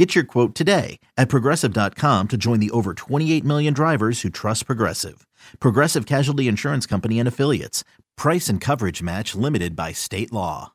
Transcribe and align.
Get 0.00 0.14
your 0.14 0.24
quote 0.24 0.54
today 0.54 0.98
at 1.18 1.28
progressive.com 1.28 2.28
to 2.28 2.38
join 2.38 2.58
the 2.58 2.70
over 2.70 2.94
28 2.94 3.44
million 3.44 3.74
drivers 3.74 4.22
who 4.22 4.30
trust 4.30 4.64
Progressive. 4.64 5.26
Progressive 5.58 6.06
Casualty 6.06 6.48
Insurance 6.48 6.86
Company 6.86 7.18
and 7.18 7.28
Affiliates. 7.28 7.84
Price 8.16 8.48
and 8.48 8.62
coverage 8.62 9.02
match 9.02 9.34
limited 9.34 9.76
by 9.76 9.92
state 9.92 10.32
law. 10.32 10.72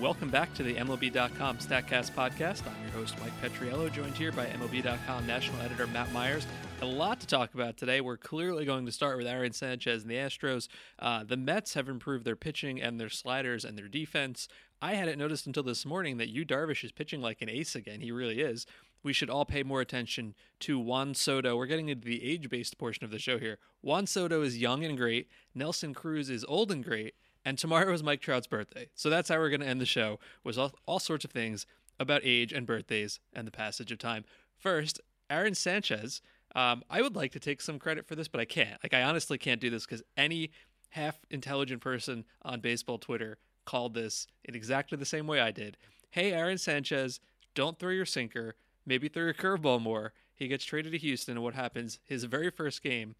Welcome 0.00 0.30
back 0.30 0.54
to 0.54 0.62
the 0.62 0.76
MLB.com 0.76 1.58
StatCast 1.58 2.12
podcast. 2.12 2.62
I'm 2.66 2.82
your 2.84 2.92
host, 2.92 3.16
Mike 3.20 3.38
Petriello, 3.42 3.92
joined 3.92 4.16
here 4.16 4.32
by 4.32 4.46
MLB.com 4.46 5.26
national 5.26 5.60
editor 5.60 5.86
Matt 5.88 6.10
Meyers. 6.14 6.46
A 6.82 6.84
lot 6.84 7.20
to 7.20 7.28
talk 7.28 7.54
about 7.54 7.76
today. 7.76 8.00
We're 8.00 8.16
clearly 8.16 8.64
going 8.64 8.86
to 8.86 8.90
start 8.90 9.16
with 9.16 9.28
Aaron 9.28 9.52
Sanchez 9.52 10.02
and 10.02 10.10
the 10.10 10.16
Astros. 10.16 10.66
Uh, 10.98 11.22
the 11.22 11.36
Mets 11.36 11.74
have 11.74 11.88
improved 11.88 12.24
their 12.24 12.34
pitching 12.34 12.82
and 12.82 12.98
their 12.98 13.08
sliders 13.08 13.64
and 13.64 13.78
their 13.78 13.86
defense. 13.86 14.48
I 14.82 14.94
hadn't 14.94 15.16
noticed 15.16 15.46
until 15.46 15.62
this 15.62 15.86
morning 15.86 16.16
that 16.16 16.30
Yu 16.30 16.44
Darvish 16.44 16.82
is 16.82 16.90
pitching 16.90 17.22
like 17.22 17.40
an 17.40 17.48
ace 17.48 17.76
again. 17.76 18.00
He 18.00 18.10
really 18.10 18.40
is. 18.40 18.66
We 19.04 19.12
should 19.12 19.30
all 19.30 19.44
pay 19.44 19.62
more 19.62 19.80
attention 19.80 20.34
to 20.58 20.76
Juan 20.76 21.14
Soto. 21.14 21.56
We're 21.56 21.66
getting 21.66 21.88
into 21.88 22.04
the 22.04 22.24
age 22.24 22.50
based 22.50 22.76
portion 22.78 23.04
of 23.04 23.12
the 23.12 23.20
show 23.20 23.38
here. 23.38 23.58
Juan 23.80 24.08
Soto 24.08 24.42
is 24.42 24.58
young 24.58 24.84
and 24.84 24.98
great. 24.98 25.28
Nelson 25.54 25.94
Cruz 25.94 26.28
is 26.28 26.44
old 26.48 26.72
and 26.72 26.82
great. 26.84 27.14
And 27.44 27.58
tomorrow 27.58 27.92
is 27.92 28.02
Mike 28.02 28.20
Trout's 28.20 28.48
birthday. 28.48 28.88
So 28.96 29.08
that's 29.08 29.28
how 29.28 29.38
we're 29.38 29.50
going 29.50 29.60
to 29.60 29.68
end 29.68 29.80
the 29.80 29.86
show 29.86 30.18
with 30.42 30.58
all, 30.58 30.72
all 30.86 30.98
sorts 30.98 31.24
of 31.24 31.30
things 31.30 31.64
about 32.00 32.22
age 32.24 32.52
and 32.52 32.66
birthdays 32.66 33.20
and 33.32 33.46
the 33.46 33.52
passage 33.52 33.92
of 33.92 33.98
time. 33.98 34.24
First, 34.58 35.00
Aaron 35.30 35.54
Sanchez. 35.54 36.20
Um, 36.54 36.82
I 36.90 37.02
would 37.02 37.16
like 37.16 37.32
to 37.32 37.40
take 37.40 37.60
some 37.60 37.78
credit 37.78 38.06
for 38.06 38.14
this, 38.14 38.28
but 38.28 38.40
I 38.40 38.44
can't. 38.44 38.82
Like, 38.82 38.94
I 38.94 39.02
honestly 39.02 39.38
can't 39.38 39.60
do 39.60 39.70
this 39.70 39.86
because 39.86 40.02
any 40.16 40.50
half 40.90 41.18
intelligent 41.30 41.80
person 41.80 42.24
on 42.42 42.60
baseball 42.60 42.98
Twitter 42.98 43.38
called 43.64 43.94
this 43.94 44.26
in 44.44 44.54
exactly 44.54 44.98
the 44.98 45.04
same 45.04 45.26
way 45.26 45.40
I 45.40 45.50
did. 45.50 45.76
Hey, 46.10 46.32
Aaron 46.32 46.58
Sanchez, 46.58 47.20
don't 47.54 47.78
throw 47.78 47.90
your 47.90 48.04
sinker. 48.04 48.54
Maybe 48.84 49.08
throw 49.08 49.24
your 49.24 49.34
curveball 49.34 49.80
more. 49.80 50.12
He 50.34 50.48
gets 50.48 50.64
traded 50.64 50.92
to 50.92 50.98
Houston, 50.98 51.36
and 51.36 51.44
what 51.44 51.54
happens? 51.54 51.98
His 52.04 52.24
very 52.24 52.50
first 52.50 52.82
game, 52.82 53.14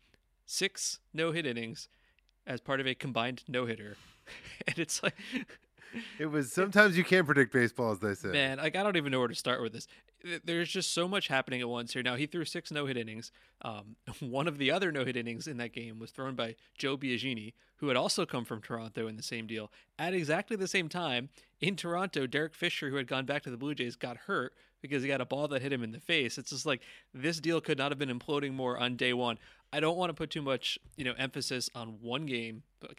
six 0.45 1.01
no 1.15 1.33
hit 1.33 1.47
innings 1.47 1.89
as 2.47 2.61
part 2.61 2.81
of 2.81 2.87
a 2.87 2.95
combined 2.95 3.45
no 3.49 3.65
hitter. 3.67 3.97
and 4.67 4.79
it's 4.79 5.03
like 5.03 5.15
it 6.19 6.27
was 6.27 6.53
sometimes 6.53 6.97
you 6.97 7.05
can't 7.05 7.27
predict 7.27 7.53
baseball, 7.53 7.93
as 7.93 7.99
they 7.99 8.15
say. 8.15 8.29
Man, 8.29 8.59
like 8.59 8.77
I 8.77 8.83
don't 8.83 8.97
even 8.97 9.13
know 9.13 9.19
where 9.19 9.29
to 9.29 9.35
start 9.35 9.63
with 9.63 9.73
this. 9.73 9.87
There's 10.45 10.69
just 10.69 10.93
so 10.93 11.09
much 11.09 11.29
happening 11.29 11.61
at 11.61 11.69
once 11.69 11.93
here. 11.93 12.03
Now 12.03 12.17
he 12.17 12.27
threw 12.27 12.45
six 12.45 12.71
no 12.71 12.87
hit 12.87 12.97
innings. 12.97 13.33
Um, 13.63 13.97
one 14.21 14.49
of 14.49 14.59
the 14.59 14.71
other 14.71 14.93
no 14.93 15.05
hit 15.05 15.17
innings 15.17 15.47
in 15.47 15.57
that 15.59 15.73
game 15.73 15.99
was 15.99 16.11
thrown 16.11 16.35
by 16.35 16.57
Joe 16.77 16.97
Biagini, 16.97 17.55
who 17.77 17.89
had 17.89 17.97
also 17.97 18.25
come 18.25 18.45
from 18.45 18.61
Toronto 18.61 19.07
in 19.07 19.17
the 19.17 19.23
same 19.23 19.47
deal. 19.47 19.71
At 19.99 20.15
exactly 20.15 20.57
the 20.57 20.69
same 20.69 20.89
time, 20.89 21.29
in 21.61 21.77
Toronto, 21.77 22.27
Derek 22.27 22.55
Fisher, 22.55 22.91
who 22.91 22.97
had 22.97 23.07
gone 23.07 23.27
back 23.27 23.43
to 23.43 23.51
the 23.51 23.57
Blue 23.57 23.75
Jays, 23.75 23.97
got 23.97 24.17
hurt 24.17 24.55
because 24.81 25.03
he 25.03 25.09
got 25.09 25.21
a 25.21 25.25
ball 25.25 25.49
that 25.49 25.63
hit 25.63 25.73
him 25.73 25.83
in 25.83 25.93
the 25.93 26.01
face. 26.01 26.39
It's 26.39 26.51
just 26.51 26.67
like 26.67 26.83
this 27.15 27.41
deal 27.41 27.61
could 27.61 27.79
not 27.79 27.93
have 27.93 27.99
been 27.99 28.17
imploding 28.17 28.53
more 28.53 28.79
on 28.79 28.97
day 28.97 29.13
one. 29.13 29.39
I 29.73 29.81
don't 29.81 29.97
want 29.97 30.11
to 30.11 30.15
put 30.15 30.31
too 30.31 30.43
much, 30.43 30.79
you 30.97 31.05
know, 31.05 31.15
emphasis 31.17 31.71
on 31.75 31.99
one 32.03 32.27
game, 32.27 32.65
but 32.81 32.97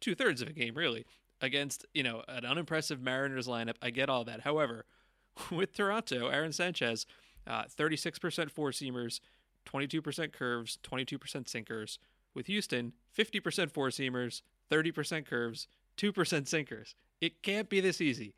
two 0.00 0.14
thirds 0.14 0.42
of 0.42 0.48
a 0.48 0.52
game 0.52 0.74
really 0.74 1.06
against 1.42 1.84
you 1.92 2.02
know 2.02 2.22
an 2.28 2.46
unimpressive 2.46 3.02
Mariners 3.02 3.46
lineup. 3.46 3.74
I 3.82 3.90
get 3.90 4.08
all 4.08 4.24
that. 4.24 4.40
However, 4.42 4.86
with 5.50 5.74
Toronto, 5.74 6.28
Aaron 6.28 6.52
Sanchez, 6.52 7.04
uh, 7.46 7.64
36% 7.64 8.50
four 8.50 8.70
seamers, 8.70 9.20
22% 9.66 10.32
curves, 10.32 10.78
22% 10.82 11.48
sinkers. 11.48 11.98
With 12.34 12.46
Houston, 12.46 12.94
50% 13.16 13.70
four 13.70 13.88
seamers, 13.88 14.40
30% 14.70 15.26
curves, 15.26 15.68
2% 15.98 16.48
sinkers. 16.48 16.94
It 17.20 17.42
can't 17.42 17.68
be 17.68 17.80
this 17.80 18.00
easy, 18.00 18.34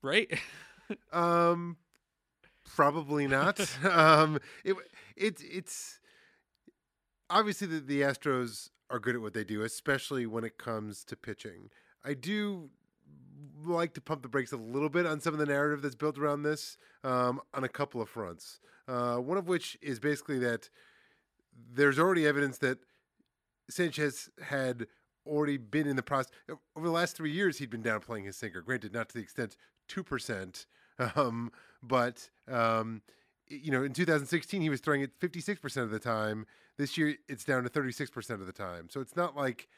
right? 0.00 0.32
um, 1.12 1.76
probably 2.74 3.26
not. 3.26 3.60
um, 3.84 4.38
it, 4.64 4.76
it 5.14 5.42
it's 5.42 6.00
obviously 7.28 7.66
the, 7.66 7.80
the 7.80 8.00
Astros 8.00 8.70
are 8.88 8.98
good 8.98 9.14
at 9.14 9.20
what 9.20 9.34
they 9.34 9.44
do, 9.44 9.62
especially 9.62 10.24
when 10.24 10.42
it 10.42 10.56
comes 10.56 11.04
to 11.04 11.16
pitching. 11.16 11.68
I 12.04 12.14
do 12.14 12.70
like 13.64 13.94
to 13.94 14.00
pump 14.00 14.22
the 14.22 14.28
brakes 14.28 14.52
a 14.52 14.56
little 14.56 14.88
bit 14.88 15.06
on 15.06 15.20
some 15.20 15.34
of 15.34 15.40
the 15.40 15.46
narrative 15.46 15.82
that's 15.82 15.94
built 15.94 16.18
around 16.18 16.42
this 16.42 16.78
um, 17.04 17.40
on 17.54 17.64
a 17.64 17.68
couple 17.68 18.00
of 18.00 18.08
fronts. 18.08 18.60
Uh, 18.86 19.16
one 19.16 19.36
of 19.36 19.48
which 19.48 19.76
is 19.82 19.98
basically 19.98 20.38
that 20.38 20.70
there's 21.74 21.98
already 21.98 22.26
evidence 22.26 22.58
that 22.58 22.78
Sanchez 23.68 24.30
had 24.42 24.86
already 25.26 25.58
been 25.58 25.86
in 25.86 25.96
the 25.96 26.02
process 26.02 26.32
over 26.76 26.86
the 26.86 26.92
last 26.92 27.16
three 27.16 27.32
years. 27.32 27.58
He'd 27.58 27.70
been 27.70 27.82
downplaying 27.82 28.24
his 28.24 28.36
sinker. 28.36 28.62
Granted, 28.62 28.92
not 28.92 29.08
to 29.10 29.14
the 29.14 29.20
extent 29.20 29.56
two 29.88 30.02
percent, 30.02 30.66
um, 31.16 31.52
but 31.82 32.30
um, 32.48 33.02
you 33.46 33.70
know, 33.70 33.82
in 33.82 33.92
2016 33.92 34.60
he 34.60 34.70
was 34.70 34.80
throwing 34.80 35.02
it 35.02 35.10
56 35.18 35.60
percent 35.60 35.84
of 35.84 35.90
the 35.90 35.98
time. 35.98 36.46
This 36.78 36.96
year 36.96 37.16
it's 37.28 37.44
down 37.44 37.64
to 37.64 37.68
36 37.68 38.10
percent 38.10 38.40
of 38.40 38.46
the 38.46 38.52
time. 38.52 38.88
So 38.88 39.00
it's 39.00 39.16
not 39.16 39.36
like 39.36 39.68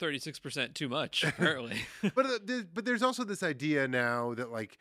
36% 0.00 0.74
too 0.74 0.88
much 0.88 1.24
apparently 1.28 1.76
but 2.14 2.26
uh, 2.26 2.38
there's, 2.44 2.64
but 2.64 2.84
there's 2.84 3.02
also 3.02 3.24
this 3.24 3.42
idea 3.42 3.86
now 3.86 4.34
that 4.34 4.50
like 4.50 4.78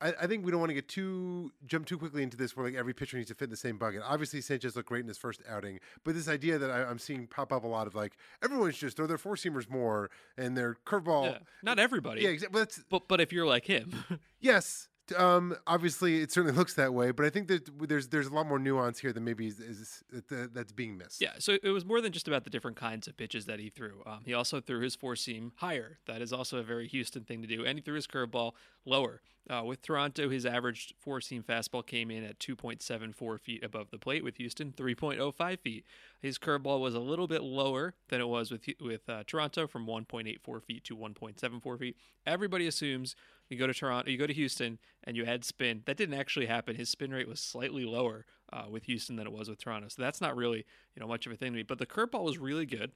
I, 0.00 0.14
I, 0.22 0.26
think 0.26 0.44
we 0.44 0.50
don't 0.50 0.60
want 0.60 0.70
to 0.70 0.74
get 0.74 0.88
too 0.88 1.52
jump 1.66 1.86
too 1.86 1.98
quickly 1.98 2.22
into 2.22 2.36
this 2.36 2.56
where 2.56 2.66
like 2.66 2.74
every 2.74 2.94
pitcher 2.94 3.16
needs 3.16 3.28
to 3.28 3.34
fit 3.34 3.44
in 3.44 3.50
the 3.50 3.56
same 3.56 3.76
bucket. 3.76 4.02
Obviously, 4.04 4.40
Sanchez 4.40 4.74
looked 4.74 4.88
great 4.88 5.02
in 5.02 5.08
his 5.08 5.18
first 5.18 5.42
outing, 5.48 5.78
but 6.04 6.14
this 6.14 6.28
idea 6.28 6.58
that 6.58 6.70
I, 6.70 6.90
am 6.90 6.98
seeing 6.98 7.26
pop 7.26 7.52
up 7.52 7.64
a 7.64 7.66
lot 7.66 7.86
of 7.86 7.94
like 7.94 8.16
everyone's 8.42 8.78
just 8.78 8.96
throw 8.96 9.06
their 9.06 9.18
four 9.18 9.34
seamers 9.34 9.68
more 9.68 10.10
and 10.38 10.56
their 10.56 10.76
curveball. 10.86 11.32
Yeah, 11.32 11.38
not 11.62 11.78
everybody. 11.78 12.22
Yeah, 12.22 12.30
exactly. 12.30 12.60
But, 12.60 12.78
but 12.88 13.08
but 13.08 13.20
if 13.20 13.32
you're 13.32 13.46
like 13.46 13.66
him, 13.66 13.92
yes, 14.40 14.88
um, 15.12 15.56
obviously, 15.66 16.20
it 16.22 16.32
certainly 16.32 16.56
looks 16.58 16.74
that 16.74 16.94
way, 16.94 17.10
but 17.10 17.24
I 17.26 17.30
think 17.30 17.48
that 17.48 17.88
there's 17.88 18.08
there's 18.08 18.26
a 18.26 18.34
lot 18.34 18.46
more 18.46 18.58
nuance 18.58 18.98
here 18.98 19.12
than 19.12 19.24
maybe 19.24 19.46
is, 19.46 19.60
is, 19.60 20.04
that's 20.30 20.72
being 20.72 20.96
missed. 20.96 21.20
Yeah, 21.20 21.32
so 21.38 21.56
it 21.62 21.70
was 21.70 21.84
more 21.84 22.00
than 22.00 22.12
just 22.12 22.28
about 22.28 22.44
the 22.44 22.50
different 22.50 22.76
kinds 22.76 23.06
of 23.08 23.16
pitches 23.16 23.46
that 23.46 23.60
he 23.60 23.68
threw. 23.68 24.02
Um, 24.06 24.20
he 24.24 24.34
also 24.34 24.60
threw 24.60 24.80
his 24.80 24.94
four 24.94 25.16
seam 25.16 25.52
higher. 25.56 25.98
That 26.06 26.22
is 26.22 26.32
also 26.32 26.58
a 26.58 26.62
very 26.62 26.88
Houston 26.88 27.24
thing 27.24 27.42
to 27.42 27.48
do, 27.48 27.64
and 27.64 27.78
he 27.78 27.82
threw 27.82 27.94
his 27.94 28.06
curveball 28.06 28.52
lower. 28.84 29.20
Uh, 29.48 29.64
with 29.64 29.82
Toronto, 29.82 30.28
his 30.28 30.46
average 30.46 30.94
four 31.00 31.20
seam 31.20 31.42
fastball 31.42 31.84
came 31.84 32.10
in 32.10 32.22
at 32.22 32.38
2.74 32.38 33.40
feet 33.40 33.64
above 33.64 33.90
the 33.90 33.98
plate. 33.98 34.22
With 34.22 34.36
Houston, 34.36 34.72
3.05 34.72 35.58
feet. 35.58 35.84
His 36.20 36.38
curveball 36.38 36.80
was 36.80 36.94
a 36.94 37.00
little 37.00 37.26
bit 37.26 37.42
lower 37.42 37.94
than 38.08 38.20
it 38.20 38.28
was 38.28 38.50
with 38.50 38.68
with 38.80 39.08
uh, 39.08 39.24
Toronto, 39.26 39.66
from 39.66 39.86
1.84 39.86 40.62
feet 40.62 40.84
to 40.84 40.96
1.74 40.96 41.78
feet. 41.78 41.96
Everybody 42.26 42.66
assumes 42.66 43.16
you 43.50 43.58
go 43.58 43.66
to 43.66 43.74
Toronto, 43.74 44.10
you 44.10 44.18
go 44.18 44.26
to 44.26 44.32
Houston, 44.32 44.78
and 45.04 45.16
you 45.16 45.24
add 45.24 45.44
spin. 45.44 45.82
That 45.86 45.96
didn't 45.96 46.18
actually 46.18 46.46
happen. 46.46 46.76
His 46.76 46.88
spin 46.88 47.10
rate 47.10 47.28
was 47.28 47.40
slightly 47.40 47.84
lower 47.84 48.26
uh, 48.52 48.64
with 48.70 48.84
Houston 48.84 49.16
than 49.16 49.26
it 49.26 49.32
was 49.32 49.48
with 49.48 49.58
Toronto, 49.58 49.88
so 49.88 50.02
that's 50.02 50.20
not 50.20 50.36
really 50.36 50.64
you 50.94 51.00
know 51.00 51.06
much 51.06 51.26
of 51.26 51.32
a 51.32 51.36
thing 51.36 51.52
to 51.52 51.56
me. 51.56 51.62
But 51.62 51.78
the 51.78 51.86
curveball 51.86 52.24
was 52.24 52.38
really 52.38 52.66
good. 52.66 52.92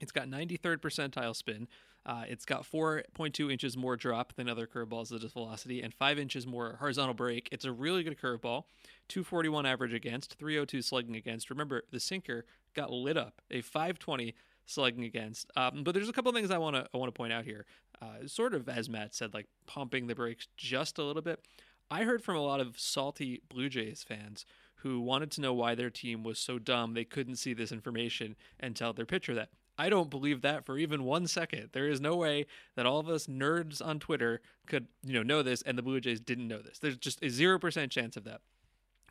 It's 0.00 0.12
got 0.12 0.28
93rd 0.28 0.78
percentile 0.78 1.36
spin. 1.36 1.68
Uh, 2.06 2.24
it's 2.26 2.46
got 2.46 2.62
4.2 2.62 3.52
inches 3.52 3.76
more 3.76 3.94
drop 3.94 4.32
than 4.34 4.48
other 4.48 4.66
curveballs 4.66 5.14
at 5.14 5.22
its 5.22 5.34
velocity 5.34 5.82
and 5.82 5.92
5 5.92 6.18
inches 6.18 6.46
more 6.46 6.76
horizontal 6.80 7.12
break. 7.12 7.48
It's 7.52 7.66
a 7.66 7.72
really 7.72 8.02
good 8.02 8.18
curveball. 8.18 8.64
241 9.08 9.66
average 9.66 9.92
against, 9.92 10.36
302 10.38 10.80
slugging 10.80 11.14
against. 11.14 11.50
Remember, 11.50 11.82
the 11.90 12.00
sinker 12.00 12.46
got 12.74 12.90
lit 12.90 13.18
up. 13.18 13.42
A 13.50 13.60
520 13.60 14.34
slugging 14.70 15.04
against. 15.04 15.50
Um, 15.56 15.82
but 15.84 15.94
there's 15.94 16.08
a 16.08 16.12
couple 16.12 16.32
things 16.32 16.50
I 16.50 16.58
want 16.58 16.76
to 16.76 16.86
I 16.92 16.96
want 16.98 17.12
to 17.12 17.16
point 17.16 17.32
out 17.32 17.44
here. 17.44 17.66
Uh, 18.00 18.26
sort 18.26 18.54
of 18.54 18.68
as 18.68 18.88
Matt 18.88 19.14
said, 19.14 19.34
like 19.34 19.46
pumping 19.66 20.06
the 20.06 20.14
brakes 20.14 20.48
just 20.56 20.98
a 20.98 21.02
little 21.02 21.22
bit. 21.22 21.44
I 21.90 22.04
heard 22.04 22.22
from 22.22 22.36
a 22.36 22.42
lot 22.42 22.60
of 22.60 22.78
salty 22.78 23.42
Blue 23.48 23.68
Jays 23.68 24.04
fans 24.04 24.46
who 24.76 25.00
wanted 25.00 25.30
to 25.32 25.40
know 25.40 25.52
why 25.52 25.74
their 25.74 25.90
team 25.90 26.22
was 26.22 26.38
so 26.38 26.58
dumb 26.58 26.94
they 26.94 27.04
couldn't 27.04 27.36
see 27.36 27.52
this 27.52 27.72
information 27.72 28.36
and 28.58 28.74
tell 28.74 28.92
their 28.92 29.06
pitcher 29.06 29.34
that. 29.34 29.50
I 29.76 29.88
don't 29.88 30.10
believe 30.10 30.42
that 30.42 30.64
for 30.66 30.78
even 30.78 31.04
one 31.04 31.26
second. 31.26 31.70
There 31.72 31.88
is 31.88 32.00
no 32.00 32.16
way 32.16 32.46
that 32.76 32.86
all 32.86 32.98
of 32.98 33.08
us 33.08 33.26
nerds 33.26 33.84
on 33.84 33.98
Twitter 33.98 34.40
could, 34.66 34.88
you 35.02 35.14
know, 35.14 35.22
know 35.22 35.42
this 35.42 35.62
and 35.62 35.76
the 35.76 35.82
Blue 35.82 36.00
Jays 36.00 36.20
didn't 36.20 36.48
know 36.48 36.60
this. 36.60 36.78
There's 36.78 36.98
just 36.98 37.22
a 37.22 37.26
0% 37.26 37.90
chance 37.90 38.16
of 38.16 38.24
that. 38.24 38.40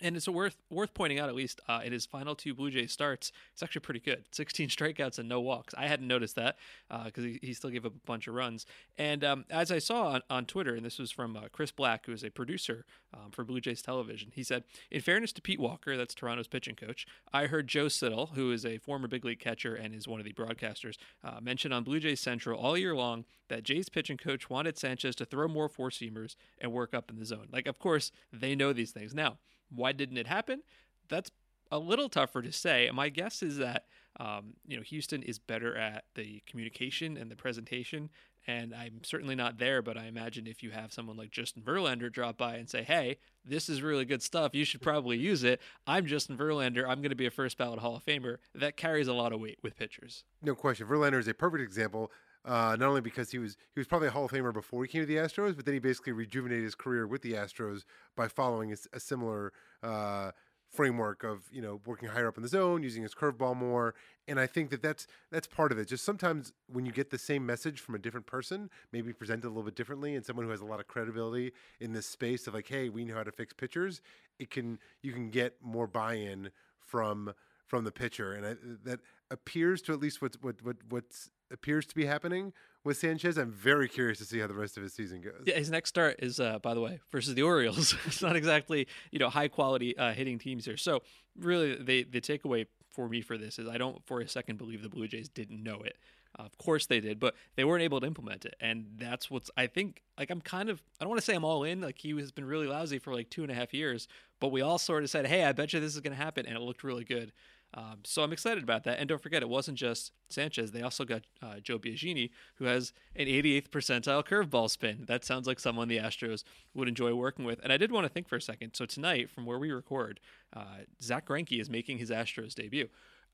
And 0.02 0.16
it's 0.16 0.28
worth 0.28 0.58
worth 0.70 0.94
pointing 0.94 1.20
out, 1.20 1.30
at 1.30 1.36
least 1.36 1.62
uh, 1.68 1.82
in 1.84 1.92
his 1.92 2.06
final 2.06 2.36
two 2.36 2.54
Blue 2.54 2.72
Jays 2.72 2.92
starts, 2.92 3.32
it's 3.54 3.64
actually 3.64 3.82
pretty 3.82 4.00
good. 4.00 4.24
16 4.32 4.70
strikeouts 4.70 5.20
and 5.20 5.28
no 5.28 5.42
walks. 5.42 5.74
I 5.78 5.88
hadn't 5.88 6.08
noticed 6.08 6.36
that 6.36 6.58
because 7.06 7.24
uh, 7.24 7.28
he, 7.28 7.40
he 7.42 7.54
still 7.54 7.70
gave 7.70 7.86
up 7.86 7.94
a 7.94 8.06
bunch 8.06 8.28
of 8.28 8.34
runs. 8.34 8.66
And 8.98 9.24
um, 9.24 9.46
as 9.50 9.72
I 9.72 9.80
saw 9.80 10.10
on, 10.10 10.22
on 10.30 10.46
Twitter, 10.46 10.76
and 10.76 10.86
this 10.86 11.00
was 11.00 11.12
from 11.12 11.36
uh, 11.36 11.42
Chris 11.52 11.72
Black, 11.72 12.06
who 12.06 12.14
is 12.14 12.24
a 12.24 12.30
producer 12.30 12.86
um, 13.14 13.32
for 13.32 13.44
Blue 13.44 13.60
Jays 13.60 13.82
television, 13.82 14.32
he 14.34 14.44
said, 14.44 14.64
in 14.92 15.02
fairness 15.02 15.32
to 15.34 15.42
Pete 15.42 15.60
Walker, 15.60 15.98
that's 15.98 16.14
Toronto's 16.14 16.48
pitching 16.48 16.76
coach, 16.76 17.06
I 17.34 17.48
heard 17.48 17.68
Joe 17.68 17.88
Siddall, 17.88 18.32
who 18.36 18.52
is 18.52 18.66
a 18.66 18.78
former 18.78 19.08
big 19.08 19.26
league 19.26 19.40
catcher 19.40 19.76
and 19.76 19.94
is 19.94 20.08
one 20.08 20.20
of 20.20 20.26
the 20.26 20.34
broadcasters, 20.34 20.98
uh, 21.24 21.40
mention 21.42 21.74
on 21.74 21.84
Blue 21.84 22.00
Jays 22.00 22.20
Central 22.20 22.60
all 22.60 22.78
year 22.78 22.96
long 22.96 23.26
that 23.50 23.64
Jays 23.64 23.90
pitching 23.90 24.18
coach 24.18 24.50
wanted 24.50 24.78
Sanchez 24.78 25.16
to 25.16 25.26
throw 25.26 25.48
more 25.48 25.68
four 25.68 25.90
seamers 25.90 26.36
and 26.60 26.72
work 26.72 26.94
up 26.94 27.10
in 27.10 27.20
the 27.20 27.26
zone. 27.26 27.48
Like, 27.52 27.68
of 27.68 27.80
course, 27.80 28.12
they 28.32 28.56
know 28.56 28.74
these 28.74 28.92
things. 28.92 29.14
Now, 29.14 29.38
why 29.74 29.92
didn't 29.92 30.18
it 30.18 30.28
happen? 30.28 30.64
That's 31.08 31.32
a 31.72 31.80
little 31.80 32.10
tougher 32.10 32.42
to 32.42 32.52
say. 32.52 32.90
My 32.94 33.10
guess 33.10 33.44
is 33.44 33.58
that 33.58 33.86
um, 34.20 34.54
you 34.68 34.76
know 34.76 34.84
Houston 34.84 35.24
is 35.24 35.40
better 35.40 35.76
at 35.78 36.06
the 36.16 36.42
communication 36.46 37.16
and 37.16 37.30
the 37.30 37.36
presentation, 37.36 38.10
and 38.48 38.74
I'm 38.74 39.04
certainly 39.04 39.36
not 39.36 39.60
there. 39.60 39.82
But 39.82 39.98
I 39.98 40.06
imagine 40.06 40.48
if 40.48 40.64
you 40.64 40.72
have 40.72 40.92
someone 40.92 41.16
like 41.16 41.32
Justin 41.32 41.62
Verlander 41.62 42.12
drop 42.12 42.38
by 42.38 42.56
and 42.56 42.70
say, 42.70 42.84
"Hey, 42.84 43.18
this 43.46 43.70
is 43.70 43.82
really 43.82 44.06
good 44.06 44.24
stuff. 44.24 44.56
You 44.56 44.66
should 44.66 44.82
probably 44.82 45.18
use 45.18 45.44
it." 45.44 45.62
I'm 45.88 46.06
Justin 46.06 46.38
Verlander. 46.38 46.84
I'm 46.84 47.02
going 47.02 47.10
to 47.10 47.16
be 47.16 47.28
a 47.28 47.32
first 47.32 47.58
ballot 47.58 47.80
Hall 47.80 47.96
of 47.96 48.04
Famer. 48.04 48.38
That 48.56 48.76
carries 48.76 49.08
a 49.08 49.14
lot 49.14 49.32
of 49.32 49.40
weight 49.40 49.60
with 49.62 49.78
pitchers. 49.78 50.24
No 50.42 50.56
question. 50.56 50.88
Verlander 50.88 51.20
is 51.20 51.28
a 51.28 51.34
perfect 51.34 51.64
example. 51.64 52.12
Uh, 52.46 52.76
not 52.80 52.88
only 52.88 53.02
because 53.02 53.32
he 53.32 53.38
was 53.38 53.58
he 53.74 53.80
was 53.80 53.88
probably 53.88 54.08
a 54.08 54.12
Hall 54.12 54.26
of 54.26 54.32
Famer 54.32 54.54
before 54.54 54.84
he 54.84 54.88
came 54.88 55.02
to 55.02 55.06
the 55.06 55.18
Astros, 55.18 55.56
but 55.56 55.66
then 55.66 55.74
he 55.74 55.80
basically 55.80 56.14
rejuvenated 56.14 56.64
his 56.64 56.76
career 56.76 57.06
with 57.06 57.22
the 57.22 57.34
Astros 57.34 57.84
by 58.16 58.28
following 58.28 58.72
a, 58.72 58.78
a 58.94 59.00
similar 59.00 59.52
uh, 59.84 60.32
framework 60.70 61.24
of 61.24 61.44
you 61.52 61.62
know 61.62 61.82
working 61.86 62.08
higher 62.08 62.28
up 62.28 62.38
in 62.38 62.44
the 62.44 62.50
zone, 62.50 62.84
using 62.84 63.04
his 63.04 63.14
curveball 63.14 63.56
more, 63.56 63.94
and 64.28 64.40
I 64.40 64.48
think 64.48 64.70
that 64.70 64.82
that's 64.82 65.08
that's 65.32 65.48
part 65.48 65.72
of 65.72 65.80
it. 65.80 65.88
Just 65.88 66.06
sometimes 66.06 66.54
when 66.72 66.86
you 66.86 66.92
get 66.92 67.10
the 67.10 67.18
same 67.18 67.46
message 67.46 67.82
from 67.82 67.96
a 67.96 68.00
different 68.00 68.26
person, 68.26 68.70
maybe 68.94 69.12
presented 69.12 69.48
a 69.48 69.50
little 69.50 69.64
bit 69.64 69.76
differently, 69.76 70.16
and 70.16 70.26
someone 70.26 70.46
who 70.46 70.52
has 70.52 70.62
a 70.62 70.66
lot 70.66 70.80
of 70.80 70.88
credibility 70.88 71.52
in 71.80 71.92
this 71.92 72.06
space 72.06 72.48
of 72.48 72.54
like, 72.54 72.68
hey, 72.68 72.90
we 72.90 73.04
know 73.04 73.16
how 73.16 73.24
to 73.24 73.32
fix 73.32 73.54
pitchers, 73.54 74.02
it 74.38 74.50
can 74.50 74.80
you 75.02 75.12
can 75.12 75.30
get 75.30 75.56
more 75.62 75.88
buy-in 75.88 76.52
from 76.80 77.34
from 77.70 77.84
the 77.84 77.92
pitcher, 77.92 78.34
and 78.34 78.46
I, 78.46 78.56
that 78.84 79.00
appears 79.32 79.82
to 79.84 79.94
at 79.94 80.00
least 80.00 80.22
what 80.22 80.36
what 80.42 80.62
what 80.64 80.78
what's 80.90 81.30
appears 81.52 81.86
to 81.88 81.96
be 81.96 82.06
happening 82.06 82.52
with 82.84 82.98
Sanchez. 82.98 83.38
I'm 83.38 83.52
very 83.52 83.88
curious 83.88 84.18
to 84.18 84.26
see 84.26 84.40
how 84.40 84.48
the 84.48 84.54
rest 84.54 84.76
of 84.76 84.84
his 84.84 84.94
season 84.94 85.22
goes. 85.22 85.44
Yeah, 85.46 85.56
his 85.56 85.70
next 85.70 85.90
start 85.90 86.18
is, 86.20 86.40
uh, 86.40 86.60
by 86.60 86.74
the 86.74 86.82
way, 86.82 87.00
versus 87.12 87.36
the 87.36 87.44
Orioles. 87.44 87.96
it's 88.06 88.22
not 88.22 88.36
exactly 88.36 88.88
you 89.12 89.20
know 89.20 89.30
high 89.30 89.48
quality 89.48 89.98
uh, 89.98 90.14
hitting 90.14 90.40
teams 90.40 90.66
here. 90.66 90.78
So 90.78 91.04
really, 91.40 91.76
the 91.76 92.04
the 92.04 92.22
takeaway 92.22 92.66
for 92.90 93.08
me 93.08 93.22
for 93.22 93.38
this 93.38 93.60
is 93.60 93.68
I 93.68 93.78
don't 93.78 94.04
for 94.06 94.20
a 94.20 94.28
second 94.28 94.58
believe 94.58 94.82
the 94.82 94.90
Blue 94.90 95.08
Jays 95.08 95.30
didn't 95.30 95.64
know 95.64 95.82
it. 95.84 95.98
Uh, 96.38 96.44
of 96.44 96.58
course 96.60 96.86
they 96.86 97.00
did, 97.00 97.20
but 97.20 97.34
they 97.56 97.64
weren't 97.64 97.82
able 97.82 98.00
to 98.00 98.06
implement 98.06 98.46
it, 98.46 98.56
and 98.60 98.86
that's 98.98 99.32
what's 99.32 99.50
I 99.58 99.68
think. 99.68 100.04
Like 100.18 100.30
I'm 100.30 100.42
kind 100.42 100.70
of 100.70 100.82
I 101.00 101.04
don't 101.04 101.10
want 101.10 101.22
to 101.22 101.26
say 101.26 101.36
I'm 101.36 101.46
all 101.46 101.64
in. 101.64 101.82
Like 101.82 101.98
he 101.98 102.16
has 102.18 102.32
been 102.32 102.46
really 102.46 102.68
lousy 102.68 103.00
for 103.00 103.14
like 103.14 103.30
two 103.30 103.42
and 103.42 103.52
a 103.52 103.56
half 103.56 103.74
years, 103.74 104.08
but 104.40 104.52
we 104.52 104.62
all 104.62 104.78
sort 104.78 105.04
of 105.04 105.10
said, 105.10 105.26
hey, 105.26 105.44
I 105.44 105.54
bet 105.54 105.74
you 105.74 105.80
this 105.80 105.96
is 105.96 106.02
going 106.02 106.16
to 106.16 106.22
happen, 106.22 106.46
and 106.46 106.56
it 106.56 106.62
looked 106.62 106.84
really 106.84 107.04
good. 107.04 107.32
Um, 107.74 108.00
so 108.04 108.24
I'm 108.24 108.34
excited 108.34 108.64
about 108.64 108.84
that. 108.86 109.00
And 109.00 109.08
don't 109.08 109.22
forget, 109.22 109.44
it 109.44 109.50
wasn't 109.50 109.78
just 109.78 110.12
Sanchez. 110.30 110.72
They 110.72 110.82
also 110.82 111.06
got 111.06 111.24
uh, 111.42 111.60
Joe 111.62 111.78
Biagini, 111.78 112.32
who 112.56 112.66
has 112.66 112.94
an 113.16 113.28
88th 113.28 113.70
percentile 113.70 114.26
curveball 114.26 114.70
spin. 114.70 115.06
That 115.08 115.24
sounds 115.24 115.46
like 115.46 115.60
someone 115.60 115.88
the 115.88 116.00
Astros 116.00 116.44
would 116.74 116.88
enjoy 116.88 117.14
working 117.14 117.46
with. 117.46 117.60
And 117.64 117.72
I 117.72 117.78
did 117.78 117.92
want 117.92 118.06
to 118.06 118.10
think 118.10 118.28
for 118.28 118.38
a 118.38 118.42
second. 118.42 118.74
So 118.74 118.86
tonight, 118.86 119.30
from 119.30 119.46
where 119.46 119.60
we 119.60 119.72
record, 119.72 120.20
uh, 120.56 120.84
Zack 121.02 121.28
Greinke 121.28 121.62
is 121.62 121.70
making 121.70 122.00
his 122.00 122.10
Astros 122.10 122.56
debut. 122.56 122.90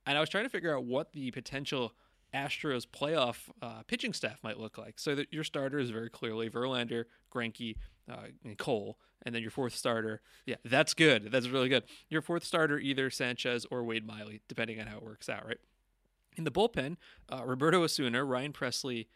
And 0.06 0.18
I 0.18 0.22
was 0.22 0.30
trying 0.30 0.44
to 0.44 0.50
figure 0.50 0.76
out 0.76 0.84
what 0.84 1.14
the 1.14 1.32
potential 1.32 1.94
Astros 2.34 2.86
playoff 2.86 3.50
uh, 3.62 3.84
pitching 3.88 4.12
staff 4.12 4.40
might 4.44 4.60
look 4.60 4.78
like. 4.78 5.00
So 5.00 5.16
that 5.16 5.32
your 5.32 5.46
starter 5.46 5.80
is 5.80 5.90
very 5.90 6.10
clearly 6.10 6.50
Verlander, 6.50 7.06
Greinke, 7.34 7.78
uh, 8.12 8.28
and 8.44 8.58
Cole, 8.58 9.00
and 9.26 9.34
then 9.34 9.42
your 9.42 9.52
fourth 9.52 9.76
starter. 9.76 10.22
Yeah, 10.46 10.56
that's 10.64 10.94
good. 10.94 11.32
That's 11.32 11.48
really 11.48 11.70
good. 11.70 11.84
Your 12.10 12.22
fourth 12.22 12.44
starter, 12.44 12.80
either 12.80 13.10
Sanchez 13.10 13.66
or 13.72 13.84
Wade 13.84 14.06
Miley, 14.06 14.42
depending 14.48 14.80
on 14.80 14.88
how 14.88 14.98
it 14.98 15.04
works 15.04 15.28
out, 15.28 15.46
right? 15.46 15.60
In 16.38 16.44
the 16.44 16.52
bullpen, 16.52 16.98
uh, 17.32 17.44
Roberto 17.46 17.84
Osuna, 17.84 18.24
Ryan 18.24 18.54
Pressly, 18.54 19.08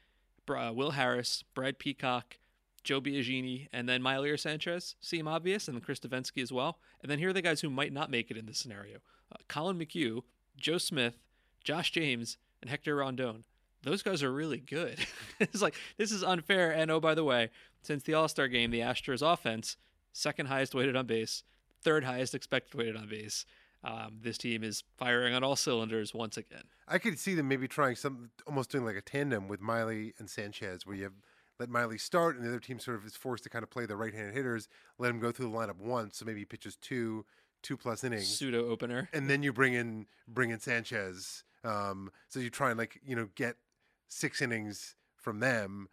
uh, 0.49 0.71
Will 0.73 0.91
Harris, 0.91 1.43
Brad 1.53 1.77
Peacock, 1.77 2.37
Joe 2.83 3.01
Biagini, 3.01 3.67
and 3.71 3.87
then 3.87 4.01
Miley 4.01 4.29
or 4.29 4.37
Sanchez 4.37 4.95
seem 4.99 5.27
obvious, 5.27 5.67
and 5.67 5.75
then 5.75 5.81
Chris 5.81 5.99
Devenski 5.99 6.41
as 6.41 6.51
well. 6.51 6.79
And 7.01 7.11
then 7.11 7.19
here 7.19 7.29
are 7.29 7.33
the 7.33 7.41
guys 7.41 7.61
who 7.61 7.69
might 7.69 7.93
not 7.93 8.09
make 8.09 8.31
it 8.31 8.37
in 8.37 8.45
this 8.45 8.57
scenario 8.57 8.97
uh, 9.31 9.37
Collin 9.47 9.77
McHugh, 9.77 10.23
Joe 10.57 10.79
Smith, 10.79 11.19
Josh 11.63 11.91
James, 11.91 12.37
and 12.61 12.69
Hector 12.69 12.95
Rondon 12.95 13.43
those 13.83 14.03
guys 14.03 14.23
are 14.23 14.31
really 14.31 14.59
good. 14.59 14.99
it's 15.39 15.61
like 15.61 15.75
this 15.97 16.11
is 16.11 16.23
unfair. 16.23 16.71
And 16.71 16.91
oh, 16.91 16.99
by 16.99 17.15
the 17.15 17.23
way, 17.23 17.49
since 17.81 18.03
the 18.03 18.13
All 18.13 18.27
Star 18.27 18.47
game, 18.47 18.71
the 18.71 18.79
Astros 18.79 19.21
offense 19.21 19.77
second 20.13 20.47
highest 20.47 20.73
weighted 20.73 20.95
on 20.95 21.05
base, 21.05 21.43
third 21.81 22.03
highest 22.03 22.35
expected 22.35 22.75
weighted 22.75 22.95
on 22.95 23.07
base. 23.07 23.45
Um, 23.83 24.19
this 24.21 24.37
team 24.37 24.63
is 24.63 24.83
firing 24.97 25.33
on 25.33 25.43
all 25.43 25.55
cylinders 25.55 26.13
once 26.13 26.35
again. 26.35 26.63
I 26.87 26.97
could 26.97 27.17
see 27.17 27.33
them 27.33 27.47
maybe 27.47 27.67
trying 27.67 27.95
some, 27.95 28.29
almost 28.45 28.71
doing 28.71 28.83
like 28.83 28.97
a 28.97 29.01
tandem 29.01 29.47
with 29.47 29.61
Miley 29.61 30.13
and 30.19 30.29
Sanchez, 30.29 30.85
where 30.85 30.95
you 30.95 31.03
have 31.03 31.13
let 31.59 31.69
Miley 31.69 31.97
start, 31.97 32.35
and 32.35 32.45
the 32.45 32.49
other 32.49 32.59
team 32.59 32.79
sort 32.79 32.97
of 32.97 33.05
is 33.05 33.15
forced 33.15 33.43
to 33.43 33.49
kind 33.49 33.63
of 33.63 33.69
play 33.69 33.85
the 33.85 33.95
right-handed 33.95 34.33
hitters, 34.33 34.67
let 34.97 35.09
him 35.09 35.19
go 35.19 35.31
through 35.31 35.49
the 35.49 35.55
lineup 35.57 35.77
once, 35.77 36.17
so 36.17 36.25
maybe 36.25 36.39
he 36.39 36.45
pitches 36.45 36.77
two, 36.77 37.25
two 37.61 37.75
plus 37.75 38.03
innings, 38.03 38.27
pseudo 38.27 38.69
opener, 38.69 39.09
and 39.13 39.29
then 39.29 39.43
you 39.43 39.51
bring 39.51 39.73
in 39.73 40.05
bring 40.27 40.49
in 40.49 40.59
Sanchez. 40.59 41.43
Um, 41.63 42.11
so 42.29 42.39
you 42.39 42.49
try 42.49 42.69
and 42.69 42.77
like 42.77 42.99
you 43.05 43.15
know 43.15 43.27
get 43.35 43.57
six 44.07 44.41
innings 44.41 44.95
from 45.17 45.39
them. 45.39 45.89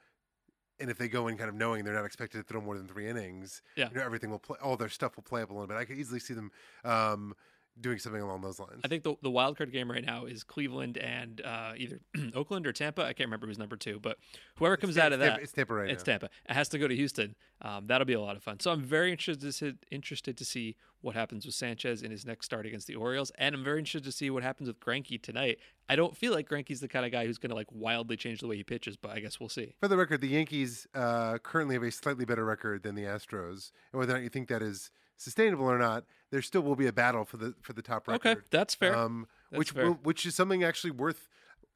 And 0.79 0.91
if 0.91 0.99
they 0.99 1.09
go 1.09 1.29
in 1.29 1.37
kind 1.37 1.49
of 1.49 1.55
knowing 1.55 1.85
they're 1.85 1.95
not 1.95 2.05
expected 2.05 2.39
to 2.39 2.45
throw 2.45 2.61
more 2.61 2.77
than 2.77 2.87
three 2.87 3.09
innings, 3.09 3.63
yeah. 3.77 3.89
you 3.89 3.97
know, 3.97 4.03
everything 4.03 4.31
will 4.31 4.39
play. 4.39 4.59
All 4.63 4.77
their 4.77 4.89
stuff 4.89 5.17
will 5.17 5.23
play 5.23 5.43
up 5.43 5.51
a 5.51 5.53
little 5.53 5.67
bit. 5.67 5.77
I 5.77 5.85
could 5.85 5.97
easily 5.97 6.21
see 6.21 6.35
them 6.35 6.51
um, 6.85 7.35
doing 7.81 7.99
something 7.99 8.23
along 8.23 8.41
those 8.41 8.59
lines. 8.59 8.81
I 8.85 8.89
think 8.89 9.03
the 9.03 9.17
the 9.23 9.31
wild 9.31 9.57
card 9.57 9.73
game 9.73 9.91
right 9.91 10.05
now 10.05 10.25
is 10.25 10.43
Cleveland 10.43 10.97
and 10.99 11.41
uh, 11.45 11.73
either 11.77 12.01
Oakland 12.35 12.67
or 12.67 12.73
Tampa. 12.73 13.03
I 13.03 13.13
can't 13.13 13.29
remember 13.29 13.47
who's 13.47 13.59
number 13.59 13.77
two, 13.77 13.99
but 14.01 14.19
whoever 14.57 14.77
comes 14.77 14.97
it's 14.97 15.05
out 15.05 15.13
of 15.13 15.21
Tampa, 15.21 15.37
that, 15.37 15.43
it's 15.43 15.53
Tampa 15.53 15.75
right 15.75 15.91
It's 15.91 16.07
now. 16.07 16.13
Tampa. 16.13 16.27
It 16.49 16.53
has 16.53 16.69
to 16.71 16.79
go 16.79 16.89
to 16.89 16.97
Houston. 16.97 17.35
Um, 17.63 17.87
that'll 17.87 18.05
be 18.07 18.13
a 18.13 18.21
lot 18.21 18.37
of 18.37 18.43
fun. 18.43 18.61
So 18.61 18.71
I'm 18.71 18.83
very 18.83 19.11
interested 19.11 19.41
to 19.41 19.53
see, 19.53 19.75
interested 19.91 20.37
to 20.37 20.45
see 20.45 20.77
what 21.01 21.15
happens 21.15 21.47
with 21.47 21.55
Sanchez 21.55 22.03
in 22.03 22.11
his 22.11 22.27
next 22.27 22.47
start 22.47 22.67
against 22.67 22.87
the 22.87 22.95
Orioles, 22.97 23.31
and 23.39 23.55
I'm 23.55 23.65
very 23.65 23.79
interested 23.79 24.05
to 24.05 24.13
see 24.13 24.29
what 24.31 24.43
happens 24.43 24.69
with 24.69 24.81
Greinke 24.81 25.21
tonight. 25.23 25.59
I 25.89 25.97
don't 25.97 26.17
feel 26.17 26.33
like 26.33 26.49
Greinke's 26.49 26.81
the 26.81 26.89
kind 26.89 27.07
of 27.07 27.13
guy 27.13 27.27
who's 27.27 27.39
going 27.39 27.51
to 27.51 27.57
like 27.57 27.69
wildly 27.71 28.17
change 28.17 28.41
the 28.41 28.47
way 28.47 28.57
he 28.57 28.65
pitches, 28.65 28.97
but 28.97 29.13
I 29.13 29.21
guess 29.21 29.39
we'll 29.39 29.49
see. 29.49 29.75
For 29.81 29.89
the 29.89 29.97
record, 29.97 30.21
the 30.21 30.29
Yankees 30.29 30.87
uh, 30.95 31.39
currently 31.39 31.75
have 31.77 31.83
a 31.83 31.91
slightly 31.91 32.25
better 32.25 32.45
record 32.45 32.83
than 32.83 32.95
the 32.95 33.05
Astros, 33.05 33.71
and 33.93 34.01
whether 34.01 34.13
or 34.13 34.17
not 34.17 34.23
you 34.23 34.31
think 34.31 34.49
that 34.49 34.63
is 34.63 34.91
sustainable 35.17 35.65
or 35.65 35.79
not, 35.79 36.05
there 36.31 36.43
still 36.43 36.63
will 36.63 36.77
be 36.77 36.87
a 36.87 36.93
battle 36.93 37.25
for 37.25 37.37
the 37.37 37.55
for 37.63 37.73
the 37.73 37.83
top 37.83 38.09
record. 38.09 38.29
Okay, 38.39 38.41
that's 38.51 38.75
fair. 38.75 38.97
Um, 38.97 39.27
That's 39.51 39.59
which 39.59 39.71
fair. 39.71 39.87
Will, 39.87 39.95
which 40.03 40.27
is 40.27 40.35
something 40.35 40.65
actually 40.65 40.91
worth. 40.91 41.29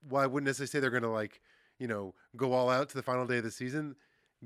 Why 0.08 0.26
wouldn't 0.26 0.46
necessarily 0.46 0.68
say 0.70 0.80
they're 0.80 0.90
going 0.90 1.02
to 1.02 1.08
like 1.08 1.40
you 1.78 1.86
know 1.86 2.14
go 2.36 2.52
all 2.52 2.70
out 2.70 2.88
to 2.90 2.94
the 2.96 3.02
final 3.02 3.26
day 3.26 3.38
of 3.38 3.44
the 3.44 3.50
season? 3.50 3.96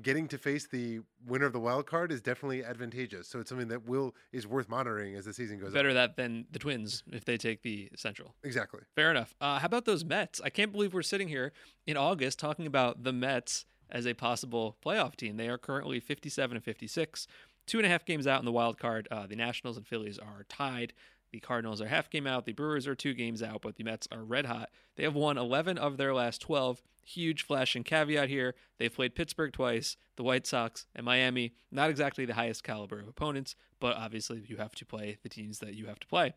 Getting 0.01 0.27
to 0.27 0.37
face 0.37 0.67
the 0.67 0.99
winner 1.25 1.45
of 1.45 1.53
the 1.53 1.59
wild 1.59 1.85
card 1.85 2.11
is 2.11 2.21
definitely 2.21 2.65
advantageous. 2.65 3.29
So 3.29 3.39
it's 3.39 3.47
something 3.47 3.69
that 3.69 3.87
will 3.87 4.13
is 4.33 4.45
worth 4.45 4.67
monitoring 4.67 5.15
as 5.15 5.23
the 5.23 5.33
season 5.33 5.57
goes 5.57 5.71
Better 5.71 5.87
on. 5.89 5.95
that 5.95 6.17
than 6.17 6.47
the 6.51 6.59
Twins 6.59 7.01
if 7.13 7.23
they 7.23 7.37
take 7.37 7.61
the 7.61 7.89
Central. 7.95 8.35
Exactly. 8.43 8.81
Fair 8.93 9.09
enough. 9.09 9.33
Uh, 9.39 9.57
how 9.59 9.67
about 9.67 9.85
those 9.85 10.03
Mets? 10.03 10.41
I 10.43 10.49
can't 10.49 10.73
believe 10.73 10.93
we're 10.93 11.01
sitting 11.01 11.29
here 11.29 11.53
in 11.87 11.95
August 11.95 12.39
talking 12.39 12.67
about 12.67 13.03
the 13.05 13.13
Mets 13.13 13.63
as 13.89 14.05
a 14.05 14.13
possible 14.13 14.75
playoff 14.85 15.15
team. 15.15 15.37
They 15.37 15.47
are 15.47 15.57
currently 15.57 16.01
57 16.01 16.57
and 16.57 16.63
56, 16.65 17.25
two 17.65 17.77
and 17.77 17.85
a 17.85 17.89
half 17.89 18.05
games 18.05 18.27
out 18.27 18.39
in 18.39 18.45
the 18.45 18.51
wild 18.51 18.77
card. 18.77 19.07
Uh, 19.11 19.27
the 19.27 19.35
Nationals 19.35 19.77
and 19.77 19.87
Phillies 19.87 20.19
are 20.19 20.45
tied. 20.49 20.93
The 21.31 21.39
Cardinals 21.39 21.81
are 21.81 21.87
half 21.87 22.09
game 22.09 22.27
out. 22.27 22.45
The 22.45 22.53
Brewers 22.53 22.87
are 22.87 22.95
two 22.95 23.13
games 23.13 23.43
out, 23.43 23.61
but 23.61 23.75
the 23.75 23.83
Mets 23.83 24.07
are 24.11 24.23
red 24.23 24.45
hot. 24.45 24.69
They 24.95 25.03
have 25.03 25.15
won 25.15 25.37
11 25.37 25.77
of 25.77 25.97
their 25.97 26.13
last 26.13 26.41
12. 26.41 26.81
Huge 27.03 27.43
flashing 27.43 27.83
caveat 27.83 28.29
here. 28.29 28.55
They've 28.77 28.93
played 28.93 29.15
Pittsburgh 29.15 29.51
twice, 29.51 29.97
the 30.15 30.23
White 30.23 30.47
Sox, 30.47 30.85
and 30.95 31.05
Miami. 31.05 31.53
Not 31.71 31.89
exactly 31.89 32.25
the 32.25 32.35
highest 32.35 32.63
caliber 32.63 32.99
of 32.99 33.07
opponents, 33.07 33.55
but 33.79 33.97
obviously 33.97 34.43
you 34.47 34.57
have 34.57 34.75
to 34.75 34.85
play 34.85 35.17
the 35.23 35.29
teams 35.29 35.59
that 35.59 35.75
you 35.75 35.87
have 35.87 35.99
to 35.99 36.07
play. 36.07 36.33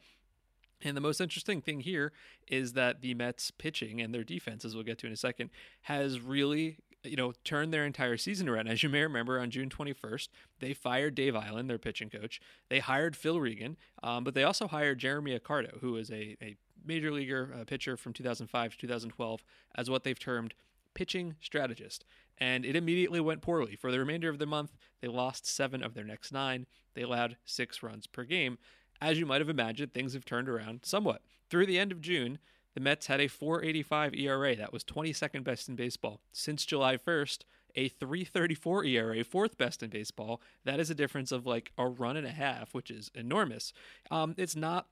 And 0.82 0.96
the 0.96 1.00
most 1.00 1.20
interesting 1.20 1.60
thing 1.60 1.80
here 1.80 2.12
is 2.46 2.74
that 2.74 3.00
the 3.00 3.14
Mets 3.14 3.50
pitching 3.50 4.00
and 4.00 4.14
their 4.14 4.24
defense, 4.24 4.64
as 4.64 4.74
we'll 4.74 4.84
get 4.84 4.98
to 4.98 5.06
in 5.06 5.12
a 5.12 5.16
second, 5.16 5.50
has 5.82 6.20
really 6.20 6.78
you 7.04 7.16
know 7.16 7.32
turned 7.44 7.72
their 7.72 7.84
entire 7.84 8.16
season 8.16 8.48
around. 8.48 8.68
As 8.68 8.82
you 8.82 8.88
may 8.88 9.02
remember, 9.02 9.38
on 9.38 9.50
June 9.50 9.68
21st, 9.68 10.28
they 10.60 10.72
fired 10.72 11.14
Dave 11.14 11.34
Eiland, 11.34 11.68
their 11.68 11.78
pitching 11.78 12.10
coach. 12.10 12.40
They 12.68 12.80
hired 12.80 13.16
Phil 13.16 13.40
Regan, 13.40 13.76
um, 14.02 14.24
but 14.24 14.34
they 14.34 14.44
also 14.44 14.68
hired 14.68 14.98
Jeremy 14.98 15.38
Accardo, 15.38 15.78
who 15.80 15.96
is 15.96 16.10
a, 16.10 16.36
a 16.42 16.56
major 16.84 17.10
leaguer 17.10 17.64
pitcher 17.66 17.96
from 17.96 18.12
2005 18.12 18.72
to 18.72 18.78
2012, 18.78 19.44
as 19.74 19.90
what 19.90 20.04
they've 20.04 20.18
termed 20.18 20.54
pitching 20.94 21.36
strategist. 21.40 22.04
And 22.38 22.64
it 22.64 22.76
immediately 22.76 23.20
went 23.20 23.42
poorly. 23.42 23.76
For 23.76 23.90
the 23.90 23.98
remainder 23.98 24.28
of 24.28 24.38
the 24.38 24.46
month, 24.46 24.76
they 25.00 25.08
lost 25.08 25.46
seven 25.46 25.82
of 25.82 25.94
their 25.94 26.04
next 26.04 26.32
nine. 26.32 26.66
They 26.94 27.02
allowed 27.02 27.36
six 27.44 27.82
runs 27.82 28.06
per 28.06 28.24
game. 28.24 28.58
as 29.00 29.18
you 29.18 29.26
might 29.26 29.40
have 29.40 29.48
imagined, 29.48 29.92
things 29.92 30.14
have 30.14 30.24
turned 30.24 30.48
around 30.48 30.80
somewhat. 30.84 31.22
Through 31.48 31.66
the 31.66 31.78
end 31.78 31.92
of 31.92 32.00
June, 32.00 32.38
the 32.78 32.84
Mets 32.84 33.08
had 33.08 33.20
a 33.20 33.26
485 33.26 34.14
ERA. 34.14 34.54
That 34.54 34.72
was 34.72 34.84
22nd 34.84 35.42
best 35.42 35.68
in 35.68 35.74
baseball. 35.74 36.20
Since 36.30 36.64
July 36.64 36.96
1st, 36.96 37.38
a 37.74 37.88
334 37.88 38.84
ERA, 38.84 39.24
fourth 39.24 39.58
best 39.58 39.82
in 39.82 39.90
baseball. 39.90 40.40
That 40.64 40.78
is 40.78 40.88
a 40.88 40.94
difference 40.94 41.32
of 41.32 41.44
like 41.44 41.72
a 41.76 41.88
run 41.88 42.16
and 42.16 42.24
a 42.24 42.30
half, 42.30 42.74
which 42.74 42.88
is 42.88 43.10
enormous. 43.16 43.72
Um, 44.12 44.36
it's 44.38 44.54
not 44.54 44.86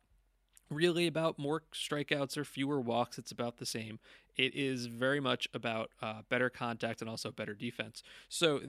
really 0.68 1.06
about 1.06 1.38
more 1.38 1.62
strikeouts 1.72 2.36
or 2.36 2.44
fewer 2.44 2.80
walks. 2.80 3.18
It's 3.18 3.30
about 3.30 3.58
the 3.58 3.66
same. 3.66 4.00
It 4.36 4.52
is 4.56 4.86
very 4.86 5.20
much 5.20 5.46
about 5.54 5.92
uh, 6.02 6.22
better 6.28 6.50
contact 6.50 7.00
and 7.00 7.08
also 7.08 7.30
better 7.30 7.54
defense. 7.54 8.02
So 8.28 8.62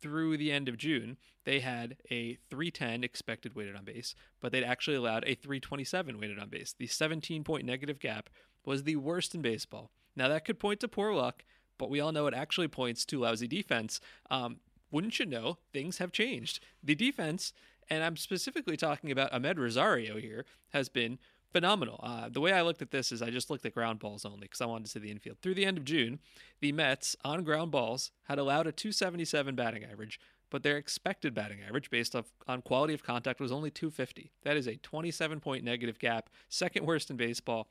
through 0.00 0.38
the 0.38 0.50
end 0.50 0.66
of 0.66 0.78
June, 0.78 1.18
they 1.44 1.60
had 1.60 1.96
a 2.10 2.38
310 2.48 3.04
expected 3.04 3.54
weighted 3.54 3.76
on 3.76 3.84
base, 3.84 4.14
but 4.40 4.50
they'd 4.50 4.64
actually 4.64 4.96
allowed 4.96 5.24
a 5.26 5.34
327 5.34 6.18
weighted 6.18 6.38
on 6.38 6.48
base. 6.48 6.74
The 6.76 6.86
17 6.86 7.44
point 7.44 7.66
negative 7.66 7.98
gap 7.98 8.30
was 8.64 8.84
the 8.84 8.96
worst 8.96 9.34
in 9.34 9.42
baseball. 9.42 9.90
Now, 10.14 10.28
that 10.28 10.44
could 10.44 10.58
point 10.58 10.80
to 10.80 10.88
poor 10.88 11.12
luck, 11.12 11.44
but 11.78 11.90
we 11.90 12.00
all 12.00 12.12
know 12.12 12.26
it 12.26 12.34
actually 12.34 12.68
points 12.68 13.04
to 13.06 13.18
lousy 13.18 13.48
defense. 13.48 14.00
Um, 14.30 14.58
wouldn't 14.90 15.18
you 15.18 15.26
know, 15.26 15.58
things 15.72 15.98
have 15.98 16.12
changed. 16.12 16.60
The 16.82 16.94
defense, 16.94 17.52
and 17.88 18.04
I'm 18.04 18.16
specifically 18.16 18.76
talking 18.76 19.10
about 19.10 19.32
Amed 19.32 19.58
Rosario 19.58 20.18
here, 20.18 20.44
has 20.72 20.88
been 20.88 21.18
phenomenal. 21.52 22.00
Uh, 22.02 22.28
the 22.28 22.40
way 22.40 22.52
I 22.52 22.62
looked 22.62 22.82
at 22.82 22.90
this 22.90 23.12
is 23.12 23.22
I 23.22 23.30
just 23.30 23.50
looked 23.50 23.66
at 23.66 23.74
ground 23.74 23.98
balls 23.98 24.24
only 24.24 24.40
because 24.40 24.60
I 24.60 24.66
wanted 24.66 24.84
to 24.84 24.90
see 24.90 24.98
the 24.98 25.10
infield. 25.10 25.38
Through 25.42 25.54
the 25.54 25.64
end 25.64 25.78
of 25.78 25.84
June, 25.84 26.18
the 26.60 26.72
Mets 26.72 27.16
on 27.24 27.44
ground 27.44 27.70
balls 27.70 28.10
had 28.24 28.38
allowed 28.38 28.66
a 28.66 28.72
277 28.72 29.54
batting 29.54 29.84
average, 29.84 30.18
but 30.50 30.62
their 30.62 30.76
expected 30.76 31.34
batting 31.34 31.58
average 31.66 31.90
based 31.90 32.14
off, 32.14 32.26
on 32.46 32.62
quality 32.62 32.94
of 32.94 33.02
contact 33.02 33.40
was 33.40 33.52
only 33.52 33.70
250. 33.70 34.32
That 34.42 34.56
is 34.56 34.66
a 34.66 34.76
27 34.76 35.40
point 35.40 35.64
negative 35.64 35.98
gap, 35.98 36.30
second 36.48 36.86
worst 36.86 37.10
in 37.10 37.16
baseball. 37.16 37.68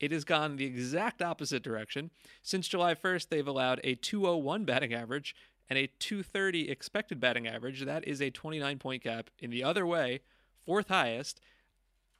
It 0.00 0.12
has 0.12 0.24
gone 0.24 0.56
the 0.56 0.64
exact 0.64 1.22
opposite 1.22 1.62
direction. 1.62 2.10
Since 2.42 2.68
July 2.68 2.94
1st, 2.94 3.28
they've 3.28 3.46
allowed 3.46 3.80
a 3.84 3.94
201 3.94 4.64
batting 4.64 4.94
average 4.94 5.36
and 5.68 5.78
a 5.78 5.88
230 5.98 6.70
expected 6.70 7.20
batting 7.20 7.46
average. 7.46 7.82
That 7.82 8.08
is 8.08 8.20
a 8.20 8.30
29 8.30 8.78
point 8.78 9.04
gap 9.04 9.30
in 9.38 9.50
the 9.50 9.62
other 9.62 9.86
way, 9.86 10.20
fourth 10.64 10.88
highest. 10.88 11.40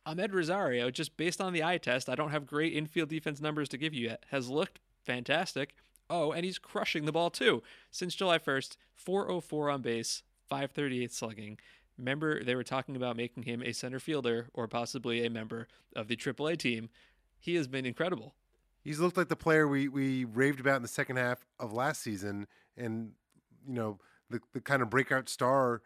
Amed 0.06 0.32
Rosario, 0.32 0.90
just 0.90 1.16
based 1.16 1.40
on 1.40 1.52
the 1.52 1.64
eye 1.64 1.78
test, 1.78 2.08
I 2.08 2.14
don't 2.14 2.30
have 2.30 2.46
great 2.46 2.72
infield 2.72 3.08
defense 3.08 3.40
numbers 3.40 3.68
to 3.70 3.78
give 3.78 3.92
you 3.92 4.08
yet, 4.08 4.24
has 4.30 4.48
looked 4.48 4.80
fantastic. 5.02 5.74
Oh, 6.08 6.32
and 6.32 6.44
he's 6.44 6.58
crushing 6.58 7.04
the 7.04 7.12
ball 7.12 7.30
too. 7.30 7.62
Since 7.90 8.14
July 8.14 8.38
1st, 8.38 8.76
404 8.94 9.70
on 9.70 9.82
base, 9.82 10.22
538 10.48 11.12
slugging. 11.12 11.58
Remember, 11.98 12.42
they 12.42 12.54
were 12.54 12.64
talking 12.64 12.96
about 12.96 13.16
making 13.16 13.42
him 13.42 13.62
a 13.62 13.72
center 13.72 14.00
fielder 14.00 14.48
or 14.54 14.66
possibly 14.66 15.24
a 15.24 15.30
member 15.30 15.68
of 15.94 16.08
the 16.08 16.16
AAA 16.16 16.58
team. 16.58 16.88
He 17.40 17.54
has 17.56 17.66
been 17.66 17.86
incredible. 17.86 18.34
He's 18.82 19.00
looked 19.00 19.16
like 19.16 19.28
the 19.28 19.36
player 19.36 19.66
we, 19.66 19.88
we 19.88 20.24
raved 20.24 20.60
about 20.60 20.76
in 20.76 20.82
the 20.82 20.88
second 20.88 21.16
half 21.16 21.44
of 21.58 21.72
last 21.72 22.02
season, 22.02 22.46
and 22.76 23.12
you 23.66 23.74
know 23.74 23.98
the 24.28 24.40
the 24.52 24.60
kind 24.60 24.82
of 24.82 24.90
breakout 24.90 25.28
star 25.28 25.82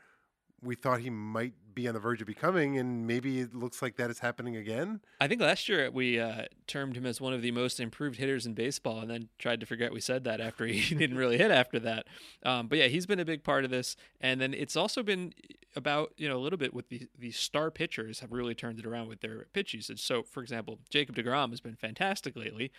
we 0.65 0.75
thought 0.75 1.01
he 1.01 1.11
might 1.11 1.53
be 1.75 1.89
on 1.89 1.95
the 1.95 2.01
verge 2.01 2.21
of 2.21 2.27
becoming, 2.27 2.79
and 2.79 3.07
maybe 3.07 3.41
it 3.41 3.55
looks 3.55 3.83
like 3.83 3.97
that 3.97 4.11
is 4.11 4.21
happening 4.21 4.57
again. 4.57 5.01
I 5.21 5.29
think 5.29 5.41
last 5.41 5.69
year 5.69 5.91
we 5.91 6.19
uh, 6.19 6.45
termed 6.67 6.97
him 6.97 7.05
as 7.05 7.21
one 7.21 7.33
of 7.33 7.43
the 7.43 7.51
most 7.51 7.81
improved 7.81 8.17
hitters 8.17 8.47
in 8.47 8.55
baseball, 8.55 9.01
and 9.01 9.11
then 9.11 9.29
tried 9.39 9.61
to 9.61 9.67
forget 9.67 9.93
we 9.93 10.01
said 10.01 10.25
that 10.25 10.41
after 10.41 10.67
he 10.67 10.95
didn't 10.95 11.17
really 11.17 11.39
hit 11.39 11.51
after 11.51 11.79
that. 11.81 12.07
Um, 12.45 12.69
but 12.69 12.79
yeah, 12.79 12.87
he's 12.87 13.07
been 13.07 13.21
a 13.21 13.25
big 13.25 13.45
part 13.45 13.65
of 13.65 13.71
this, 13.71 13.97
and 14.21 14.41
then 14.41 14.55
it's 14.55 14.77
also 14.77 15.03
been 15.03 15.35
about 15.77 16.13
you 16.17 16.29
know 16.29 16.37
a 16.37 16.43
little 16.43 16.59
bit 16.59 16.73
with 16.73 16.89
the 16.89 17.09
the 17.19 17.31
star 17.33 17.71
pitchers 17.71 18.21
have 18.21 18.33
really 18.33 18.55
turned 18.55 18.79
it 18.79 18.87
around 18.87 19.09
with 19.09 19.21
their 19.21 19.47
pitch 19.53 19.75
usage. 19.75 20.01
So, 20.03 20.23
for 20.23 20.43
example, 20.43 20.79
Jacob 20.91 21.17
Degrom 21.17 21.51
has 21.51 21.61
been 21.61 21.77
fantastic 21.77 22.37
lately. 22.37 22.71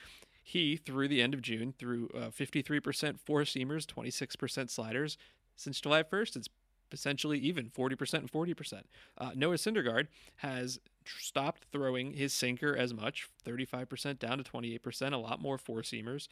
He, 0.48 0.78
through 0.78 1.08
the 1.08 1.24
end 1.24 1.34
of 1.34 1.42
June, 1.42 1.74
threw 1.78 2.08
uh, 2.14 2.30
53% 2.30 3.20
four 3.20 3.42
seamers, 3.42 3.88
26% 3.88 4.70
sliders. 4.70 5.18
Since 5.56 5.82
July 5.82 6.04
1st, 6.04 6.36
it's 6.36 6.50
essentially 6.92 7.40
even 7.40 7.70
40% 7.70 8.14
and 8.14 8.32
40%. 8.32 8.84
Uh, 9.18 9.32
Noah 9.36 9.56
Syndergaard 9.56 10.08
has 10.38 10.80
stopped 11.06 11.66
throwing 11.72 12.14
his 12.14 12.34
sinker 12.34 12.76
as 12.76 12.94
much, 12.94 13.28
35% 13.46 14.20
down 14.20 14.38
to 14.38 14.44
28%, 14.44 15.14
a 15.14 15.18
lot 15.18 15.42
more 15.42 15.58
four 15.58 15.82
seamers. 15.82 16.28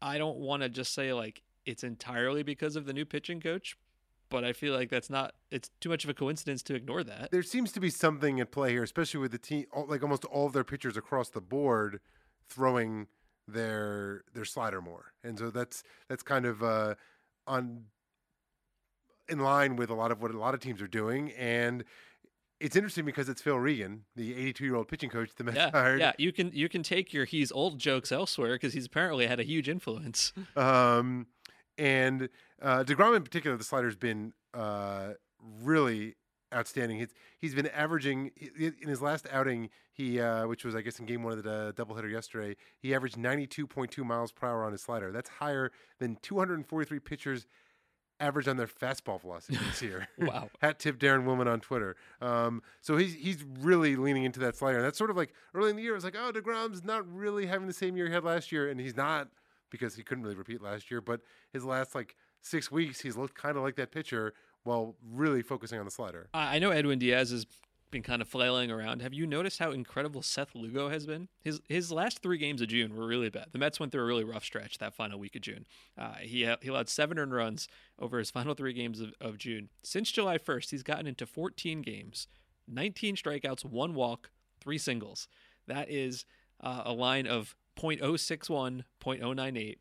I 0.00 0.18
don't 0.18 0.38
want 0.38 0.62
to 0.62 0.68
just 0.68 0.92
say 0.92 1.12
like 1.12 1.42
it's 1.64 1.82
entirely 1.82 2.42
because 2.42 2.76
of 2.76 2.86
the 2.86 2.92
new 2.92 3.04
pitching 3.04 3.40
coach, 3.40 3.76
but 4.28 4.44
I 4.44 4.52
feel 4.52 4.74
like 4.74 4.90
that's 4.90 5.10
not 5.10 5.34
it's 5.50 5.70
too 5.80 5.88
much 5.88 6.04
of 6.04 6.10
a 6.10 6.14
coincidence 6.14 6.62
to 6.64 6.74
ignore 6.74 7.02
that. 7.04 7.30
There 7.30 7.42
seems 7.42 7.72
to 7.72 7.80
be 7.80 7.90
something 7.90 8.40
at 8.40 8.50
play 8.50 8.70
here, 8.70 8.82
especially 8.82 9.20
with 9.20 9.32
the 9.32 9.38
team 9.38 9.66
like 9.86 10.02
almost 10.02 10.24
all 10.26 10.46
of 10.46 10.52
their 10.52 10.64
pitchers 10.64 10.96
across 10.96 11.30
the 11.30 11.40
board 11.40 12.00
throwing 12.48 13.06
their 13.46 14.24
their 14.34 14.44
slider 14.44 14.82
more. 14.82 15.12
And 15.22 15.38
so 15.38 15.50
that's 15.50 15.82
that's 16.08 16.22
kind 16.22 16.46
of 16.46 16.62
uh 16.62 16.94
on 17.46 17.84
in 19.28 19.38
line 19.38 19.76
with 19.76 19.90
a 19.90 19.94
lot 19.94 20.10
of 20.10 20.20
what 20.20 20.30
a 20.30 20.38
lot 20.38 20.54
of 20.54 20.60
teams 20.60 20.82
are 20.82 20.88
doing. 20.88 21.32
And 21.32 21.84
it's 22.60 22.76
interesting 22.76 23.04
because 23.04 23.28
it's 23.28 23.42
Phil 23.42 23.58
Regan, 23.58 24.04
the 24.16 24.34
82 24.34 24.64
year 24.64 24.74
old 24.76 24.88
pitching 24.88 25.10
coach 25.10 25.30
the 25.36 25.44
Mets 25.44 25.56
yeah, 25.56 25.70
hired. 25.70 26.00
Yeah, 26.00 26.12
you 26.18 26.32
can 26.32 26.50
you 26.52 26.68
can 26.68 26.82
take 26.82 27.12
your 27.12 27.24
he's 27.24 27.52
old 27.52 27.78
jokes 27.78 28.12
elsewhere 28.12 28.54
because 28.54 28.72
he's 28.72 28.86
apparently 28.86 29.26
had 29.26 29.40
a 29.40 29.44
huge 29.44 29.68
influence. 29.68 30.32
Um, 30.56 31.26
and 31.76 32.28
uh, 32.62 32.84
Degrom 32.84 33.16
in 33.16 33.22
particular, 33.22 33.56
the 33.56 33.64
slider's 33.64 33.96
been 33.96 34.32
uh, 34.52 35.14
really 35.62 36.14
outstanding. 36.54 36.98
He's 36.98 37.12
he's 37.38 37.54
been 37.54 37.66
averaging 37.66 38.30
in 38.56 38.88
his 38.88 39.02
last 39.02 39.26
outing. 39.30 39.70
He 39.92 40.20
uh, 40.20 40.46
which 40.46 40.64
was 40.64 40.74
I 40.74 40.80
guess 40.80 40.98
in 41.00 41.06
game 41.06 41.22
one 41.22 41.32
of 41.32 41.42
the 41.42 41.74
doubleheader 41.76 42.10
yesterday. 42.10 42.56
He 42.78 42.94
averaged 42.94 43.16
92.2 43.16 44.04
miles 44.04 44.32
per 44.32 44.46
hour 44.46 44.64
on 44.64 44.72
his 44.72 44.82
slider. 44.82 45.10
That's 45.10 45.28
higher 45.28 45.72
than 45.98 46.16
243 46.22 46.98
pitchers 47.00 47.46
average 48.20 48.48
on 48.48 48.56
their 48.56 48.66
fastball 48.66 49.20
velocity 49.20 49.58
this 49.68 49.82
year. 49.82 50.08
wow. 50.18 50.48
Hat 50.60 50.78
tip 50.78 50.98
Daren 50.98 51.24
Willman 51.24 51.46
on 51.46 51.60
Twitter. 51.60 51.96
Um, 52.20 52.62
so 52.80 52.96
he's 52.96 53.14
he's 53.14 53.44
really 53.60 53.96
leaning 53.96 54.24
into 54.24 54.40
that 54.40 54.56
slider. 54.56 54.78
And 54.78 54.86
that's 54.86 54.98
sort 54.98 55.10
of 55.10 55.16
like 55.16 55.32
early 55.54 55.70
in 55.70 55.76
the 55.76 55.82
year, 55.82 55.92
it 55.92 55.96
was 55.96 56.04
like, 56.04 56.16
oh, 56.18 56.32
DeGrom's 56.32 56.84
not 56.84 57.06
really 57.12 57.46
having 57.46 57.66
the 57.66 57.72
same 57.72 57.96
year 57.96 58.06
he 58.06 58.12
had 58.12 58.24
last 58.24 58.52
year. 58.52 58.68
And 58.70 58.80
he's 58.80 58.96
not 58.96 59.28
because 59.70 59.94
he 59.94 60.02
couldn't 60.02 60.22
really 60.24 60.36
repeat 60.36 60.62
last 60.62 60.90
year. 60.90 61.00
But 61.00 61.20
his 61.52 61.64
last 61.64 61.94
like 61.94 62.16
six 62.40 62.70
weeks, 62.70 63.00
he's 63.00 63.16
looked 63.16 63.34
kind 63.34 63.56
of 63.56 63.62
like 63.62 63.76
that 63.76 63.90
pitcher 63.90 64.34
while 64.64 64.96
really 65.12 65.42
focusing 65.42 65.78
on 65.78 65.84
the 65.84 65.90
slider. 65.90 66.28
I 66.32 66.58
know 66.58 66.70
Edwin 66.70 66.98
Diaz 66.98 67.32
is 67.32 67.46
been 67.94 68.02
kind 68.02 68.20
of 68.20 68.26
flailing 68.26 68.72
around. 68.72 69.02
Have 69.02 69.14
you 69.14 69.24
noticed 69.24 69.60
how 69.60 69.70
incredible 69.70 70.20
Seth 70.20 70.56
Lugo 70.56 70.88
has 70.88 71.06
been? 71.06 71.28
His 71.40 71.60
his 71.68 71.92
last 71.92 72.18
three 72.18 72.38
games 72.38 72.60
of 72.60 72.66
June 72.66 72.96
were 72.96 73.06
really 73.06 73.30
bad. 73.30 73.46
The 73.52 73.58
Mets 73.58 73.78
went 73.78 73.92
through 73.92 74.02
a 74.02 74.06
really 74.06 74.24
rough 74.24 74.42
stretch 74.42 74.78
that 74.78 74.94
final 74.94 75.16
week 75.16 75.36
of 75.36 75.42
June. 75.42 75.64
Uh, 75.96 76.14
he 76.14 76.40
he 76.60 76.68
allowed 76.68 76.88
seven 76.88 77.20
earned 77.20 77.32
runs 77.32 77.68
over 78.00 78.18
his 78.18 78.32
final 78.32 78.54
three 78.54 78.72
games 78.72 79.00
of, 79.00 79.14
of 79.20 79.38
June. 79.38 79.68
Since 79.84 80.10
July 80.10 80.38
1st, 80.38 80.70
he's 80.70 80.82
gotten 80.82 81.06
into 81.06 81.24
14 81.24 81.82
games, 81.82 82.26
19 82.66 83.14
strikeouts, 83.14 83.64
one 83.64 83.94
walk, 83.94 84.30
three 84.60 84.78
singles. 84.78 85.28
That 85.68 85.88
is 85.88 86.24
uh, 86.60 86.82
a 86.84 86.92
line 86.92 87.28
of 87.28 87.54
0.061, 87.78 88.82
0.098. 89.00 89.76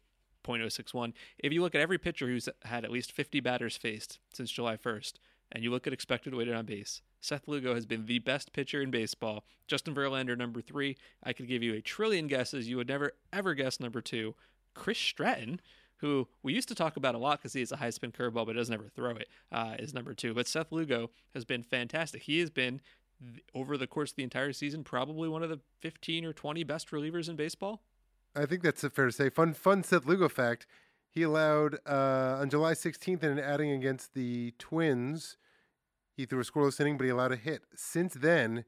0.061. 0.45 1.13
If 1.39 1.53
you 1.53 1.61
look 1.61 1.73
at 1.73 1.79
every 1.79 1.97
pitcher 1.97 2.27
who's 2.27 2.49
had 2.65 2.83
at 2.83 2.91
least 2.91 3.13
50 3.13 3.39
batters 3.39 3.77
faced 3.77 4.19
since 4.33 4.51
July 4.51 4.75
1st, 4.75 5.13
and 5.53 5.63
you 5.63 5.71
look 5.71 5.87
at 5.87 5.93
expected 5.93 6.35
weighted 6.35 6.53
on 6.53 6.65
base, 6.65 7.01
Seth 7.23 7.47
Lugo 7.47 7.73
has 7.73 7.85
been 7.85 8.05
the 8.05 8.19
best 8.19 8.51
pitcher 8.51 8.81
in 8.81 8.91
baseball. 8.91 9.45
Justin 9.65 9.95
Verlander, 9.95 10.37
number 10.37 10.61
three. 10.61 10.97
I 11.23 11.31
could 11.31 11.47
give 11.47 11.63
you 11.63 11.73
a 11.73 11.81
trillion 11.81 12.27
guesses. 12.27 12.67
You 12.67 12.75
would 12.77 12.89
never, 12.89 13.13
ever 13.31 13.53
guess 13.53 13.79
number 13.79 14.01
two. 14.01 14.35
Chris 14.73 14.97
Stratton, 14.97 15.61
who 15.97 16.27
we 16.43 16.53
used 16.53 16.67
to 16.67 16.75
talk 16.75 16.97
about 16.97 17.15
a 17.15 17.17
lot 17.17 17.39
because 17.39 17.53
he 17.53 17.61
has 17.61 17.71
a 17.71 17.77
high 17.77 17.91
spin 17.91 18.11
curveball 18.11 18.45
but 18.45 18.57
doesn't 18.57 18.73
ever 18.73 18.89
throw 18.93 19.11
it, 19.11 19.29
uh, 19.53 19.75
is 19.79 19.93
number 19.93 20.13
two. 20.13 20.33
But 20.33 20.47
Seth 20.47 20.73
Lugo 20.73 21.11
has 21.33 21.45
been 21.45 21.63
fantastic. 21.63 22.23
He 22.23 22.41
has 22.41 22.49
been, 22.49 22.81
over 23.55 23.77
the 23.77 23.87
course 23.87 24.11
of 24.11 24.17
the 24.17 24.23
entire 24.23 24.51
season, 24.51 24.83
probably 24.83 25.29
one 25.29 25.43
of 25.43 25.49
the 25.49 25.61
15 25.79 26.25
or 26.25 26.33
20 26.33 26.65
best 26.65 26.91
relievers 26.91 27.29
in 27.29 27.37
baseball. 27.37 27.81
I 28.35 28.45
think 28.45 28.63
that's 28.63 28.85
fair 28.85 29.05
to 29.05 29.11
say. 29.13 29.29
Fun, 29.29 29.53
fun 29.53 29.83
Seth 29.83 30.05
Lugo 30.05 30.27
fact. 30.27 30.67
He 31.09 31.21
allowed 31.21 31.75
uh, 31.87 32.39
on 32.41 32.49
July 32.49 32.73
16th 32.73 33.23
in 33.23 33.37
an 33.37 33.39
outing 33.39 33.71
against 33.71 34.13
the 34.13 34.53
Twins 34.57 35.37
he 36.15 36.25
threw 36.25 36.39
a 36.39 36.43
scoreless 36.43 36.79
inning, 36.79 36.97
but 36.97 37.05
he 37.05 37.09
allowed 37.09 37.31
a 37.31 37.37
hit. 37.37 37.63
Since 37.75 38.13
then, 38.13 38.65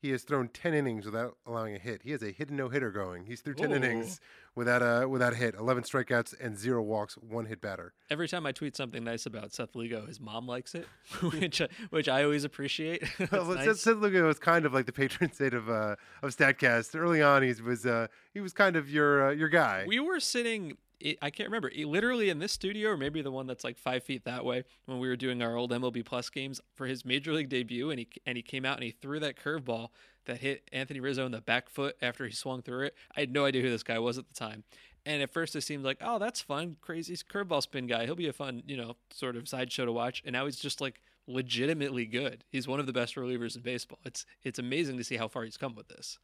he 0.00 0.10
has 0.10 0.22
thrown 0.22 0.48
10 0.48 0.74
innings 0.74 1.06
without 1.06 1.36
allowing 1.46 1.74
a 1.74 1.78
hit. 1.78 2.02
He 2.02 2.12
has 2.12 2.22
a 2.22 2.30
hit 2.30 2.48
and 2.48 2.56
no 2.56 2.68
hitter 2.68 2.90
going. 2.90 3.26
He's 3.26 3.40
through 3.40 3.54
10 3.54 3.72
Ooh. 3.72 3.74
innings 3.76 4.20
without 4.54 4.82
a 4.82 5.08
without 5.08 5.32
a 5.32 5.36
hit, 5.36 5.54
11 5.54 5.84
strikeouts 5.84 6.34
and 6.40 6.58
zero 6.58 6.82
walks, 6.82 7.14
one 7.14 7.46
hit 7.46 7.60
batter. 7.60 7.92
Every 8.10 8.28
time 8.28 8.46
I 8.46 8.52
tweet 8.52 8.76
something 8.76 9.02
nice 9.02 9.26
about 9.26 9.52
Seth 9.52 9.74
Lugo, 9.74 10.06
his 10.06 10.20
mom 10.20 10.46
likes 10.46 10.74
it, 10.74 10.86
which 11.22 11.62
which 11.90 12.08
I 12.08 12.24
always 12.24 12.44
appreciate. 12.44 13.02
well, 13.32 13.44
nice. 13.46 13.64
Seth, 13.64 13.78
Seth 13.78 13.96
Lugo 13.96 14.26
was 14.26 14.38
kind 14.38 14.66
of 14.66 14.74
like 14.74 14.86
the 14.86 14.92
patron 14.92 15.32
saint 15.32 15.54
of 15.54 15.68
uh, 15.68 15.96
of 16.22 16.36
Statcast. 16.36 16.98
Early 16.98 17.22
on, 17.22 17.42
he 17.42 17.54
was 17.62 17.86
uh, 17.86 18.08
he 18.32 18.40
was 18.40 18.52
kind 18.52 18.76
of 18.76 18.90
your 18.90 19.28
uh, 19.28 19.32
your 19.32 19.48
guy. 19.48 19.84
We 19.86 20.00
were 20.00 20.20
sitting 20.20 20.76
it, 21.00 21.18
I 21.20 21.30
can't 21.30 21.48
remember. 21.48 21.70
It, 21.74 21.86
literally 21.86 22.30
in 22.30 22.38
this 22.38 22.52
studio, 22.52 22.90
or 22.90 22.96
maybe 22.96 23.22
the 23.22 23.30
one 23.30 23.46
that's 23.46 23.64
like 23.64 23.78
five 23.78 24.02
feet 24.02 24.24
that 24.24 24.44
way, 24.44 24.64
when 24.86 24.98
we 24.98 25.08
were 25.08 25.16
doing 25.16 25.42
our 25.42 25.56
old 25.56 25.70
MLB 25.70 26.04
Plus 26.04 26.28
games 26.30 26.60
for 26.74 26.86
his 26.86 27.04
major 27.04 27.32
league 27.32 27.48
debut, 27.48 27.90
and 27.90 27.98
he 27.98 28.08
and 28.24 28.36
he 28.36 28.42
came 28.42 28.64
out 28.64 28.76
and 28.76 28.84
he 28.84 28.90
threw 28.90 29.20
that 29.20 29.36
curveball 29.36 29.88
that 30.26 30.38
hit 30.38 30.68
Anthony 30.72 31.00
Rizzo 31.00 31.24
in 31.24 31.32
the 31.32 31.40
back 31.40 31.68
foot 31.68 31.96
after 32.02 32.26
he 32.26 32.32
swung 32.32 32.62
through 32.62 32.86
it. 32.86 32.94
I 33.16 33.20
had 33.20 33.32
no 33.32 33.44
idea 33.44 33.62
who 33.62 33.70
this 33.70 33.82
guy 33.82 33.98
was 33.98 34.18
at 34.18 34.28
the 34.28 34.34
time. 34.34 34.64
And 35.04 35.22
at 35.22 35.32
first 35.32 35.54
it 35.54 35.60
seemed 35.60 35.84
like, 35.84 35.98
oh, 36.00 36.18
that's 36.18 36.40
fun, 36.40 36.76
crazy 36.80 37.16
curveball 37.16 37.62
spin 37.62 37.86
guy. 37.86 38.06
He'll 38.06 38.16
be 38.16 38.26
a 38.26 38.32
fun, 38.32 38.64
you 38.66 38.76
know, 38.76 38.96
sort 39.12 39.36
of 39.36 39.48
sideshow 39.48 39.84
to 39.84 39.92
watch. 39.92 40.20
And 40.26 40.32
now 40.32 40.46
he's 40.46 40.58
just 40.58 40.80
like 40.80 41.00
legitimately 41.28 42.06
good. 42.06 42.42
He's 42.48 42.66
one 42.66 42.80
of 42.80 42.86
the 42.86 42.92
best 42.92 43.14
relievers 43.14 43.54
in 43.54 43.62
baseball. 43.62 44.00
It's 44.04 44.26
it's 44.42 44.58
amazing 44.58 44.96
to 44.98 45.04
see 45.04 45.16
how 45.16 45.28
far 45.28 45.44
he's 45.44 45.56
come 45.56 45.76
with 45.76 45.88
this 45.88 46.18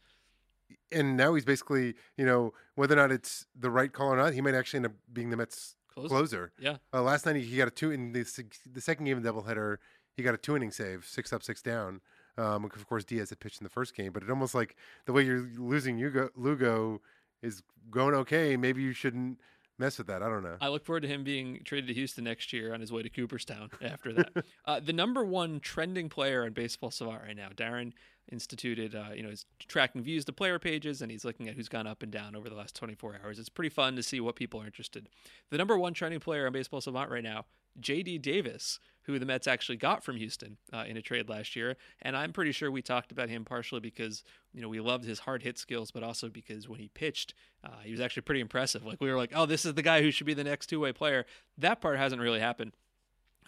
and 0.90 1.16
now 1.16 1.34
he's 1.34 1.44
basically, 1.44 1.94
you 2.16 2.24
know, 2.24 2.52
whether 2.74 2.94
or 2.94 2.96
not 2.96 3.12
it's 3.12 3.46
the 3.58 3.70
right 3.70 3.92
call 3.92 4.08
or 4.08 4.16
not, 4.16 4.34
he 4.34 4.40
might 4.40 4.54
actually 4.54 4.78
end 4.78 4.86
up 4.86 4.92
being 5.12 5.30
the 5.30 5.36
Mets 5.36 5.76
closer. 5.92 6.08
closer. 6.08 6.52
Yeah. 6.58 6.76
Uh, 6.92 7.02
last 7.02 7.26
night 7.26 7.36
he 7.36 7.56
got 7.56 7.68
a 7.68 7.72
two 7.72 7.90
in 7.90 8.12
the 8.12 8.24
the 8.72 8.80
second 8.80 9.04
game 9.04 9.16
of 9.16 9.22
the 9.22 9.32
doubleheader. 9.32 9.76
He 10.16 10.22
got 10.22 10.34
a 10.34 10.38
two 10.38 10.56
inning 10.56 10.70
save, 10.70 11.04
six 11.06 11.32
up, 11.32 11.42
six 11.42 11.62
down. 11.62 12.00
Um, 12.38 12.64
of 12.64 12.86
course, 12.86 13.04
Diaz 13.04 13.28
had 13.28 13.40
pitched 13.40 13.60
in 13.60 13.64
the 13.64 13.70
first 13.70 13.94
game, 13.94 14.12
but 14.12 14.22
it 14.22 14.30
almost 14.30 14.54
like 14.54 14.76
the 15.04 15.12
way 15.12 15.22
you're 15.22 15.48
losing 15.58 15.98
Lugo, 15.98 16.30
Lugo 16.34 17.02
is 17.42 17.62
going 17.90 18.14
okay. 18.14 18.56
Maybe 18.56 18.82
you 18.82 18.92
shouldn't 18.92 19.38
mess 19.78 19.98
with 19.98 20.06
that. 20.06 20.22
I 20.22 20.28
don't 20.28 20.42
know. 20.42 20.56
I 20.60 20.68
look 20.68 20.84
forward 20.84 21.02
to 21.02 21.08
him 21.08 21.24
being 21.24 21.60
traded 21.64 21.88
to 21.88 21.94
Houston 21.94 22.24
next 22.24 22.52
year 22.52 22.72
on 22.72 22.80
his 22.80 22.90
way 22.90 23.02
to 23.02 23.10
Cooperstown 23.10 23.70
after 23.82 24.12
that. 24.14 24.30
uh, 24.64 24.80
the 24.80 24.92
number 24.92 25.24
one 25.24 25.60
trending 25.60 26.08
player 26.08 26.46
in 26.46 26.52
Baseball 26.52 26.90
Savant 26.90 27.22
right 27.22 27.36
now, 27.36 27.48
Daren 27.54 27.92
instituted, 28.30 28.94
uh, 28.94 29.10
you 29.14 29.22
know, 29.22 29.30
he's 29.30 29.46
tracking 29.68 30.02
views 30.02 30.24
to 30.24 30.32
player 30.32 30.58
pages 30.58 31.02
and 31.02 31.10
he's 31.10 31.24
looking 31.24 31.48
at 31.48 31.54
who's 31.54 31.68
gone 31.68 31.86
up 31.86 32.02
and 32.02 32.12
down 32.12 32.36
over 32.36 32.48
the 32.48 32.54
last 32.54 32.74
24 32.76 33.20
hours. 33.22 33.38
It's 33.38 33.48
pretty 33.48 33.68
fun 33.68 33.96
to 33.96 34.02
see 34.02 34.20
what 34.20 34.36
people 34.36 34.60
are 34.60 34.66
interested. 34.66 35.08
The 35.50 35.58
number 35.58 35.78
one 35.78 35.94
trending 35.94 36.20
player 36.20 36.46
on 36.46 36.52
Baseball 36.52 36.80
Savant 36.80 37.10
right 37.10 37.22
now, 37.22 37.46
J.D. 37.80 38.18
Davis, 38.18 38.78
who 39.04 39.18
the 39.18 39.26
Mets 39.26 39.46
actually 39.46 39.76
got 39.76 40.04
from 40.04 40.16
Houston 40.16 40.58
uh, 40.72 40.84
in 40.86 40.96
a 40.96 41.02
trade 41.02 41.28
last 41.28 41.56
year, 41.56 41.76
and 42.02 42.16
I'm 42.16 42.32
pretty 42.32 42.52
sure 42.52 42.70
we 42.70 42.82
talked 42.82 43.10
about 43.10 43.28
him 43.28 43.44
partially 43.44 43.80
because 43.80 44.22
you 44.52 44.60
know 44.60 44.68
we 44.68 44.80
loved 44.80 45.04
his 45.04 45.20
hard 45.20 45.42
hit 45.42 45.58
skills, 45.58 45.90
but 45.90 46.02
also 46.02 46.28
because 46.28 46.68
when 46.68 46.78
he 46.78 46.88
pitched, 46.88 47.34
uh, 47.64 47.80
he 47.82 47.90
was 47.90 48.00
actually 48.00 48.22
pretty 48.22 48.40
impressive. 48.40 48.84
Like 48.84 49.00
we 49.00 49.10
were 49.10 49.16
like, 49.16 49.32
oh, 49.34 49.46
this 49.46 49.64
is 49.64 49.74
the 49.74 49.82
guy 49.82 50.02
who 50.02 50.10
should 50.10 50.26
be 50.26 50.34
the 50.34 50.44
next 50.44 50.66
two 50.66 50.80
way 50.80 50.92
player. 50.92 51.26
That 51.58 51.80
part 51.80 51.98
hasn't 51.98 52.22
really 52.22 52.40
happened. 52.40 52.72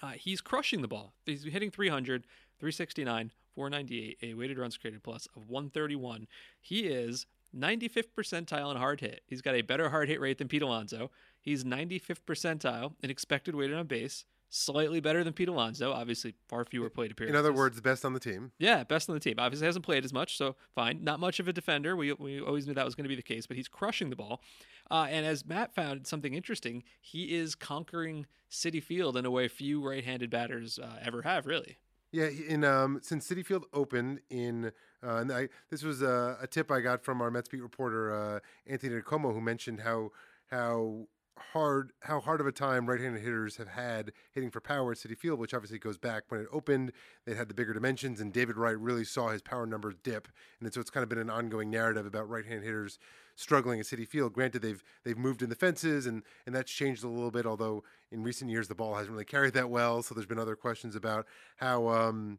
Uh, 0.03 0.13
he's 0.13 0.41
crushing 0.41 0.83
the 0.83 0.89
ball. 0.89 1.15
He's 1.25 1.45
hitting 1.45 1.71
300, 1.71 2.25
369, 2.59 3.31
498, 3.55 4.19
a 4.23 4.35
weighted 4.35 4.59
runs 4.59 4.77
created 4.77 5.03
plus 5.03 5.27
of 5.37 5.49
131. 5.49 6.27
He 6.61 6.87
is 6.87 7.27
95th 7.57 8.09
percentile 8.17 8.71
in 8.71 8.77
hard 8.77 9.01
hit. 9.01 9.23
He's 9.27 9.43
got 9.43 9.55
a 9.55 9.63
better 9.63 9.91
hard 9.91 10.09
hit 10.09 10.21
rate 10.21 10.39
than 10.39 10.49
Pete 10.49 10.63
Alonso. 10.63 11.11
He's 11.41 11.65
95th 11.65 12.23
percentile 12.27 12.95
in 13.03 13.11
expected 13.11 13.55
weighted 13.55 13.77
on 13.77 13.87
base, 13.87 14.25
slightly 14.49 15.01
better 15.01 15.23
than 15.23 15.33
Pete 15.33 15.49
Alonso. 15.49 15.93
Obviously, 15.93 16.35
far 16.49 16.65
fewer 16.65 16.91
plate 16.91 17.13
appearances. 17.13 17.35
In 17.35 17.39
other 17.39 17.53
words, 17.53 17.81
best 17.81 18.05
on 18.05 18.13
the 18.13 18.21
team. 18.21 18.53
Yeah, 18.59 18.85
best 18.85 19.09
on 19.09 19.15
the 19.15 19.21
team. 19.21 19.35
Obviously, 19.39 19.67
hasn't 19.67 19.85
played 19.85 20.05
as 20.05 20.13
much, 20.13 20.37
so 20.37 20.57
fine. 20.75 21.05
Not 21.05 21.21
much 21.21 21.41
of 21.41 21.49
a 21.49 21.53
defender. 21.53 21.97
We, 21.97 22.13
we 22.15 22.41
always 22.41 22.67
knew 22.67 22.75
that 22.75 22.85
was 22.85 22.95
going 22.95 23.05
to 23.05 23.09
be 23.09 23.17
the 23.17 23.23
case, 23.23 23.47
but 23.47 23.57
he's 23.57 23.69
crushing 23.69 24.11
the 24.11 24.17
ball. 24.17 24.43
Uh, 24.91 25.07
and 25.11 25.27
as 25.27 25.45
Matt 25.45 25.75
found 25.75 26.07
something 26.07 26.35
interesting, 26.35 26.83
he 27.01 27.35
is 27.37 27.55
conquering 27.55 28.27
Citi 28.51 28.83
Field 28.83 29.17
in 29.17 29.27
a 29.27 29.31
way 29.31 29.49
few 29.49 29.87
right-handed 29.87 30.31
batters 30.31 30.79
uh, 30.79 30.99
ever 31.03 31.23
have, 31.23 31.47
really. 31.47 31.79
Yeah, 32.15 32.29
in 32.29 32.63
um, 32.63 33.01
since 33.03 33.29
Citi 33.29 33.45
Field 33.45 33.65
opened 33.73 34.21
in, 34.31 34.67
uh, 35.05 35.17
and 35.17 35.33
I, 35.33 35.49
this 35.69 35.83
was 35.83 36.01
a, 36.01 36.39
a, 36.41 36.47
tip 36.47 36.71
I 36.71 36.79
got 36.79 37.03
from 37.03 37.21
our 37.21 37.29
Mets 37.29 37.49
beat 37.49 37.61
reporter 37.61 38.15
uh, 38.15 38.39
Anthony 38.69 39.01
DiComo, 39.01 39.35
who 39.35 39.41
mentioned 39.41 39.81
how 39.81 40.11
how 40.47 41.09
hard 41.53 41.91
how 42.03 42.21
hard 42.21 42.41
of 42.41 42.47
a 42.47 42.53
time 42.53 42.87
right-handed 42.87 43.21
hitters 43.21 43.57
have 43.57 43.67
had 43.67 44.13
hitting 44.31 44.53
for 44.53 44.61
power 44.61 44.93
at 44.93 44.99
Citi 44.99 45.19
Field, 45.19 45.41
which 45.41 45.53
obviously 45.53 45.81
goes 45.81 45.99
back 45.99 46.23
when 46.29 46.41
it 46.41 46.47
opened. 46.53 46.93
They 47.27 47.35
had 47.35 47.49
the 47.49 47.55
bigger 47.55 47.73
dimensions, 47.73 48.21
and 48.21 48.33
David 48.33 48.57
Wright 48.57 48.79
really 48.79 49.05
saw 49.05 49.31
his 49.31 49.43
power 49.43 49.67
numbers 49.67 49.97
dip, 50.05 50.29
and 50.61 50.73
so 50.73 50.81
it's 50.81 50.91
kind 50.91 51.03
of 51.03 51.09
been 51.09 51.19
an 51.19 51.31
ongoing 51.31 51.69
narrative 51.69 52.07
about 52.07 52.29
right-handed 52.29 52.63
hitters 52.63 53.01
struggling 53.37 53.81
at 53.81 53.87
Citi 53.87 54.07
Field. 54.07 54.33
Granted, 54.33 54.63
they've 54.63 54.83
they've 55.05 55.19
moved 55.19 55.43
in 55.43 55.49
the 55.49 55.57
fences, 55.57 56.07
and 56.07 56.23
and 56.47 56.55
that's 56.55 56.73
changed 56.73 57.05
a 57.05 57.09
little 57.09 57.31
bit. 57.31 57.47
Although 57.47 57.85
in 58.11 58.23
recent 58.23 58.51
years 58.51 58.69
the 58.69 58.75
ball 58.75 58.95
hasn't 58.95 59.13
really 59.13 59.25
carried 59.25 59.55
that 59.55 59.71
well, 59.71 60.03
so 60.03 60.15
there's 60.15 60.27
been 60.27 60.39
other 60.39 60.57
questions 60.57 60.97
about 60.97 61.27
how. 61.57 61.89
Um, 61.89 62.39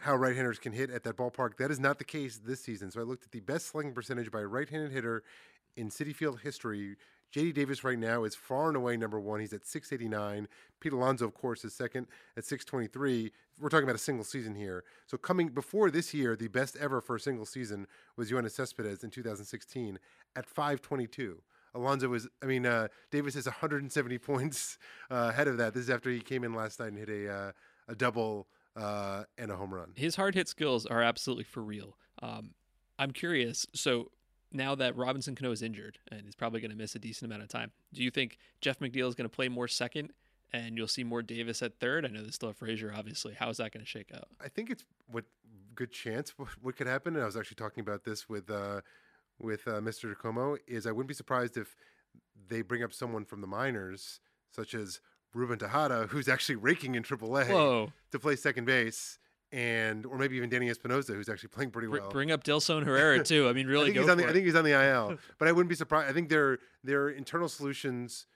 how 0.00 0.14
right-handers 0.14 0.60
can 0.60 0.72
hit 0.72 0.90
at 0.90 1.02
that 1.02 1.16
ballpark. 1.16 1.56
That 1.56 1.72
is 1.72 1.80
not 1.80 1.98
the 1.98 2.04
case 2.04 2.38
this 2.38 2.60
season. 2.62 2.88
So 2.92 3.00
I 3.00 3.02
looked 3.02 3.24
at 3.24 3.32
the 3.32 3.40
best 3.40 3.66
slugging 3.66 3.92
percentage 3.92 4.30
by 4.30 4.42
a 4.42 4.46
right-handed 4.46 4.92
hitter 4.92 5.24
in 5.76 5.90
City 5.90 6.12
Field 6.12 6.38
history. 6.38 6.96
JD 7.34 7.54
Davis 7.54 7.84
right 7.84 7.98
now 7.98 8.24
is 8.24 8.34
far 8.34 8.68
and 8.68 8.76
away 8.76 8.96
number 8.96 9.20
one. 9.20 9.40
He's 9.40 9.52
at 9.52 9.66
689. 9.66 10.48
Pete 10.80 10.92
Alonso, 10.92 11.26
of 11.26 11.34
course, 11.34 11.64
is 11.64 11.74
second 11.74 12.06
at 12.36 12.44
623. 12.44 13.32
We're 13.60 13.68
talking 13.68 13.84
about 13.84 13.96
a 13.96 13.98
single 13.98 14.24
season 14.24 14.54
here. 14.54 14.84
So 15.06 15.18
coming 15.18 15.48
before 15.48 15.90
this 15.90 16.14
year, 16.14 16.36
the 16.36 16.48
best 16.48 16.76
ever 16.76 17.00
for 17.00 17.16
a 17.16 17.20
single 17.20 17.46
season 17.46 17.86
was 18.16 18.30
Yoenis 18.30 18.52
Cespedes 18.52 19.04
in 19.04 19.10
2016 19.10 19.98
at 20.36 20.46
522. 20.46 21.42
Alonso 21.74 22.08
was, 22.08 22.28
I 22.42 22.46
mean, 22.46 22.64
uh, 22.64 22.88
Davis 23.10 23.36
is 23.36 23.46
170 23.46 24.18
points 24.18 24.78
uh, 25.10 25.30
ahead 25.30 25.48
of 25.48 25.58
that. 25.58 25.74
This 25.74 25.84
is 25.84 25.90
after 25.90 26.10
he 26.10 26.20
came 26.20 26.44
in 26.44 26.54
last 26.54 26.80
night 26.80 26.88
and 26.88 26.98
hit 26.98 27.08
a 27.08 27.30
uh, 27.30 27.52
a 27.88 27.94
double 27.94 28.46
uh, 28.76 29.24
and 29.36 29.50
a 29.50 29.56
home 29.56 29.74
run. 29.74 29.92
His 29.96 30.16
hard 30.16 30.34
hit 30.34 30.48
skills 30.48 30.86
are 30.86 31.02
absolutely 31.02 31.44
for 31.44 31.62
real. 31.62 31.96
Um, 32.22 32.50
I'm 32.98 33.12
curious. 33.12 33.66
So 33.74 34.10
now 34.52 34.74
that 34.74 34.96
Robinson 34.96 35.34
Cano 35.34 35.52
is 35.52 35.62
injured 35.62 35.98
and 36.10 36.22
he's 36.24 36.34
probably 36.34 36.60
going 36.60 36.70
to 36.70 36.76
miss 36.76 36.94
a 36.94 36.98
decent 36.98 37.30
amount 37.30 37.42
of 37.42 37.48
time, 37.48 37.70
do 37.92 38.02
you 38.02 38.10
think 38.10 38.38
Jeff 38.60 38.78
McNeil 38.78 39.08
is 39.08 39.14
going 39.14 39.28
to 39.28 39.34
play 39.34 39.48
more 39.48 39.68
second 39.68 40.12
and 40.52 40.76
you'll 40.76 40.88
see 40.88 41.04
more 41.04 41.22
Davis 41.22 41.62
at 41.62 41.78
third? 41.78 42.04
I 42.04 42.08
know 42.08 42.22
there's 42.22 42.34
still 42.34 42.48
a 42.48 42.54
Frazier, 42.54 42.92
obviously. 42.96 43.34
How 43.34 43.50
is 43.50 43.58
that 43.58 43.72
going 43.72 43.84
to 43.84 43.88
shake 43.88 44.10
out? 44.14 44.28
I 44.40 44.48
think 44.48 44.70
it's 44.70 44.84
what 45.10 45.24
good 45.74 45.92
chance 45.92 46.34
what 46.62 46.76
could 46.76 46.86
happen. 46.86 47.14
And 47.14 47.22
I 47.22 47.26
was 47.26 47.36
actually 47.36 47.56
talking 47.56 47.80
about 47.80 48.04
this 48.04 48.28
with 48.28 48.50
uh, 48.50 48.80
with 49.38 49.66
uh, 49.68 49.80
Mr. 49.80 50.14
DiComo. 50.14 50.56
Is 50.66 50.86
I 50.86 50.92
wouldn't 50.92 51.08
be 51.08 51.14
surprised 51.14 51.56
if 51.56 51.76
they 52.48 52.62
bring 52.62 52.82
up 52.82 52.92
someone 52.92 53.24
from 53.24 53.40
the 53.40 53.46
minors, 53.46 54.20
such 54.50 54.74
as 54.74 55.00
Ruben 55.34 55.58
Tejada, 55.58 56.06
who's 56.08 56.28
actually 56.28 56.56
raking 56.56 56.94
in 56.94 57.02
AAA 57.02 57.48
Whoa. 57.48 57.92
to 58.10 58.18
play 58.18 58.36
second 58.36 58.64
base 58.64 59.18
and 59.52 60.04
or 60.04 60.18
maybe 60.18 60.36
even 60.36 60.50
Danny 60.50 60.68
Espinosa, 60.68 61.14
who's 61.14 61.28
actually 61.28 61.48
playing 61.48 61.70
pretty 61.70 61.88
well. 61.88 62.10
Bring 62.10 62.30
up 62.30 62.44
Dilson 62.44 62.84
Herrera 62.84 63.22
too. 63.22 63.48
I 63.48 63.52
mean, 63.52 63.66
really, 63.66 63.90
I 63.90 63.94
think, 63.94 63.98
he's 63.98 64.08
on 64.08 64.18
the, 64.18 64.28
I 64.28 64.32
think 64.32 64.44
he's 64.44 64.54
on 64.54 64.64
the 64.64 64.72
IL, 64.72 65.18
but 65.38 65.48
I 65.48 65.52
wouldn't 65.52 65.68
be 65.68 65.74
surprised. 65.74 66.08
I 66.08 66.12
think 66.12 66.28
their 66.28 66.58
their 66.84 67.08
internal 67.08 67.48
solutions 67.48 68.26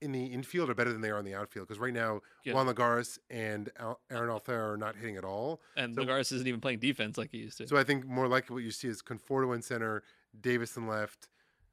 in 0.00 0.12
the 0.12 0.26
infield 0.26 0.70
are 0.70 0.74
better 0.74 0.92
than 0.92 1.00
they 1.00 1.10
are 1.10 1.18
in 1.18 1.24
the 1.24 1.34
outfield 1.34 1.66
because 1.66 1.80
right 1.80 1.92
now 1.92 2.20
yeah. 2.44 2.54
Juan 2.54 2.66
Lagares 2.66 3.18
and 3.30 3.68
Aaron 4.10 4.30
Altherr 4.30 4.74
are 4.74 4.76
not 4.76 4.96
hitting 4.96 5.16
at 5.16 5.24
all, 5.24 5.60
and 5.76 5.94
so, 5.94 6.02
Lagares 6.02 6.32
isn't 6.32 6.46
even 6.46 6.60
playing 6.60 6.78
defense 6.78 7.18
like 7.18 7.30
he 7.30 7.38
used 7.38 7.58
to. 7.58 7.66
So 7.66 7.76
I 7.76 7.84
think 7.84 8.06
more 8.06 8.28
likely 8.28 8.54
what 8.54 8.62
you 8.62 8.70
see 8.70 8.88
is 8.88 9.02
Conforto 9.02 9.54
in 9.54 9.62
center, 9.62 10.02
Davis 10.38 10.76
in 10.76 10.86
left, 10.86 11.28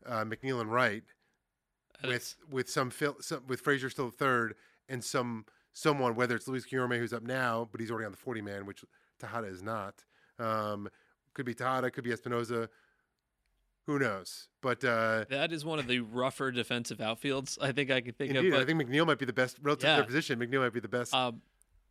uh, 0.05 0.23
McNeil 0.23 0.61
in 0.61 0.69
right, 0.69 1.03
with 2.03 2.35
with 2.49 2.69
some, 2.69 2.91
some 3.19 3.43
with 3.47 3.61
Frazier 3.61 3.89
still 3.89 4.09
third, 4.09 4.55
and 4.87 5.03
some 5.03 5.45
someone, 5.75 6.15
whether 6.15 6.35
it's 6.35 6.47
Luis 6.47 6.65
Guillorme, 6.65 6.97
who's 6.97 7.13
up 7.13 7.21
now, 7.21 7.67
but 7.71 7.81
he's 7.81 7.91
already 7.91 8.05
on 8.05 8.11
the 8.11 8.17
40 8.17 8.41
man, 8.41 8.65
which 8.65 8.83
Tejada 9.19 9.47
is 9.47 9.61
not. 9.61 10.03
Um, 10.39 10.89
could 11.33 11.45
be 11.45 11.53
Tejada, 11.53 11.91
could 11.91 12.03
be 12.03 12.13
Espinosa. 12.13 12.69
Who 13.85 13.99
knows? 13.99 14.47
But 14.61 14.83
uh, 14.83 15.25
that 15.29 15.51
is 15.51 15.63
one 15.63 15.77
of 15.77 15.85
the 15.85 15.99
rougher 15.99 16.49
defensive 16.49 16.97
outfields 16.97 17.57
I 17.61 17.71
think 17.71 17.91
I 17.91 18.01
can 18.01 18.13
think 18.13 18.31
indeed, 18.31 18.47
of. 18.47 18.53
But, 18.53 18.61
I 18.61 18.65
think 18.65 18.81
McNeil 18.81 19.05
might 19.05 19.19
be 19.19 19.25
the 19.25 19.33
best 19.33 19.57
relative 19.61 19.87
yeah. 19.87 19.95
to 19.97 20.01
their 20.01 20.07
position. 20.07 20.39
McNeil 20.39 20.61
might 20.61 20.73
be 20.73 20.79
the 20.79 20.87
best. 20.87 21.13
Um, 21.13 21.41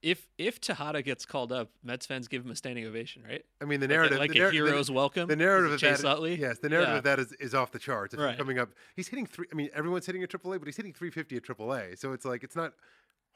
if 0.02 0.26
if 0.38 0.60
Tejada 0.60 1.02
gets 1.02 1.24
called 1.24 1.52
up, 1.52 1.70
Mets 1.84 2.04
fans 2.04 2.26
give 2.26 2.44
him 2.44 2.50
a 2.50 2.56
standing 2.56 2.84
ovation, 2.84 3.22
right? 3.22 3.44
I 3.60 3.64
mean, 3.64 3.80
the 3.80 3.88
narrative, 3.88 4.18
like, 4.18 4.30
a, 4.30 4.32
like 4.32 4.38
the 4.38 4.48
a 4.48 4.50
hero's 4.50 4.88
the, 4.88 4.92
welcome. 4.92 5.28
The 5.28 5.36
narrative 5.36 5.72
of 5.72 5.80
Chase 5.80 6.02
that, 6.02 6.08
Utley. 6.08 6.34
yes, 6.34 6.58
the 6.58 6.68
narrative 6.68 6.92
yeah. 6.92 6.98
of 6.98 7.04
that 7.04 7.18
is, 7.20 7.32
is 7.34 7.54
off 7.54 7.70
the 7.70 7.78
charts. 7.78 8.12
If 8.12 8.20
right. 8.20 8.36
coming 8.36 8.58
up, 8.58 8.70
he's 8.96 9.08
hitting 9.08 9.26
three. 9.26 9.46
I 9.52 9.54
mean, 9.54 9.70
everyone's 9.72 10.04
hitting 10.04 10.24
a 10.24 10.26
AAA, 10.26 10.58
but 10.58 10.66
he's 10.66 10.76
hitting 10.76 10.92
350 10.92 11.36
at 11.36 11.42
AAA. 11.44 11.98
So 11.98 12.12
it's 12.12 12.24
like 12.24 12.42
it's 12.42 12.56
not 12.56 12.74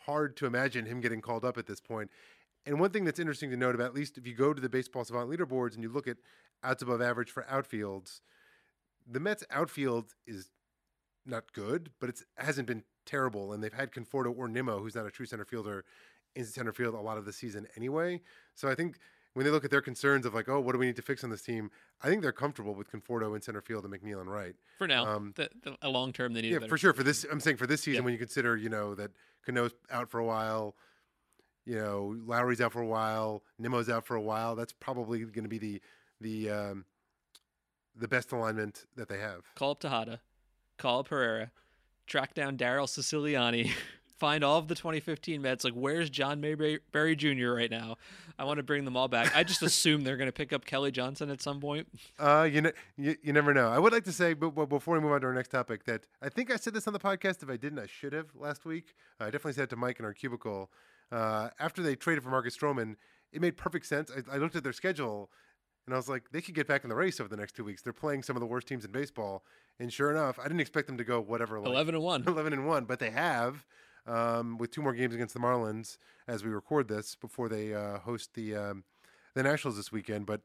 hard 0.08 0.36
to 0.38 0.46
imagine 0.46 0.86
him 0.86 1.02
getting 1.02 1.20
called 1.20 1.44
up 1.44 1.58
at 1.58 1.66
this 1.66 1.80
point. 1.80 2.10
And 2.64 2.80
one 2.80 2.90
thing 2.90 3.04
that's 3.04 3.18
interesting 3.18 3.50
to 3.50 3.56
note 3.56 3.74
about, 3.74 3.88
at 3.88 3.94
least 3.94 4.16
if 4.16 4.26
you 4.26 4.34
go 4.34 4.54
to 4.54 4.60
the 4.60 4.68
baseball 4.68 5.04
savant 5.04 5.28
leaderboards 5.28 5.74
and 5.74 5.82
you 5.82 5.90
look 5.90 6.08
at 6.08 6.16
outs 6.64 6.82
above 6.82 7.02
average 7.02 7.30
for 7.30 7.42
outfields, 7.44 8.20
the 9.06 9.20
Mets 9.20 9.44
outfield 9.50 10.14
is 10.26 10.50
not 11.26 11.52
good, 11.52 11.90
but 12.00 12.08
it 12.08 12.22
hasn't 12.38 12.66
been 12.66 12.84
terrible. 13.04 13.52
And 13.52 13.62
they've 13.62 13.72
had 13.72 13.92
Conforto 13.92 14.34
or 14.34 14.48
Nimmo, 14.48 14.78
who's 14.80 14.94
not 14.94 15.06
a 15.06 15.10
true 15.10 15.26
center 15.26 15.44
fielder, 15.44 15.84
in 16.34 16.44
center 16.46 16.72
field 16.72 16.94
a 16.94 17.00
lot 17.00 17.18
of 17.18 17.26
the 17.26 17.32
season 17.32 17.66
anyway. 17.76 18.22
So 18.54 18.68
I 18.68 18.74
think 18.74 18.98
when 19.34 19.44
they 19.44 19.50
look 19.50 19.64
at 19.64 19.70
their 19.70 19.80
concerns 19.80 20.26
of 20.26 20.34
like, 20.34 20.48
oh, 20.48 20.60
what 20.60 20.72
do 20.72 20.78
we 20.78 20.86
need 20.86 20.96
to 20.96 21.02
fix 21.02 21.22
on 21.22 21.30
this 21.30 21.42
team? 21.42 21.70
I 22.02 22.08
think 22.08 22.22
they're 22.22 22.32
comfortable 22.32 22.74
with 22.74 22.90
Conforto 22.90 23.34
in 23.36 23.42
center 23.42 23.60
field 23.60 23.84
and 23.84 23.92
McNeil 23.94 24.20
and 24.20 24.30
right 24.30 24.54
for 24.78 24.86
now. 24.86 25.06
Um, 25.06 25.32
the, 25.36 25.48
the, 25.62 25.76
a 25.82 25.88
long 25.88 26.12
term, 26.12 26.32
they 26.32 26.42
need. 26.42 26.52
Yeah, 26.52 26.66
for 26.66 26.78
sure. 26.78 26.92
For 26.92 27.02
this, 27.02 27.24
I'm 27.30 27.40
saying 27.40 27.56
for 27.56 27.66
this 27.66 27.82
season, 27.82 28.04
when 28.04 28.12
you 28.12 28.18
consider, 28.18 28.56
you 28.56 28.68
know, 28.68 28.94
that 28.94 29.10
Cano's 29.46 29.72
out 29.90 30.10
for 30.10 30.18
a 30.18 30.24
while, 30.24 30.74
you 31.64 31.76
know, 31.76 32.16
Lowrie's 32.26 32.60
out 32.60 32.72
for 32.72 32.80
a 32.80 32.86
while, 32.86 33.42
Nimmo's 33.58 33.88
out 33.88 34.06
for 34.06 34.16
a 34.16 34.22
while. 34.22 34.56
That's 34.56 34.72
probably 34.72 35.20
going 35.20 35.44
to 35.44 35.48
be 35.48 35.58
the 35.58 35.80
the 36.20 36.50
um, 36.50 36.84
the 37.94 38.08
best 38.08 38.32
alignment 38.32 38.86
that 38.96 39.08
they 39.08 39.18
have. 39.18 39.42
Call 39.54 39.72
up 39.72 39.80
Tejada. 39.80 40.20
call 40.78 41.00
up 41.00 41.08
Pereira, 41.08 41.50
track 42.06 42.34
down 42.34 42.56
Darrell 42.56 42.86
Ceciliani, 42.86 43.70
find 44.18 44.42
all 44.44 44.58
of 44.58 44.68
the 44.68 44.74
2015 44.74 45.40
Mets. 45.40 45.64
Like, 45.64 45.74
where's 45.74 46.10
John 46.10 46.40
Mayberry 46.40 47.16
Jr. 47.16 47.52
right 47.52 47.70
now? 47.70 47.96
I 48.38 48.44
want 48.44 48.58
to 48.58 48.62
bring 48.62 48.84
them 48.84 48.96
all 48.96 49.08
back. 49.08 49.34
I 49.36 49.44
just 49.44 49.62
assume 49.62 50.02
they're 50.02 50.16
going 50.16 50.28
to 50.28 50.32
pick 50.32 50.52
up 50.52 50.64
Kelly 50.64 50.90
Johnson 50.90 51.30
at 51.30 51.40
some 51.40 51.60
point. 51.60 51.88
Uh, 52.18 52.48
you 52.50 52.60
know, 52.60 52.72
you, 52.96 53.16
you 53.22 53.32
never 53.32 53.54
know. 53.54 53.68
I 53.68 53.78
would 53.78 53.92
like 53.92 54.04
to 54.04 54.12
say, 54.12 54.34
but, 54.34 54.54
but 54.54 54.66
before 54.68 54.94
we 54.94 55.00
move 55.00 55.12
on 55.12 55.20
to 55.20 55.26
our 55.28 55.34
next 55.34 55.48
topic, 55.48 55.84
that 55.84 56.06
I 56.22 56.28
think 56.28 56.50
I 56.52 56.56
said 56.56 56.74
this 56.74 56.86
on 56.86 56.92
the 56.92 56.98
podcast. 56.98 57.42
If 57.42 57.50
I 57.50 57.56
didn't, 57.56 57.78
I 57.78 57.86
should 57.86 58.12
have 58.12 58.28
last 58.34 58.64
week. 58.64 58.94
Uh, 59.20 59.24
I 59.24 59.26
definitely 59.26 59.54
said 59.54 59.64
it 59.64 59.70
to 59.70 59.76
Mike 59.76 59.98
in 59.98 60.04
our 60.04 60.14
cubicle. 60.14 60.70
Uh, 61.10 61.48
after 61.58 61.82
they 61.82 61.94
traded 61.94 62.22
for 62.22 62.30
Marcus 62.30 62.56
Stroman, 62.56 62.96
it 63.32 63.40
made 63.40 63.56
perfect 63.56 63.86
sense. 63.86 64.10
I, 64.10 64.34
I 64.34 64.38
looked 64.38 64.56
at 64.56 64.62
their 64.62 64.72
schedule 64.72 65.30
and 65.88 65.94
I 65.94 65.96
was 65.96 66.08
like, 66.08 66.30
they 66.32 66.42
could 66.42 66.54
get 66.54 66.68
back 66.68 66.84
in 66.84 66.90
the 66.90 66.96
race 66.96 67.18
over 67.18 67.30
the 67.30 67.36
next 67.36 67.56
two 67.56 67.64
weeks. 67.64 67.80
They're 67.80 67.94
playing 67.94 68.22
some 68.22 68.36
of 68.36 68.40
the 68.40 68.46
worst 68.46 68.66
teams 68.66 68.84
in 68.84 68.92
baseball, 68.92 69.42
and 69.80 69.90
sure 69.90 70.10
enough, 70.10 70.38
I 70.38 70.42
didn't 70.42 70.60
expect 70.60 70.86
them 70.86 70.98
to 70.98 71.04
go 71.04 71.18
whatever 71.18 71.58
like, 71.58 71.66
eleven 71.66 71.94
and 71.94 72.04
one. 72.04 72.24
Eleven 72.26 72.52
and 72.52 72.66
one, 72.66 72.84
but 72.84 72.98
they 72.98 73.08
have 73.08 73.64
um, 74.08 74.58
with 74.58 74.70
two 74.70 74.82
more 74.82 74.94
games 74.94 75.14
against 75.14 75.34
the 75.34 75.40
Marlins 75.40 75.98
as 76.26 76.44
we 76.44 76.50
record 76.50 76.88
this 76.88 77.14
before 77.14 77.48
they 77.48 77.74
uh, 77.74 77.98
host 77.98 78.34
the 78.34 78.56
um, 78.56 78.84
the 79.34 79.42
Nationals 79.42 79.76
this 79.76 79.92
weekend. 79.92 80.26
But 80.26 80.42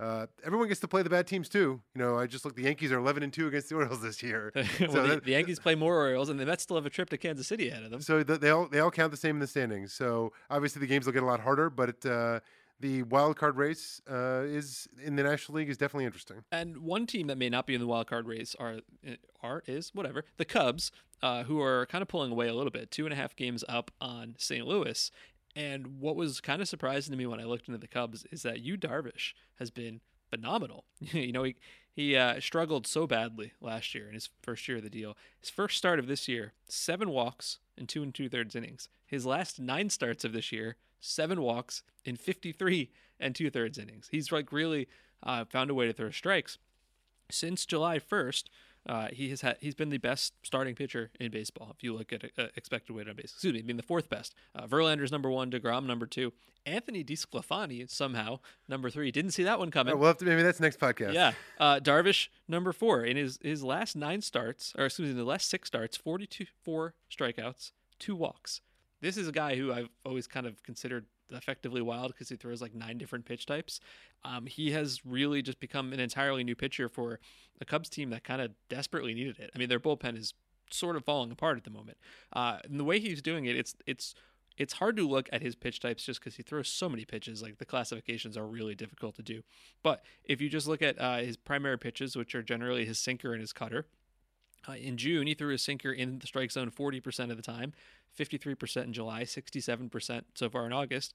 uh, 0.00 0.26
everyone 0.44 0.68
gets 0.68 0.80
to 0.80 0.88
play 0.88 1.02
the 1.02 1.10
bad 1.10 1.26
teams 1.26 1.48
too. 1.48 1.80
You 1.94 2.00
know, 2.00 2.18
I 2.18 2.26
just 2.26 2.44
look. 2.44 2.54
The 2.54 2.62
Yankees 2.62 2.92
are 2.92 2.98
eleven 2.98 3.22
and 3.22 3.32
two 3.32 3.48
against 3.48 3.68
the 3.68 3.74
Orioles 3.74 4.00
this 4.00 4.22
year. 4.22 4.52
well, 4.54 4.64
so 4.64 4.86
the, 4.86 5.08
that, 5.08 5.24
the, 5.24 5.32
Yankees 5.32 5.58
play 5.58 5.74
more 5.74 5.96
Orioles, 5.96 6.28
and 6.28 6.38
the 6.38 6.46
Mets 6.46 6.62
still 6.62 6.76
have 6.76 6.86
a 6.86 6.90
trip 6.90 7.10
to 7.10 7.18
Kansas 7.18 7.48
City 7.48 7.68
ahead 7.68 7.82
of 7.82 7.90
them. 7.90 8.00
So 8.00 8.22
the, 8.22 8.38
they 8.38 8.50
all 8.50 8.68
they 8.68 8.80
all 8.80 8.90
count 8.90 9.10
the 9.10 9.16
same 9.16 9.36
in 9.36 9.40
the 9.40 9.46
standings. 9.46 9.92
So 9.92 10.32
obviously 10.50 10.80
the 10.80 10.86
games 10.86 11.06
will 11.06 11.12
get 11.12 11.22
a 11.22 11.26
lot 11.26 11.40
harder, 11.40 11.68
but 11.70 11.88
it, 11.88 12.06
uh, 12.06 12.40
the 12.80 13.02
wild 13.04 13.36
card 13.36 13.56
race 13.56 14.00
uh, 14.10 14.42
is 14.46 14.88
in 15.02 15.16
the 15.16 15.22
National 15.22 15.58
League 15.58 15.68
is 15.68 15.76
definitely 15.76 16.04
interesting. 16.04 16.44
And 16.52 16.78
one 16.78 17.06
team 17.06 17.26
that 17.26 17.38
may 17.38 17.48
not 17.48 17.66
be 17.66 17.74
in 17.74 17.80
the 17.80 17.86
wild 17.86 18.06
card 18.06 18.26
race 18.26 18.54
are 18.58 18.80
are 19.42 19.62
is 19.66 19.94
whatever 19.94 20.24
the 20.36 20.44
Cubs, 20.44 20.90
uh, 21.22 21.44
who 21.44 21.60
are 21.60 21.86
kind 21.86 22.02
of 22.02 22.08
pulling 22.08 22.32
away 22.32 22.48
a 22.48 22.54
little 22.54 22.70
bit, 22.70 22.90
two 22.90 23.04
and 23.04 23.12
a 23.12 23.16
half 23.16 23.34
games 23.34 23.64
up 23.68 23.90
on 24.00 24.34
St. 24.38 24.66
Louis. 24.66 25.10
And 25.56 25.98
what 26.00 26.14
was 26.14 26.40
kind 26.40 26.62
of 26.62 26.68
surprising 26.68 27.10
to 27.10 27.18
me 27.18 27.26
when 27.26 27.40
I 27.40 27.44
looked 27.44 27.68
into 27.68 27.78
the 27.78 27.88
Cubs 27.88 28.24
is 28.30 28.42
that 28.42 28.60
Yu 28.60 28.76
Darvish 28.76 29.32
has 29.58 29.70
been 29.70 30.00
phenomenal. 30.30 30.84
you 31.00 31.32
know, 31.32 31.42
he 31.42 31.56
he 31.90 32.14
uh, 32.14 32.38
struggled 32.38 32.86
so 32.86 33.08
badly 33.08 33.54
last 33.60 33.92
year 33.92 34.06
in 34.06 34.14
his 34.14 34.28
first 34.40 34.68
year 34.68 34.76
of 34.76 34.84
the 34.84 34.90
deal. 34.90 35.16
His 35.40 35.50
first 35.50 35.76
start 35.76 35.98
of 35.98 36.06
this 36.06 36.28
year, 36.28 36.52
seven 36.68 37.10
walks 37.10 37.58
in 37.76 37.88
two 37.88 38.04
and 38.04 38.14
two 38.14 38.28
thirds 38.28 38.54
innings. 38.54 38.88
His 39.04 39.26
last 39.26 39.58
nine 39.58 39.90
starts 39.90 40.24
of 40.24 40.32
this 40.32 40.52
year, 40.52 40.76
seven 41.00 41.40
walks 41.40 41.82
in 42.04 42.16
53 42.16 42.90
and 43.20 43.34
two 43.34 43.50
thirds 43.50 43.78
innings. 43.78 44.08
He's 44.10 44.32
like 44.32 44.52
really 44.52 44.88
uh, 45.22 45.44
found 45.44 45.70
a 45.70 45.74
way 45.74 45.86
to 45.86 45.92
throw 45.92 46.10
strikes. 46.10 46.58
Since 47.30 47.66
July 47.66 47.98
1st, 47.98 48.44
uh, 48.88 49.08
he 49.12 49.28
has 49.30 49.42
had 49.42 49.56
he's 49.60 49.74
been 49.74 49.90
the 49.90 49.98
best 49.98 50.34
starting 50.42 50.74
pitcher 50.74 51.10
in 51.20 51.30
baseball. 51.30 51.74
If 51.76 51.82
you 51.82 51.94
look 51.94 52.12
at 52.12 52.24
uh, 52.38 52.46
expected 52.56 52.96
weight 52.96 53.08
on 53.08 53.16
base, 53.16 53.32
excuse 53.32 53.52
me, 53.52 53.60
being 53.60 53.76
the 53.76 53.82
fourth 53.82 54.08
best. 54.08 54.34
Uh, 54.54 54.66
Verlander's 54.66 55.12
number 55.12 55.30
one, 55.30 55.50
Degrom 55.50 55.84
number 55.84 56.06
two, 56.06 56.32
Anthony 56.64 57.04
DeSclafani 57.04 57.90
somehow 57.90 58.38
number 58.66 58.88
three. 58.88 59.10
Didn't 59.10 59.32
see 59.32 59.42
that 59.42 59.58
one 59.58 59.70
coming. 59.70 59.92
Right, 59.92 59.98
we'll 59.98 60.08
have 60.08 60.18
to 60.18 60.24
maybe 60.24 60.42
that's 60.42 60.60
next 60.60 60.80
podcast. 60.80 61.12
Yeah, 61.12 61.32
uh, 61.58 61.80
Darvish 61.80 62.28
number 62.46 62.72
four 62.72 63.02
in 63.04 63.16
his 63.18 63.38
his 63.42 63.62
last 63.62 63.94
nine 63.94 64.22
starts, 64.22 64.74
or 64.78 64.86
excuse 64.86 65.08
me, 65.08 65.14
the 65.14 65.24
last 65.24 65.50
six 65.50 65.68
starts, 65.68 65.96
forty 65.96 66.26
two 66.26 66.46
four 66.62 66.94
strikeouts, 67.10 67.72
two 67.98 68.16
walks. 68.16 68.62
This 69.00 69.16
is 69.16 69.28
a 69.28 69.32
guy 69.32 69.56
who 69.56 69.72
I've 69.72 69.88
always 70.04 70.26
kind 70.26 70.46
of 70.46 70.62
considered 70.62 71.06
effectively 71.30 71.82
wild 71.82 72.12
because 72.12 72.28
he 72.28 72.36
throws 72.36 72.62
like 72.62 72.74
nine 72.74 72.98
different 72.98 73.24
pitch 73.24 73.46
types. 73.46 73.80
Um, 74.24 74.46
he 74.46 74.72
has 74.72 75.04
really 75.04 75.42
just 75.42 75.60
become 75.60 75.92
an 75.92 76.00
entirely 76.00 76.42
new 76.44 76.56
pitcher 76.56 76.88
for 76.88 77.20
a 77.60 77.64
Cubs 77.64 77.88
team 77.88 78.10
that 78.10 78.24
kind 78.24 78.40
of 78.40 78.52
desperately 78.68 79.14
needed 79.14 79.38
it. 79.38 79.50
I 79.54 79.58
mean, 79.58 79.68
their 79.68 79.80
bullpen 79.80 80.16
is 80.16 80.34
sort 80.70 80.96
of 80.96 81.04
falling 81.04 81.30
apart 81.30 81.56
at 81.56 81.64
the 81.64 81.70
moment. 81.70 81.98
Uh, 82.32 82.58
and 82.64 82.78
the 82.78 82.84
way 82.84 82.98
he's 82.98 83.22
doing 83.22 83.44
it, 83.46 83.56
it's 83.56 83.74
it's 83.86 84.14
it's 84.56 84.74
hard 84.74 84.96
to 84.96 85.06
look 85.06 85.28
at 85.32 85.40
his 85.40 85.54
pitch 85.54 85.78
types 85.80 86.04
just 86.04 86.20
because 86.20 86.36
he 86.36 86.42
throws 86.42 86.68
so 86.68 86.88
many 86.88 87.04
pitches. 87.04 87.42
Like 87.42 87.58
the 87.58 87.64
classifications 87.64 88.36
are 88.36 88.46
really 88.46 88.74
difficult 88.74 89.14
to 89.16 89.22
do. 89.22 89.42
But 89.82 90.04
if 90.24 90.40
you 90.40 90.48
just 90.48 90.66
look 90.66 90.82
at 90.82 91.00
uh, 91.00 91.18
his 91.18 91.36
primary 91.36 91.78
pitches, 91.78 92.16
which 92.16 92.34
are 92.34 92.42
generally 92.42 92.84
his 92.84 92.98
sinker 92.98 93.32
and 93.32 93.40
his 93.40 93.52
cutter, 93.52 93.86
uh, 94.68 94.72
in 94.72 94.96
June, 94.96 95.26
he 95.26 95.34
threw 95.34 95.52
his 95.52 95.62
sinker 95.62 95.92
in 95.92 96.18
the 96.18 96.26
strike 96.26 96.50
zone 96.50 96.70
40% 96.70 97.30
of 97.30 97.36
the 97.36 97.42
time. 97.42 97.72
53% 98.18 98.84
in 98.84 98.92
July, 98.92 99.22
67% 99.22 100.22
so 100.34 100.48
far 100.48 100.66
in 100.66 100.72
August. 100.72 101.14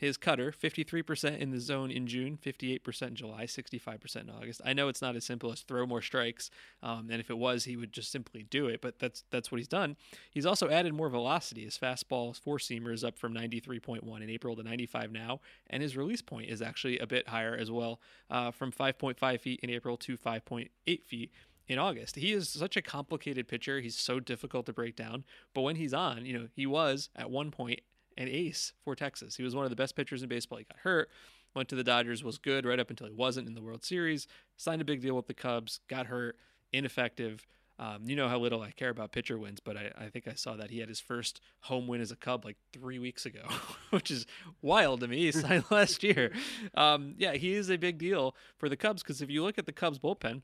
His 0.00 0.16
cutter, 0.16 0.50
53% 0.50 1.38
in 1.40 1.50
the 1.50 1.60
zone 1.60 1.90
in 1.90 2.06
June, 2.06 2.38
58% 2.42 3.02
in 3.02 3.14
July, 3.16 3.44
65% 3.44 4.16
in 4.16 4.30
August. 4.30 4.62
I 4.64 4.72
know 4.72 4.88
it's 4.88 5.02
not 5.02 5.14
as 5.14 5.26
simple 5.26 5.52
as 5.52 5.60
throw 5.60 5.84
more 5.84 6.00
strikes, 6.00 6.50
um, 6.82 7.08
and 7.10 7.20
if 7.20 7.28
it 7.28 7.36
was, 7.36 7.64
he 7.64 7.76
would 7.76 7.92
just 7.92 8.10
simply 8.10 8.44
do 8.44 8.66
it. 8.66 8.80
But 8.80 8.98
that's 8.98 9.24
that's 9.28 9.52
what 9.52 9.58
he's 9.58 9.68
done. 9.68 9.98
He's 10.30 10.46
also 10.46 10.70
added 10.70 10.94
more 10.94 11.10
velocity. 11.10 11.66
His 11.66 11.76
fastball, 11.76 12.34
four 12.34 12.56
seamer, 12.56 12.94
is 12.94 13.04
up 13.04 13.18
from 13.18 13.34
93.1 13.34 14.22
in 14.22 14.30
April 14.30 14.56
to 14.56 14.62
95 14.62 15.12
now, 15.12 15.40
and 15.68 15.82
his 15.82 15.98
release 15.98 16.22
point 16.22 16.48
is 16.48 16.62
actually 16.62 16.98
a 16.98 17.06
bit 17.06 17.28
higher 17.28 17.54
as 17.54 17.70
well, 17.70 18.00
uh, 18.30 18.50
from 18.50 18.72
5.5 18.72 19.38
feet 19.38 19.60
in 19.62 19.68
April 19.68 19.98
to 19.98 20.16
5.8 20.16 20.70
feet 21.04 21.30
in 21.70 21.78
August. 21.78 22.16
He 22.16 22.32
is 22.32 22.48
such 22.48 22.76
a 22.76 22.82
complicated 22.82 23.46
pitcher. 23.46 23.80
He's 23.80 23.96
so 23.96 24.18
difficult 24.18 24.66
to 24.66 24.72
break 24.72 24.96
down. 24.96 25.24
But 25.54 25.60
when 25.60 25.76
he's 25.76 25.94
on, 25.94 26.26
you 26.26 26.36
know, 26.36 26.48
he 26.52 26.66
was 26.66 27.10
at 27.14 27.30
one 27.30 27.52
point 27.52 27.80
an 28.18 28.26
ace 28.26 28.72
for 28.82 28.96
Texas. 28.96 29.36
He 29.36 29.44
was 29.44 29.54
one 29.54 29.64
of 29.64 29.70
the 29.70 29.76
best 29.76 29.94
pitchers 29.94 30.24
in 30.24 30.28
baseball. 30.28 30.58
He 30.58 30.64
got 30.64 30.80
hurt, 30.80 31.10
went 31.54 31.68
to 31.68 31.76
the 31.76 31.84
Dodgers, 31.84 32.24
was 32.24 32.38
good 32.38 32.66
right 32.66 32.80
up 32.80 32.90
until 32.90 33.06
he 33.06 33.12
wasn't 33.12 33.46
in 33.46 33.54
the 33.54 33.62
World 33.62 33.84
Series, 33.84 34.26
signed 34.56 34.82
a 34.82 34.84
big 34.84 35.00
deal 35.00 35.14
with 35.14 35.28
the 35.28 35.34
Cubs, 35.34 35.78
got 35.86 36.06
hurt, 36.06 36.36
ineffective. 36.72 37.46
Um, 37.78 38.00
you 38.04 38.16
know 38.16 38.28
how 38.28 38.38
little 38.38 38.60
I 38.60 38.72
care 38.72 38.90
about 38.90 39.12
pitcher 39.12 39.38
wins, 39.38 39.60
but 39.60 39.76
I, 39.76 39.92
I, 39.96 40.08
think 40.08 40.26
I 40.26 40.34
saw 40.34 40.56
that 40.56 40.70
he 40.70 40.80
had 40.80 40.88
his 40.88 41.00
first 41.00 41.40
home 41.60 41.86
win 41.86 42.00
as 42.00 42.10
a 42.10 42.16
Cub 42.16 42.44
like 42.44 42.56
three 42.72 42.98
weeks 42.98 43.24
ago, 43.24 43.44
which 43.90 44.10
is 44.10 44.26
wild 44.60 45.00
to 45.00 45.08
me. 45.08 45.18
He 45.18 45.32
signed 45.32 45.64
last 45.70 46.02
year. 46.02 46.32
Um, 46.74 47.14
yeah, 47.16 47.34
he 47.34 47.54
is 47.54 47.70
a 47.70 47.76
big 47.76 47.96
deal 47.96 48.34
for 48.58 48.68
the 48.68 48.76
Cubs 48.76 49.04
because 49.04 49.22
if 49.22 49.30
you 49.30 49.44
look 49.44 49.56
at 49.56 49.66
the 49.66 49.72
Cubs 49.72 50.00
bullpen, 50.00 50.42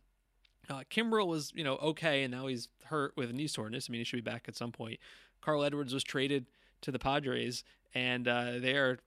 uh, 0.68 0.83
Kimbrel 0.90 1.26
was, 1.26 1.52
you 1.55 1.64
know, 1.64 1.76
okay, 1.76 2.24
and 2.24 2.33
now 2.33 2.46
he's 2.46 2.68
hurt 2.85 3.16
with 3.16 3.33
knee 3.33 3.46
soreness. 3.46 3.88
I 3.88 3.92
mean, 3.92 4.00
he 4.00 4.05
should 4.05 4.16
be 4.16 4.31
back 4.31 4.46
at 4.48 4.57
some 4.57 4.72
point. 4.72 4.98
Carl 5.40 5.64
Edwards 5.64 5.94
was 5.94 6.02
traded 6.02 6.46
to 6.83 6.90
the 6.90 6.98
Padres, 6.98 7.64
and 7.94 8.26
uh, 8.26 8.59
they 8.59 8.76
are 8.76 8.98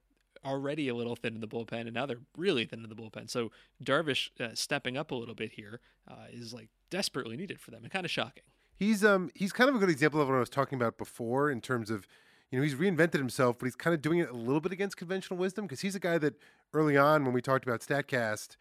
already 0.44 0.88
a 0.88 0.94
little 0.94 1.16
thin 1.16 1.34
in 1.34 1.40
the 1.40 1.48
bullpen, 1.48 1.82
and 1.82 1.92
now 1.92 2.06
they're 2.06 2.20
really 2.36 2.64
thin 2.64 2.82
in 2.82 2.88
the 2.88 2.94
bullpen. 2.94 3.28
So 3.28 3.50
Darvish 3.82 4.30
uh, 4.40 4.54
stepping 4.54 4.96
up 4.96 5.10
a 5.10 5.14
little 5.14 5.34
bit 5.34 5.52
here 5.52 5.80
uh, 6.08 6.26
is 6.32 6.54
like 6.54 6.68
desperately 6.88 7.36
needed 7.36 7.60
for 7.60 7.70
them, 7.70 7.82
and 7.82 7.92
kind 7.92 8.04
of 8.04 8.10
shocking. 8.10 8.42
He's 8.76 9.04
um 9.04 9.30
he's 9.34 9.52
kind 9.52 9.68
of 9.68 9.76
a 9.76 9.78
good 9.78 9.90
example 9.90 10.20
of 10.20 10.28
what 10.28 10.36
I 10.36 10.40
was 10.40 10.48
talking 10.48 10.76
about 10.76 10.96
before 10.96 11.50
in 11.50 11.60
terms 11.60 11.90
of 11.90 12.06
you 12.50 12.58
know 12.58 12.62
he's 12.62 12.74
reinvented 12.74 13.14
himself, 13.14 13.58
but 13.58 13.66
he's 13.66 13.76
kind 13.76 13.92
of 13.94 14.00
doing 14.00 14.18
it 14.18 14.30
a 14.30 14.36
little 14.36 14.60
bit 14.60 14.72
against 14.72 14.96
conventional 14.96 15.38
wisdom 15.38 15.66
because 15.66 15.80
he's 15.80 15.94
a 15.94 16.00
guy 16.00 16.16
that 16.18 16.34
early 16.72 16.96
on 16.96 17.24
when 17.24 17.34
we 17.34 17.42
talked 17.42 17.66
about 17.66 17.80
Statcast 17.80 18.56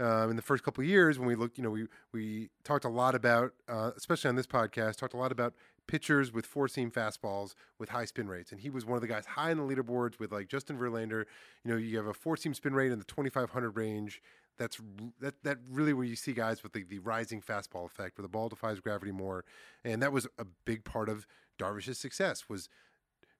um, 0.00 0.30
in 0.30 0.36
the 0.36 0.42
first 0.42 0.64
couple 0.64 0.82
of 0.82 0.88
years 0.88 1.18
when 1.18 1.28
we 1.28 1.34
looked, 1.34 1.56
you 1.56 1.64
know, 1.64 1.70
we 1.70 1.86
we 2.12 2.50
talked 2.64 2.84
a 2.84 2.88
lot 2.88 3.14
about, 3.14 3.52
uh, 3.68 3.92
especially 3.96 4.28
on 4.28 4.36
this 4.36 4.46
podcast, 4.46 4.96
talked 4.96 5.14
a 5.14 5.18
lot 5.18 5.32
about 5.32 5.54
pitchers 5.86 6.32
with 6.32 6.46
four 6.46 6.66
seam 6.66 6.90
fastballs 6.90 7.54
with 7.78 7.90
high 7.90 8.04
spin 8.04 8.28
rates, 8.28 8.50
and 8.50 8.60
he 8.60 8.70
was 8.70 8.84
one 8.84 8.96
of 8.96 9.02
the 9.02 9.08
guys 9.08 9.26
high 9.26 9.50
in 9.50 9.58
the 9.58 9.64
leaderboards 9.64 10.18
with 10.18 10.32
like 10.32 10.48
Justin 10.48 10.78
Verlander. 10.78 11.24
You 11.64 11.70
know, 11.70 11.76
you 11.76 11.96
have 11.96 12.06
a 12.06 12.14
four 12.14 12.36
seam 12.36 12.54
spin 12.54 12.74
rate 12.74 12.90
in 12.90 12.98
the 12.98 13.04
2,500 13.04 13.70
range. 13.76 14.20
That's 14.58 14.80
that 15.20 15.42
that 15.44 15.58
really 15.70 15.92
where 15.92 16.06
you 16.06 16.16
see 16.16 16.32
guys 16.32 16.62
with 16.62 16.72
the, 16.72 16.82
the 16.82 16.98
rising 16.98 17.40
fastball 17.40 17.86
effect, 17.86 18.18
where 18.18 18.22
the 18.22 18.28
ball 18.28 18.48
defies 18.48 18.80
gravity 18.80 19.12
more, 19.12 19.44
and 19.84 20.02
that 20.02 20.12
was 20.12 20.26
a 20.38 20.46
big 20.64 20.84
part 20.84 21.08
of 21.08 21.26
Darvish's 21.58 21.98
success 21.98 22.48
was 22.48 22.68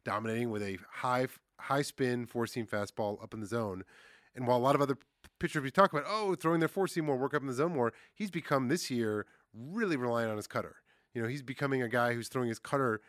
dominating 0.05 0.51
with 0.51 0.62
a 0.62 0.79
high 0.99 1.27
high 1.59 1.83
spin 1.83 2.27
four 2.27 2.47
seam 2.47 2.67
fastball 2.67 3.23
up 3.23 3.35
in 3.35 3.40
the 3.40 3.47
zone. 3.47 3.85
And 4.37 4.47
while 4.47 4.59
a 4.59 4.61
lot 4.61 4.75
of 4.75 4.83
other 4.83 4.99
pitchers 5.45 5.63
we 5.63 5.71
talk 5.71 5.93
about, 5.93 6.07
oh, 6.09 6.35
throwing 6.35 6.59
their 6.59 6.71
four 6.71 6.89
seam 6.89 7.05
more, 7.05 7.19
work 7.19 7.35
up 7.35 7.43
in 7.43 7.47
the 7.47 7.53
zone 7.53 7.75
more, 7.75 7.93
he's 8.15 8.31
become 8.31 8.69
this 8.69 8.91
year 8.91 9.27
really 9.53 9.95
relying 9.95 10.31
on 10.31 10.39
his 10.39 10.47
cutter. 10.47 10.77
You 11.13 11.21
know, 11.21 11.29
he's 11.29 11.43
becoming 11.43 11.83
a 11.83 11.89
guy 11.89 12.15
who's 12.15 12.29
throwing 12.29 12.49
his 12.49 12.59
cutter 12.59 13.03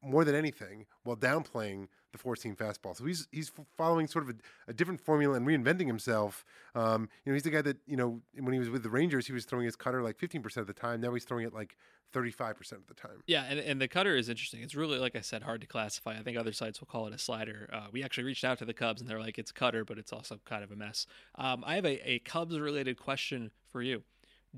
more 0.00 0.24
than 0.24 0.36
anything 0.36 0.86
while 1.02 1.16
downplaying 1.16 1.88
the 2.12 2.18
four 2.18 2.36
seam 2.36 2.54
fastball. 2.54 2.96
So 2.96 3.04
he's 3.04 3.26
he's 3.32 3.50
following 3.76 4.06
sort 4.06 4.24
of 4.28 4.30
a, 4.30 4.70
a 4.70 4.72
different 4.72 5.00
formula 5.00 5.36
and 5.36 5.46
reinventing 5.46 5.86
himself. 5.86 6.44
Um, 6.74 7.08
you 7.24 7.32
know, 7.32 7.34
he's 7.34 7.42
the 7.42 7.50
guy 7.50 7.62
that 7.62 7.78
you 7.86 7.96
know 7.96 8.20
when 8.38 8.52
he 8.52 8.58
was 8.58 8.70
with 8.70 8.82
the 8.82 8.90
Rangers, 8.90 9.26
he 9.26 9.32
was 9.32 9.44
throwing 9.44 9.64
his 9.64 9.76
cutter 9.76 10.02
like 10.02 10.18
15% 10.18 10.56
of 10.58 10.66
the 10.66 10.72
time. 10.72 11.00
Now 11.00 11.14
he's 11.14 11.24
throwing 11.24 11.46
it 11.46 11.54
like 11.54 11.76
35% 12.12 12.72
of 12.72 12.86
the 12.86 12.94
time. 12.94 13.22
Yeah, 13.26 13.44
and, 13.48 13.58
and 13.58 13.80
the 13.80 13.88
cutter 13.88 14.14
is 14.14 14.28
interesting. 14.28 14.62
It's 14.62 14.74
really, 14.74 14.98
like 14.98 15.16
I 15.16 15.20
said, 15.20 15.42
hard 15.42 15.60
to 15.62 15.66
classify. 15.66 16.12
I 16.12 16.22
think 16.22 16.36
other 16.36 16.52
sites 16.52 16.80
will 16.80 16.86
call 16.86 17.06
it 17.06 17.14
a 17.14 17.18
slider. 17.18 17.68
Uh, 17.72 17.86
we 17.90 18.02
actually 18.02 18.24
reached 18.24 18.44
out 18.44 18.58
to 18.58 18.64
the 18.64 18.74
Cubs 18.74 19.00
and 19.00 19.08
they're 19.08 19.20
like, 19.20 19.38
it's 19.38 19.50
cutter, 19.50 19.84
but 19.84 19.98
it's 19.98 20.12
also 20.12 20.38
kind 20.44 20.62
of 20.62 20.70
a 20.70 20.76
mess. 20.76 21.06
Um, 21.36 21.64
I 21.66 21.76
have 21.76 21.86
a, 21.86 22.10
a 22.10 22.18
Cubs 22.20 22.58
related 22.58 22.98
question 22.98 23.50
for 23.66 23.82
you. 23.82 24.02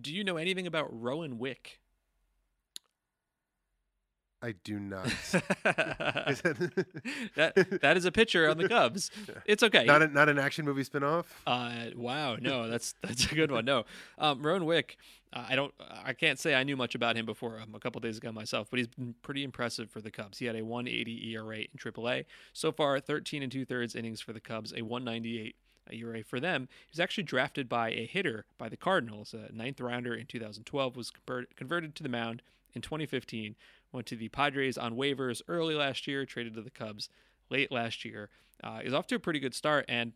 Do 0.01 0.13
you 0.13 0.25
know 0.25 0.37
anything 0.37 0.67
about 0.67 0.89
Rowan 0.91 1.39
Wick? 1.39 1.81
I 4.45 4.53
do 4.63 4.79
not. 4.79 5.05
that 7.35 7.79
that 7.81 7.97
is 7.97 8.05
a 8.05 8.13
pitcher 8.13 8.47
on 8.51 8.59
the 8.59 8.69
Cubs. 8.69 9.11
It's 9.47 9.63
okay. 9.63 9.85
not 9.85 10.03
a, 10.03 10.09
not 10.09 10.29
an 10.29 10.39
action 10.39 10.65
movie 10.67 10.85
spinoff. 10.85 11.25
Uh, 11.47 11.87
wow, 11.97 12.37
no, 12.37 12.69
that's 12.71 12.95
that's 13.03 13.31
a 13.33 13.35
good 13.35 13.51
one. 13.51 13.65
No, 13.65 13.85
um, 14.19 14.45
Rowan 14.45 14.67
Wick. 14.67 14.99
Uh, 15.33 15.47
I 15.49 15.57
don't. 15.57 15.73
I 16.05 16.13
can't 16.13 16.39
say 16.39 16.55
I 16.55 16.63
knew 16.63 16.77
much 16.77 16.95
about 16.95 17.17
him 17.17 17.25
before 17.25 17.59
um, 17.59 17.75
a 17.75 17.81
couple 17.81 18.01
days 18.03 18.19
ago 18.19 18.33
myself, 18.33 18.69
but 18.71 18.79
he's 18.79 18.89
been 18.89 19.15
pretty 19.23 19.45
impressive 19.45 19.91
for 19.91 20.03
the 20.03 20.11
Cubs. 20.11 20.39
He 20.39 20.45
had 20.45 20.57
a 20.57 20.65
180 20.65 21.33
ERA 21.33 21.61
in 21.61 21.79
AAA 21.79 22.27
so 22.53 22.71
far, 22.71 23.01
13 23.01 23.43
and 23.43 23.51
two 23.51 23.65
thirds 23.65 23.95
innings 23.95 24.21
for 24.21 24.35
the 24.35 24.41
Cubs, 24.41 24.75
a 24.77 24.83
198 24.83 25.57
ERA 25.91 26.23
for 26.23 26.39
them. 26.39 26.69
He 26.87 26.93
was 26.93 27.01
actually 27.01 27.25
drafted 27.25 27.69
by 27.69 27.91
a 27.91 28.07
hitter 28.07 28.45
by 28.59 28.69
the 28.69 28.77
Cardinals, 28.77 29.35
a 29.35 29.51
ninth 29.53 29.81
rounder 29.81 30.15
in 30.15 30.27
2012, 30.27 30.97
was 30.97 31.13
converted 31.57 31.95
to 31.95 32.03
the 32.03 32.09
mound 32.11 32.43
in 32.75 32.83
2015, 32.83 33.57
went 33.93 34.07
to 34.07 34.17
the 34.17 34.29
Padres 34.29 34.77
on 34.77 34.97
waivers 34.97 35.43
early 35.49 35.75
last 35.75 36.07
year, 36.07 36.25
traded 36.25 36.55
to 36.55 36.63
the 36.63 36.71
Cubs 36.71 37.09
late 37.51 37.71
last 37.71 38.05
year. 38.05 38.31
Uh, 38.63 38.81
is 38.83 38.95
off 38.95 39.07
to 39.09 39.17
a 39.17 39.21
pretty 39.21 39.41
good 39.41 39.55
start, 39.55 39.85
and 39.89 40.13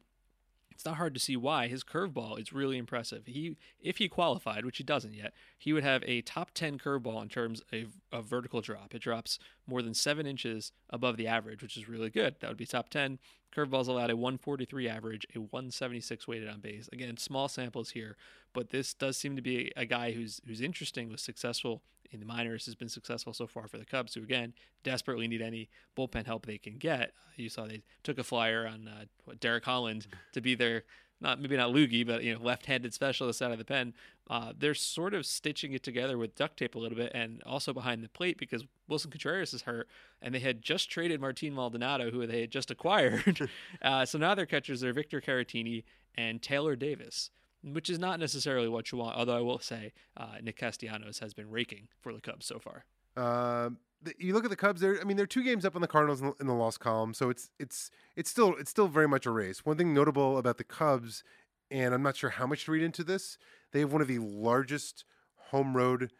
it's 0.78 0.84
not 0.84 0.96
hard 0.96 1.12
to 1.14 1.20
see 1.20 1.36
why. 1.36 1.66
His 1.66 1.82
curveball 1.82 2.40
is 2.40 2.52
really 2.52 2.78
impressive. 2.78 3.26
He, 3.26 3.56
if 3.80 3.96
he 3.96 4.08
qualified, 4.08 4.64
which 4.64 4.78
he 4.78 4.84
doesn't 4.84 5.12
yet, 5.12 5.32
he 5.58 5.72
would 5.72 5.82
have 5.82 6.04
a 6.06 6.22
top 6.22 6.52
10 6.54 6.78
curveball 6.78 7.20
in 7.20 7.28
terms 7.28 7.62
of, 7.72 7.94
of 8.12 8.26
vertical 8.26 8.60
drop. 8.60 8.94
It 8.94 9.02
drops 9.02 9.40
more 9.66 9.82
than 9.82 9.92
seven 9.92 10.24
inches 10.24 10.70
above 10.88 11.16
the 11.16 11.26
average, 11.26 11.62
which 11.62 11.76
is 11.76 11.88
really 11.88 12.10
good. 12.10 12.36
That 12.38 12.48
would 12.48 12.56
be 12.56 12.64
top 12.64 12.90
10. 12.90 13.18
Curveballs 13.52 13.88
allowed 13.88 14.10
a 14.10 14.16
143 14.16 14.88
average, 14.88 15.26
a 15.34 15.40
176 15.40 16.28
weighted 16.28 16.48
on 16.48 16.60
base. 16.60 16.88
Again, 16.92 17.16
small 17.16 17.48
samples 17.48 17.90
here, 17.90 18.16
but 18.58 18.70
this 18.70 18.92
does 18.92 19.16
seem 19.16 19.36
to 19.36 19.42
be 19.42 19.70
a 19.76 19.86
guy 19.86 20.10
who's 20.10 20.40
who's 20.44 20.60
interesting, 20.60 21.08
was 21.12 21.22
successful 21.22 21.80
in 22.10 22.18
the 22.18 22.26
minors, 22.26 22.66
has 22.66 22.74
been 22.74 22.88
successful 22.88 23.32
so 23.32 23.46
far 23.46 23.68
for 23.68 23.78
the 23.78 23.84
Cubs, 23.84 24.14
who 24.14 24.20
again 24.20 24.52
desperately 24.82 25.28
need 25.28 25.40
any 25.40 25.68
bullpen 25.96 26.26
help 26.26 26.44
they 26.44 26.58
can 26.58 26.76
get. 26.76 27.12
Uh, 27.24 27.30
you 27.36 27.48
saw 27.48 27.68
they 27.68 27.84
took 28.02 28.18
a 28.18 28.24
flyer 28.24 28.66
on 28.66 28.88
uh, 28.88 29.04
what, 29.26 29.38
Derek 29.38 29.64
Holland 29.64 30.08
to 30.32 30.40
be 30.40 30.56
their 30.56 30.82
not 31.20 31.40
maybe 31.40 31.56
not 31.56 31.70
loogie, 31.70 32.04
but 32.04 32.24
you 32.24 32.34
know 32.34 32.42
left-handed 32.42 32.92
specialist 32.92 33.40
out 33.40 33.52
of 33.52 33.58
the 33.58 33.64
pen. 33.64 33.94
Uh, 34.28 34.52
they're 34.58 34.74
sort 34.74 35.14
of 35.14 35.24
stitching 35.24 35.72
it 35.72 35.84
together 35.84 36.18
with 36.18 36.34
duct 36.34 36.56
tape 36.56 36.74
a 36.74 36.80
little 36.80 36.98
bit, 36.98 37.12
and 37.14 37.40
also 37.44 37.72
behind 37.72 38.02
the 38.02 38.08
plate 38.08 38.38
because 38.38 38.64
Willson 38.90 39.12
Contreras 39.12 39.54
is 39.54 39.62
hurt, 39.62 39.88
and 40.20 40.34
they 40.34 40.40
had 40.40 40.62
just 40.62 40.90
traded 40.90 41.20
Martin 41.20 41.54
Maldonado, 41.54 42.10
who 42.10 42.26
they 42.26 42.40
had 42.40 42.50
just 42.50 42.72
acquired. 42.72 43.48
uh, 43.82 44.04
so 44.04 44.18
now 44.18 44.34
their 44.34 44.46
catchers 44.46 44.82
are 44.82 44.92
Victor 44.92 45.20
Caratini 45.20 45.84
and 46.16 46.42
Taylor 46.42 46.74
Davis 46.74 47.30
which 47.62 47.90
is 47.90 47.98
not 47.98 48.20
necessarily 48.20 48.68
what 48.68 48.92
you 48.92 48.98
want. 48.98 49.16
Although 49.16 49.36
I 49.36 49.40
will 49.40 49.58
say, 49.58 49.92
uh, 50.16 50.36
Nick 50.42 50.56
Castellanos 50.56 51.18
has 51.18 51.34
been 51.34 51.50
raking 51.50 51.88
for 52.00 52.12
the 52.12 52.20
Cubs 52.20 52.46
so 52.46 52.58
far. 52.58 52.84
Uh, 53.16 53.70
you 54.18 54.32
look 54.32 54.44
at 54.44 54.50
the 54.50 54.56
Cubs; 54.56 54.80
they're 54.80 55.00
I 55.00 55.04
mean 55.04 55.16
they're 55.16 55.26
two 55.26 55.42
games 55.42 55.64
up 55.64 55.74
on 55.74 55.82
the 55.82 55.88
Cardinals 55.88 56.20
in 56.20 56.28
the, 56.28 56.34
in 56.40 56.46
the 56.46 56.54
loss 56.54 56.78
column, 56.78 57.14
so 57.14 57.30
it's 57.30 57.50
it's 57.58 57.90
it's 58.16 58.30
still 58.30 58.54
it's 58.58 58.70
still 58.70 58.88
very 58.88 59.08
much 59.08 59.26
a 59.26 59.30
race. 59.30 59.64
One 59.64 59.76
thing 59.76 59.92
notable 59.92 60.38
about 60.38 60.58
the 60.58 60.64
Cubs, 60.64 61.24
and 61.70 61.94
I'm 61.94 62.02
not 62.02 62.16
sure 62.16 62.30
how 62.30 62.46
much 62.46 62.64
to 62.66 62.72
read 62.72 62.84
into 62.84 63.02
this, 63.02 63.38
they 63.72 63.80
have 63.80 63.92
one 63.92 64.02
of 64.02 64.08
the 64.08 64.18
largest 64.18 65.04
home 65.50 65.76
road 65.76 66.10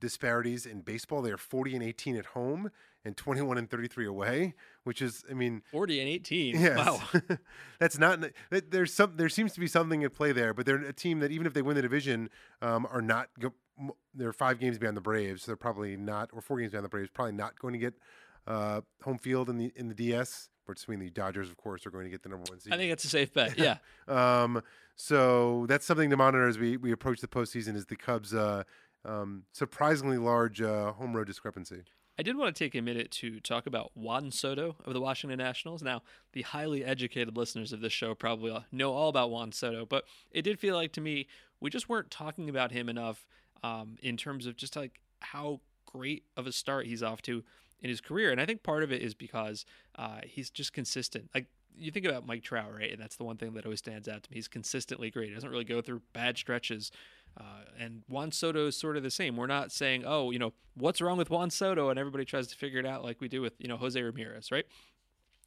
disparities 0.00 0.66
in 0.66 0.82
baseball. 0.82 1.22
They 1.22 1.30
are 1.30 1.38
40 1.38 1.74
and 1.74 1.82
18 1.82 2.16
at 2.16 2.26
home 2.26 2.70
and 3.04 3.16
21 3.16 3.56
and 3.58 3.70
33 3.70 4.06
away, 4.06 4.54
which 4.84 5.02
is, 5.02 5.24
I 5.30 5.34
mean, 5.34 5.62
40 5.72 6.00
and 6.00 6.08
18. 6.08 6.60
Yes. 6.60 6.76
Wow. 6.78 7.02
That's 7.80 7.98
not, 7.98 8.24
there's 8.70 8.92
some, 8.92 9.16
there 9.16 9.28
seems 9.28 9.52
to 9.54 9.60
be 9.60 9.66
something 9.66 10.04
at 10.04 10.14
play 10.14 10.32
there, 10.32 10.54
but 10.54 10.64
they're 10.66 10.76
a 10.76 10.92
team 10.92 11.20
that 11.20 11.32
even 11.32 11.46
if 11.46 11.54
they 11.54 11.62
win 11.62 11.76
the 11.76 11.82
division, 11.82 12.30
um, 12.62 12.86
are 12.90 13.02
not, 13.02 13.28
they're 14.14 14.32
five 14.32 14.60
games 14.60 14.78
behind 14.78 14.96
the 14.96 15.00
Braves. 15.00 15.42
So 15.42 15.50
they're 15.50 15.56
probably 15.56 15.96
not, 15.96 16.30
or 16.32 16.40
four 16.40 16.58
games 16.58 16.70
behind 16.70 16.84
the 16.84 16.90
Braves, 16.90 17.10
probably 17.12 17.32
not 17.32 17.58
going 17.58 17.72
to 17.72 17.78
get 17.78 17.94
uh, 18.46 18.82
home 19.02 19.18
field 19.18 19.48
in 19.50 19.58
the, 19.58 19.72
in 19.74 19.88
the 19.88 19.94
DS. 19.94 20.48
Between 20.66 20.98
the 20.98 21.10
Dodgers, 21.10 21.50
of 21.50 21.58
course, 21.58 21.84
are 21.84 21.90
going 21.90 22.04
to 22.04 22.10
get 22.10 22.22
the 22.22 22.30
number 22.30 22.46
one 22.48 22.58
seed. 22.58 22.72
I 22.72 22.78
think 22.78 22.90
that's 22.90 23.04
a 23.04 23.08
safe 23.08 23.34
bet. 23.34 23.58
Yeah. 23.58 23.76
um, 24.08 24.62
so 24.96 25.66
that's 25.68 25.84
something 25.84 26.08
to 26.08 26.16
monitor 26.16 26.48
as 26.48 26.58
we, 26.58 26.78
we 26.78 26.90
approach 26.90 27.20
the 27.20 27.28
postseason. 27.28 27.76
Is 27.76 27.84
the 27.84 27.96
Cubs' 27.96 28.32
uh, 28.32 28.62
um, 29.04 29.42
surprisingly 29.52 30.16
large 30.16 30.62
uh, 30.62 30.92
home 30.92 31.14
road 31.14 31.26
discrepancy? 31.26 31.82
I 32.16 32.22
did 32.22 32.36
want 32.36 32.54
to 32.54 32.64
take 32.64 32.76
a 32.76 32.82
minute 32.82 33.10
to 33.12 33.40
talk 33.40 33.66
about 33.66 33.90
Juan 33.96 34.30
Soto 34.30 34.76
of 34.84 34.94
the 34.94 35.00
Washington 35.00 35.38
Nationals. 35.38 35.82
Now, 35.82 36.02
the 36.32 36.42
highly 36.42 36.84
educated 36.84 37.36
listeners 37.36 37.72
of 37.72 37.80
this 37.80 37.92
show 37.92 38.14
probably 38.14 38.56
know 38.70 38.92
all 38.92 39.08
about 39.08 39.30
Juan 39.30 39.50
Soto, 39.50 39.84
but 39.84 40.04
it 40.30 40.42
did 40.42 40.60
feel 40.60 40.76
like 40.76 40.92
to 40.92 41.00
me 41.00 41.26
we 41.60 41.70
just 41.70 41.88
weren't 41.88 42.10
talking 42.10 42.48
about 42.48 42.70
him 42.70 42.88
enough 42.88 43.26
um, 43.62 43.96
in 44.00 44.16
terms 44.16 44.46
of 44.46 44.56
just 44.56 44.76
like 44.76 45.00
how 45.20 45.60
great 45.86 46.24
of 46.36 46.46
a 46.46 46.52
start 46.52 46.86
he's 46.86 47.02
off 47.02 47.22
to 47.22 47.42
in 47.80 47.90
his 47.90 48.00
career. 48.00 48.30
And 48.30 48.40
I 48.40 48.46
think 48.46 48.62
part 48.62 48.82
of 48.82 48.92
it 48.92 49.02
is 49.02 49.14
because 49.14 49.64
uh, 49.96 50.20
he's 50.24 50.50
just 50.50 50.72
consistent. 50.72 51.30
Like 51.34 51.46
you 51.76 51.90
think 51.90 52.06
about 52.06 52.26
Mike 52.26 52.42
Trout, 52.42 52.72
right? 52.72 52.92
And 52.92 53.00
that's 53.00 53.16
the 53.16 53.24
one 53.24 53.36
thing 53.36 53.54
that 53.54 53.64
always 53.64 53.80
stands 53.80 54.08
out 54.08 54.22
to 54.22 54.30
me. 54.30 54.36
He's 54.36 54.48
consistently 54.48 55.10
great. 55.10 55.30
He 55.30 55.34
doesn't 55.34 55.50
really 55.50 55.64
go 55.64 55.80
through 55.80 56.02
bad 56.12 56.36
stretches. 56.36 56.92
Uh, 57.38 57.64
and 57.78 58.02
Juan 58.08 58.32
Soto 58.32 58.68
is 58.68 58.76
sort 58.76 58.96
of 58.96 59.02
the 59.02 59.10
same. 59.10 59.36
We're 59.36 59.46
not 59.46 59.72
saying, 59.72 60.04
oh, 60.06 60.30
you 60.30 60.38
know, 60.38 60.52
what's 60.74 61.00
wrong 61.00 61.18
with 61.18 61.30
Juan 61.30 61.50
Soto, 61.50 61.90
and 61.90 61.98
everybody 61.98 62.24
tries 62.24 62.46
to 62.48 62.56
figure 62.56 62.78
it 62.78 62.86
out 62.86 63.04
like 63.04 63.20
we 63.20 63.28
do 63.28 63.40
with, 63.40 63.54
you 63.58 63.68
know, 63.68 63.76
Jose 63.76 64.00
Ramirez, 64.00 64.52
right? 64.52 64.66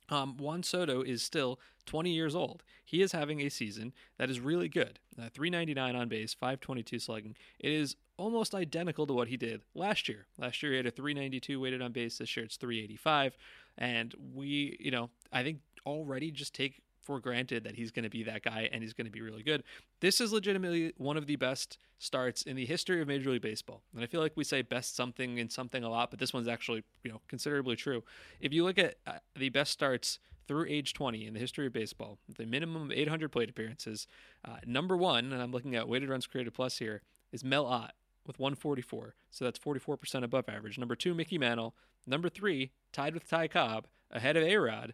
Um, 0.09 0.37
Juan 0.37 0.63
Soto 0.63 1.01
is 1.01 1.21
still 1.21 1.59
20 1.85 2.11
years 2.11 2.35
old. 2.35 2.63
He 2.85 3.01
is 3.01 3.11
having 3.11 3.41
a 3.41 3.49
season 3.49 3.93
that 4.17 4.29
is 4.29 4.39
really 4.39 4.69
good. 4.69 4.99
Uh, 5.19 5.29
399 5.33 5.95
on 5.95 6.07
base, 6.07 6.33
522 6.33 6.99
slugging. 6.99 7.35
It 7.59 7.71
is 7.71 7.95
almost 8.17 8.55
identical 8.55 9.05
to 9.07 9.13
what 9.13 9.27
he 9.27 9.37
did 9.37 9.61
last 9.75 10.07
year. 10.07 10.27
Last 10.37 10.63
year 10.63 10.71
he 10.71 10.77
had 10.77 10.85
a 10.85 10.91
392 10.91 11.59
weighted 11.59 11.81
on 11.81 11.91
base. 11.91 12.17
This 12.17 12.35
year 12.37 12.45
it's 12.45 12.57
385. 12.57 13.37
And 13.77 14.13
we, 14.33 14.77
you 14.79 14.91
know, 14.91 15.09
I 15.31 15.43
think 15.43 15.59
already 15.85 16.31
just 16.31 16.53
take 16.53 16.81
for 17.07 17.21
granted 17.21 17.63
that 17.63 17.75
he's 17.75 17.89
going 17.89 18.03
to 18.03 18.09
be 18.09 18.21
that 18.23 18.43
guy 18.43 18.69
and 18.71 18.83
he's 18.83 18.93
going 18.93 19.05
to 19.05 19.11
be 19.11 19.21
really 19.21 19.41
good. 19.41 19.63
This 20.01 20.19
is 20.19 20.33
legitimately 20.33 20.93
one 20.97 21.15
of 21.15 21.25
the 21.25 21.37
best 21.37 21.77
starts 21.99 22.41
in 22.41 22.57
the 22.57 22.65
history 22.65 23.01
of 23.01 23.07
Major 23.07 23.31
League 23.31 23.41
Baseball. 23.41 23.81
And 23.95 24.03
I 24.03 24.07
feel 24.07 24.19
like 24.19 24.33
we 24.35 24.43
say 24.43 24.61
best 24.61 24.95
something 24.95 25.37
in 25.37 25.49
something 25.49 25.83
a 25.83 25.89
lot, 25.89 26.11
but 26.11 26.19
this 26.19 26.33
one's 26.33 26.49
actually, 26.49 26.83
you 27.03 27.11
know, 27.11 27.21
considerably 27.29 27.77
true. 27.77 28.03
If 28.41 28.51
you 28.53 28.65
look 28.65 28.77
at 28.77 28.95
uh, 29.07 29.13
the 29.35 29.47
best 29.47 29.71
starts 29.71 30.19
through 30.49 30.65
age 30.67 30.93
20 30.93 31.25
in 31.25 31.33
the 31.33 31.39
history 31.39 31.65
of 31.65 31.73
baseball, 31.73 32.19
the 32.37 32.45
minimum 32.45 32.83
of 32.83 32.91
800 32.91 33.31
plate 33.31 33.49
appearances, 33.49 34.05
uh, 34.45 34.57
number 34.65 34.97
one, 34.97 35.31
and 35.31 35.41
I'm 35.41 35.51
looking 35.51 35.75
at 35.75 35.87
weighted 35.87 36.09
runs 36.09 36.27
created 36.27 36.53
plus 36.53 36.77
here, 36.77 37.01
is 37.31 37.41
Mel 37.41 37.65
Ott 37.65 37.93
with 38.25 38.37
144. 38.37 39.15
So 39.31 39.45
that's 39.45 39.57
44% 39.57 40.23
above 40.23 40.49
average. 40.49 40.77
Number 40.77 40.95
two, 40.95 41.15
Mickey 41.15 41.37
Mantle. 41.37 41.73
Number 42.05 42.27
three, 42.27 42.71
tied 42.91 43.13
with 43.13 43.29
Ty 43.29 43.47
Cobb, 43.47 43.87
ahead 44.11 44.35
of 44.35 44.43
A 44.43 44.57
Rod, 44.57 44.93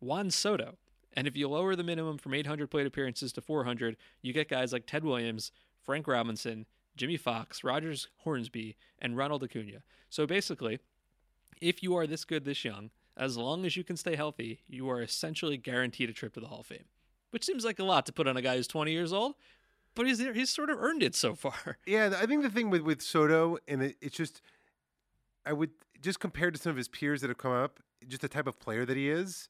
Juan 0.00 0.30
Soto. 0.30 0.76
And 1.14 1.26
if 1.26 1.36
you 1.36 1.48
lower 1.48 1.76
the 1.76 1.82
minimum 1.82 2.18
from 2.18 2.34
800 2.34 2.70
plate 2.70 2.86
appearances 2.86 3.32
to 3.34 3.40
400, 3.40 3.96
you 4.22 4.32
get 4.32 4.48
guys 4.48 4.72
like 4.72 4.86
Ted 4.86 5.04
Williams, 5.04 5.52
Frank 5.82 6.06
Robinson, 6.06 6.66
Jimmie 6.96 7.16
Foxx, 7.16 7.62
Rogers 7.64 8.08
Hornsby, 8.18 8.76
and 8.98 9.16
Ronald 9.16 9.42
Acuna. 9.42 9.82
So 10.10 10.26
basically, 10.26 10.78
if 11.60 11.82
you 11.82 11.96
are 11.96 12.06
this 12.06 12.24
good 12.24 12.44
this 12.44 12.64
young, 12.64 12.90
as 13.16 13.36
long 13.36 13.64
as 13.66 13.76
you 13.76 13.84
can 13.84 13.96
stay 13.96 14.16
healthy, 14.16 14.60
you 14.66 14.88
are 14.90 15.02
essentially 15.02 15.56
guaranteed 15.56 16.10
a 16.10 16.12
trip 16.12 16.34
to 16.34 16.40
the 16.40 16.46
Hall 16.46 16.60
of 16.60 16.66
Fame. 16.66 16.84
Which 17.30 17.44
seems 17.44 17.64
like 17.64 17.78
a 17.78 17.84
lot 17.84 18.06
to 18.06 18.12
put 18.12 18.28
on 18.28 18.36
a 18.36 18.42
guy 18.42 18.56
who's 18.56 18.66
20 18.66 18.92
years 18.92 19.12
old, 19.12 19.34
but 19.94 20.06
he's 20.06 20.18
he's 20.18 20.50
sort 20.50 20.70
of 20.70 20.78
earned 20.78 21.02
it 21.02 21.14
so 21.14 21.34
far. 21.34 21.78
Yeah, 21.86 22.12
I 22.18 22.26
think 22.26 22.42
the 22.42 22.50
thing 22.50 22.70
with 22.70 22.82
with 22.82 23.00
Soto, 23.00 23.58
and 23.66 23.82
it, 23.82 23.96
it's 24.00 24.16
just, 24.16 24.42
I 25.46 25.52
would 25.52 25.70
just 26.00 26.20
compared 26.20 26.54
to 26.54 26.60
some 26.60 26.70
of 26.70 26.76
his 26.76 26.88
peers 26.88 27.20
that 27.22 27.28
have 27.28 27.38
come 27.38 27.52
up, 27.52 27.80
just 28.06 28.22
the 28.22 28.28
type 28.28 28.46
of 28.46 28.58
player 28.58 28.84
that 28.84 28.96
he 28.96 29.08
is 29.08 29.48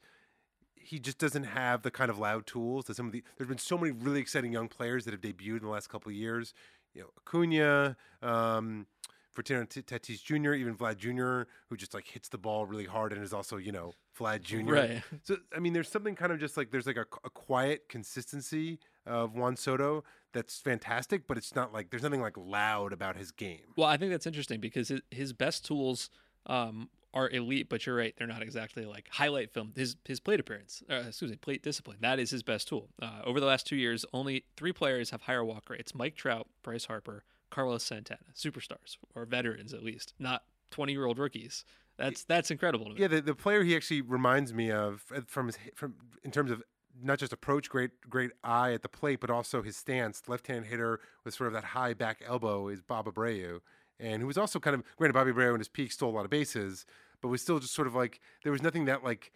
he 0.85 0.99
just 0.99 1.19
doesn't 1.19 1.45
have 1.45 1.83
the 1.83 1.91
kind 1.91 2.11
of 2.11 2.19
loud 2.19 2.47
tools 2.47 2.87
that 2.87 2.97
some 2.97 3.07
of 3.07 3.13
the. 3.13 3.23
There's 3.37 3.49
been 3.49 3.59
so 3.59 3.79
many 3.79 3.93
really 3.93 4.21
exciting 4.21 4.53
young 4.53 4.69
players 4.69 5.05
that 5.05 5.13
have 5.13 5.21
debuted 5.21 5.59
in 5.59 5.65
the 5.65 5.71
last 5.71 5.89
couple 5.89 6.11
of 6.11 6.17
years. 6.17 6.55
You 6.95 7.03
know, 7.03 7.09
Acuna, 7.19 7.97
um, 8.23 8.87
Fernando 9.33 9.67
Tatis 9.67 10.23
Jr., 10.23 10.53
even 10.53 10.77
Vlad 10.77 10.99
Jr., 10.99 11.49
who 11.69 11.77
just 11.77 11.95
like 11.95 12.07
hits 12.07 12.29
the 12.29 12.39
ball 12.39 12.67
really 12.67 12.85
hard 12.85 13.13
and 13.13 13.23
is 13.23 13.33
also 13.33 13.57
you 13.57 13.73
know 13.73 13.93
Vlad 14.19 14.43
Jr. 14.43 14.73
Right. 14.73 15.03
So 15.25 15.37
I 15.55 15.59
mean, 15.59 15.73
there's 15.73 15.89
something 15.89 16.15
kind 16.15 16.33
of 16.33 16.39
just 16.39 16.57
like 16.57 16.71
there's 16.71 16.87
like 16.87 16.97
a, 16.97 17.07
a 17.25 17.31
quiet 17.31 17.89
consistency 17.89 18.79
of 19.07 19.35
Juan 19.35 19.57
Soto 19.57 20.05
that's 20.33 20.59
fantastic, 20.61 21.27
but 21.27 21.37
it's 21.37 21.55
not 21.55 21.73
like 21.73 21.91
there's 21.91 22.03
nothing 22.03 22.21
like 22.21 22.37
loud 22.37 22.93
about 22.93 23.17
his 23.17 23.31
game. 23.31 23.75
Well, 23.77 23.89
I 23.89 23.97
think 23.97 24.11
that's 24.11 24.27
interesting 24.27 24.61
because 24.61 24.89
his, 24.89 25.01
his 25.11 25.33
best 25.33 25.65
tools 25.65 26.11
um, 26.47 26.89
are 27.15 27.29
elite, 27.31 27.69
but 27.69 27.87
you're 27.87 27.97
right, 27.97 28.15
they're 28.17 28.27
not 28.27 28.43
exactly 28.43 28.85
like 28.85 29.09
highlight 29.11 29.53
film. 29.53 29.73
His 29.77 29.97
his 30.05 30.21
plate 30.21 30.41
appearance, 30.41 30.83
uh, 30.91 31.05
excuse 31.09 31.31
me, 31.31 31.37
plate 31.37 31.63
discipline, 31.63 31.99
that 32.01 32.19
is 32.19 32.31
his 32.31 32.43
best 32.43 32.69
tool. 32.69 32.89
Uh, 33.01 33.21
over 33.25 33.41
the 33.41 33.47
last 33.47 33.67
two 33.67 33.77
years, 33.77 34.05
only 34.13 34.45
three 34.57 34.73
players 34.73 35.11
have 35.11 35.23
higher 35.23 35.45
walk 35.45 35.69
rates: 35.71 35.95
Mike 35.95 36.17
Trout, 36.17 36.49
Bryce 36.63 36.87
Harper, 36.87 37.25
Carlos 37.51 37.83
Santana, 37.83 38.21
superstars 38.35 38.97
or 39.15 39.25
veterans 39.27 39.75
at 39.75 39.83
least, 39.83 40.15
not 40.19 40.45
20 40.71 40.93
year 40.93 41.05
old 41.05 41.19
rookies. 41.19 41.65
That's 41.99 42.25
that's 42.25 42.51
incredible. 42.51 42.95
Yeah, 42.97 43.09
the, 43.09 43.21
the 43.21 43.35
player 43.35 43.63
he 43.63 43.77
actually 43.77 44.01
reminds 44.01 44.53
me 44.55 44.71
of 44.71 45.05
uh, 45.15 45.21
from 45.27 45.47
his 45.47 45.59
from 45.75 45.95
in 46.25 46.31
terms 46.31 46.51
of 46.51 46.63
not 47.01 47.19
just 47.19 47.33
approach, 47.33 47.69
great 47.69 47.91
great 48.09 48.31
eye 48.43 48.73
at 48.73 48.83
the 48.83 48.89
plate, 48.89 49.21
but 49.21 49.31
also 49.31 49.63
his 49.63 49.77
stance. 49.77 50.23
Left 50.27 50.47
hand 50.47 50.67
hitter 50.67 51.01
with 51.25 51.35
sort 51.35 51.49
of 51.49 51.53
that 51.55 51.65
high 51.65 51.95
back 51.95 52.23
elbow 52.27 52.69
is 52.69 52.81
Bob 52.81 53.07
Abreu 53.07 53.61
and 54.01 54.21
who 54.21 54.27
was 54.27 54.39
also 54.39 54.59
kind 54.59 54.75
of 54.75 54.83
granted 54.97 55.15
Bobby 55.15 55.33
Abreu 55.33 55.53
in 55.55 55.61
his 55.61 55.69
peak 55.69 55.93
stole 55.93 56.11
a 56.11 56.17
lot 56.17 56.25
of 56.25 56.31
bases, 56.31 56.87
but 57.21 57.29
was 57.29 57.41
still 57.43 57.59
just 57.59 57.75
sort 57.75 57.87
of 57.87 57.95
like 57.95 58.21
there 58.43 58.53
was 58.53 58.63
nothing 58.63 58.85
that 58.87 59.05
like 59.05 59.33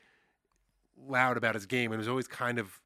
loud 0.98 1.36
about 1.36 1.54
his 1.54 1.66
game, 1.66 1.92
and 1.92 1.98
was 1.98 2.08
always 2.08 2.26
kind 2.28 2.58
of 2.58 2.80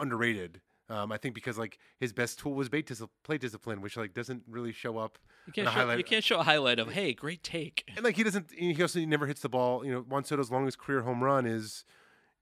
underrated. 0.00 0.60
Um, 0.88 1.10
I 1.10 1.16
think 1.16 1.34
because 1.34 1.56
like 1.58 1.78
his 1.98 2.12
best 2.12 2.38
tool 2.38 2.54
was 2.54 2.68
bait 2.68 2.86
dis- 2.86 3.02
plate 3.22 3.40
discipline, 3.40 3.80
which 3.80 3.96
like 3.96 4.12
doesn't 4.14 4.42
really 4.48 4.72
show 4.72 4.98
up. 4.98 5.18
You 5.46 5.52
can't 5.52 5.68
show, 5.68 5.72
highlight- 5.72 5.98
you 5.98 6.04
can't 6.04 6.24
show 6.24 6.38
a 6.38 6.42
highlight 6.42 6.78
of 6.78 6.92
hey, 6.92 7.14
great 7.14 7.42
take. 7.42 7.88
And 7.96 8.04
like 8.04 8.16
he 8.16 8.22
doesn't, 8.22 8.50
he 8.56 8.80
also 8.82 9.00
never 9.00 9.26
hits 9.26 9.40
the 9.40 9.48
ball. 9.48 9.84
You 9.84 9.92
know, 9.92 10.00
Juan 10.00 10.24
Soto's 10.24 10.50
longest 10.50 10.78
career 10.78 11.02
home 11.02 11.22
run 11.22 11.46
is 11.46 11.84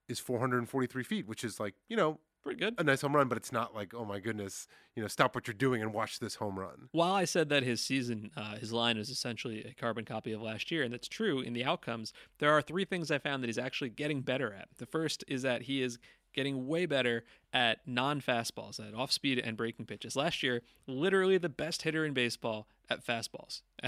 is 0.09 0.19
443 0.19 1.05
feet, 1.05 1.29
which 1.29 1.45
is 1.45 1.61
like 1.61 1.75
you 1.89 1.97
know 1.97 2.19
Pretty 2.43 2.59
good. 2.59 2.75
a 2.79 2.85
nice 2.85 3.03
home 3.03 3.15
run, 3.15 3.29
but 3.29 3.37
it's 3.37 3.53
not 3.53 3.75
like 3.75 3.93
oh 3.95 4.05
my 4.05 4.19
goodness, 4.19 4.67
you 4.97 5.03
know, 5.03 5.09
stop 5.09 5.35
what 5.35 5.47
you're 5.47 5.55
doing 5.55 5.83
and 5.83 5.93
watch 5.93 6.19
this 6.19 6.37
home 6.37 6.59
run. 6.59 6.89
While 6.93 7.13
I 7.13 7.25
said 7.25 7.49
that 7.51 7.63
his 7.63 7.81
season, 7.81 8.31
uh, 8.37 8.57
his 8.57 8.73
line 8.73 8.97
is 8.97 9.11
essentially 9.11 9.65
a 9.65 9.75
carbon 9.75 10.05
copy 10.05 10.33
of 10.33 10.41
last 10.41 10.71
year, 10.71 10.83
and 10.83 10.93
that's 10.93 11.09
true 11.09 11.41
in 11.41 11.53
the 11.53 11.65
outcomes, 11.65 12.13
there 12.39 12.53
are 12.53 12.63
three 12.63 12.85
things 12.85 13.11
I 13.11 13.19
found 13.19 13.43
that 13.43 13.49
he's 13.49 13.59
actually 13.59 13.91
getting 13.91 14.23
better 14.23 14.53
at. 14.55 14.69
The 14.79 14.87
first 14.87 15.23
is 15.29 15.43
that 15.43 15.63
he 15.63 15.83
is 15.83 15.99
getting 16.33 16.67
way 16.67 16.87
better 16.87 17.25
at 17.53 17.87
non 17.87 18.21
fastballs, 18.21 18.79
at 18.79 18.95
off 18.95 19.13
speed 19.13 19.39
and 19.39 19.57
breaking 19.57 19.87
pitches. 19.87 20.17
Last 20.17 20.43
year, 20.43 20.63
literally 20.87 21.39
the 21.39 21.49
best 21.49 21.83
hitter 21.83 22.05
in 22.05 22.13
baseball 22.13 22.67
at 22.89 23.05
fastballs 23.05 23.63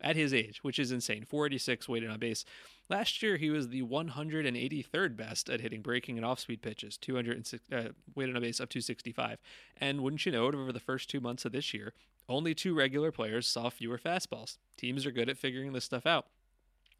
at, 0.00 0.16
his 0.16 0.32
age, 0.32 0.60
which 0.62 0.78
is 0.78 0.92
insane. 0.92 1.24
486 1.24 1.88
weighted 1.88 2.10
on 2.10 2.18
base. 2.18 2.44
Last 2.88 3.22
year, 3.22 3.36
he 3.36 3.50
was 3.50 3.68
the 3.68 3.82
183rd 3.82 5.16
best 5.16 5.50
at 5.50 5.60
hitting 5.60 5.82
breaking 5.82 6.16
and 6.16 6.24
off 6.24 6.40
speed 6.40 6.62
pitches, 6.62 6.96
206 6.96 7.64
uh, 7.72 7.88
weighted 8.14 8.36
on 8.36 8.42
base 8.42 8.60
up 8.60 8.68
to 8.70 8.80
65. 8.80 9.38
And 9.78 10.00
wouldn't 10.00 10.24
you 10.24 10.32
know 10.32 10.48
it, 10.48 10.54
over 10.54 10.72
the 10.72 10.80
first 10.80 11.10
two 11.10 11.20
months 11.20 11.44
of 11.44 11.52
this 11.52 11.74
year, 11.74 11.92
only 12.28 12.54
two 12.54 12.74
regular 12.74 13.12
players 13.12 13.46
saw 13.46 13.70
fewer 13.70 13.98
fastballs. 13.98 14.58
Teams 14.76 15.06
are 15.06 15.10
good 15.10 15.28
at 15.28 15.38
figuring 15.38 15.72
this 15.72 15.84
stuff 15.84 16.06
out. 16.06 16.26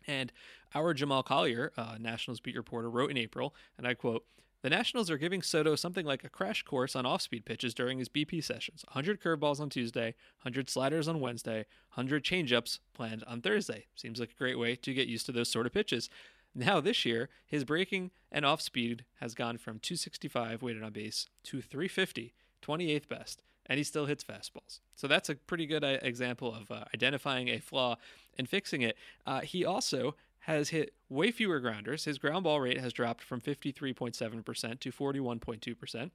And 0.06 0.32
our 0.74 0.94
Jamal 0.94 1.22
Collier, 1.22 1.72
uh, 1.76 1.96
Nationals 1.98 2.40
beat 2.40 2.56
reporter, 2.56 2.88
wrote 2.88 3.10
in 3.10 3.16
April, 3.16 3.54
and 3.76 3.86
I 3.86 3.94
quote, 3.94 4.24
the 4.62 4.70
Nationals 4.70 5.10
are 5.10 5.18
giving 5.18 5.42
Soto 5.42 5.76
something 5.76 6.06
like 6.06 6.24
a 6.24 6.28
crash 6.28 6.62
course 6.62 6.96
on 6.96 7.06
off 7.06 7.22
speed 7.22 7.44
pitches 7.44 7.74
during 7.74 7.98
his 7.98 8.08
BP 8.08 8.42
sessions 8.42 8.84
100 8.88 9.20
curveballs 9.20 9.60
on 9.60 9.68
Tuesday, 9.68 10.14
100 10.42 10.68
sliders 10.70 11.08
on 11.08 11.20
Wednesday, 11.20 11.66
100 11.94 12.24
changeups 12.24 12.78
planned 12.94 13.22
on 13.24 13.40
Thursday. 13.40 13.86
Seems 13.94 14.18
like 14.18 14.30
a 14.30 14.38
great 14.38 14.58
way 14.58 14.74
to 14.76 14.94
get 14.94 15.08
used 15.08 15.26
to 15.26 15.32
those 15.32 15.50
sort 15.50 15.66
of 15.66 15.72
pitches. 15.72 16.08
Now, 16.54 16.80
this 16.80 17.04
year, 17.04 17.28
his 17.44 17.64
breaking 17.64 18.12
and 18.32 18.46
off 18.46 18.62
speed 18.62 19.04
has 19.20 19.34
gone 19.34 19.58
from 19.58 19.78
265 19.78 20.62
weighted 20.62 20.82
on 20.82 20.92
base 20.92 21.28
to 21.44 21.60
350, 21.60 22.32
28th 22.62 23.08
best, 23.08 23.42
and 23.66 23.76
he 23.76 23.84
still 23.84 24.06
hits 24.06 24.24
fastballs. 24.24 24.80
So 24.94 25.06
that's 25.06 25.28
a 25.28 25.34
pretty 25.34 25.66
good 25.66 25.84
uh, 25.84 25.98
example 26.00 26.54
of 26.54 26.70
uh, 26.70 26.84
identifying 26.94 27.48
a 27.48 27.58
flaw 27.58 27.96
and 28.38 28.48
fixing 28.48 28.80
it. 28.80 28.96
Uh, 29.26 29.40
he 29.40 29.66
also 29.66 30.14
has 30.46 30.68
hit 30.68 30.94
way 31.08 31.32
fewer 31.32 31.58
grounders. 31.58 32.04
His 32.04 32.18
ground 32.18 32.44
ball 32.44 32.60
rate 32.60 32.78
has 32.78 32.92
dropped 32.92 33.24
from 33.24 33.40
53.7% 33.40 34.78
to 34.78 34.92
41.2%. 34.92 36.10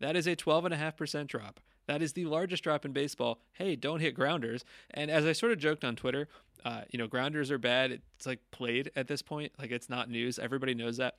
That 0.00 0.16
is 0.16 0.26
a 0.26 0.34
12.5% 0.34 1.28
drop. 1.28 1.60
That 1.86 2.02
is 2.02 2.12
the 2.12 2.24
largest 2.24 2.64
drop 2.64 2.84
in 2.84 2.92
baseball. 2.92 3.38
Hey, 3.52 3.76
don't 3.76 4.00
hit 4.00 4.16
grounders. 4.16 4.64
And 4.90 5.08
as 5.08 5.24
I 5.24 5.30
sort 5.30 5.52
of 5.52 5.58
joked 5.58 5.84
on 5.84 5.94
Twitter, 5.94 6.26
uh, 6.64 6.80
you 6.90 6.98
know, 6.98 7.06
grounders 7.06 7.52
are 7.52 7.58
bad. 7.58 7.92
It's 7.92 8.26
like 8.26 8.40
played 8.50 8.90
at 8.96 9.06
this 9.06 9.22
point. 9.22 9.52
Like 9.56 9.70
it's 9.70 9.88
not 9.88 10.10
news. 10.10 10.40
Everybody 10.40 10.74
knows 10.74 10.96
that. 10.96 11.14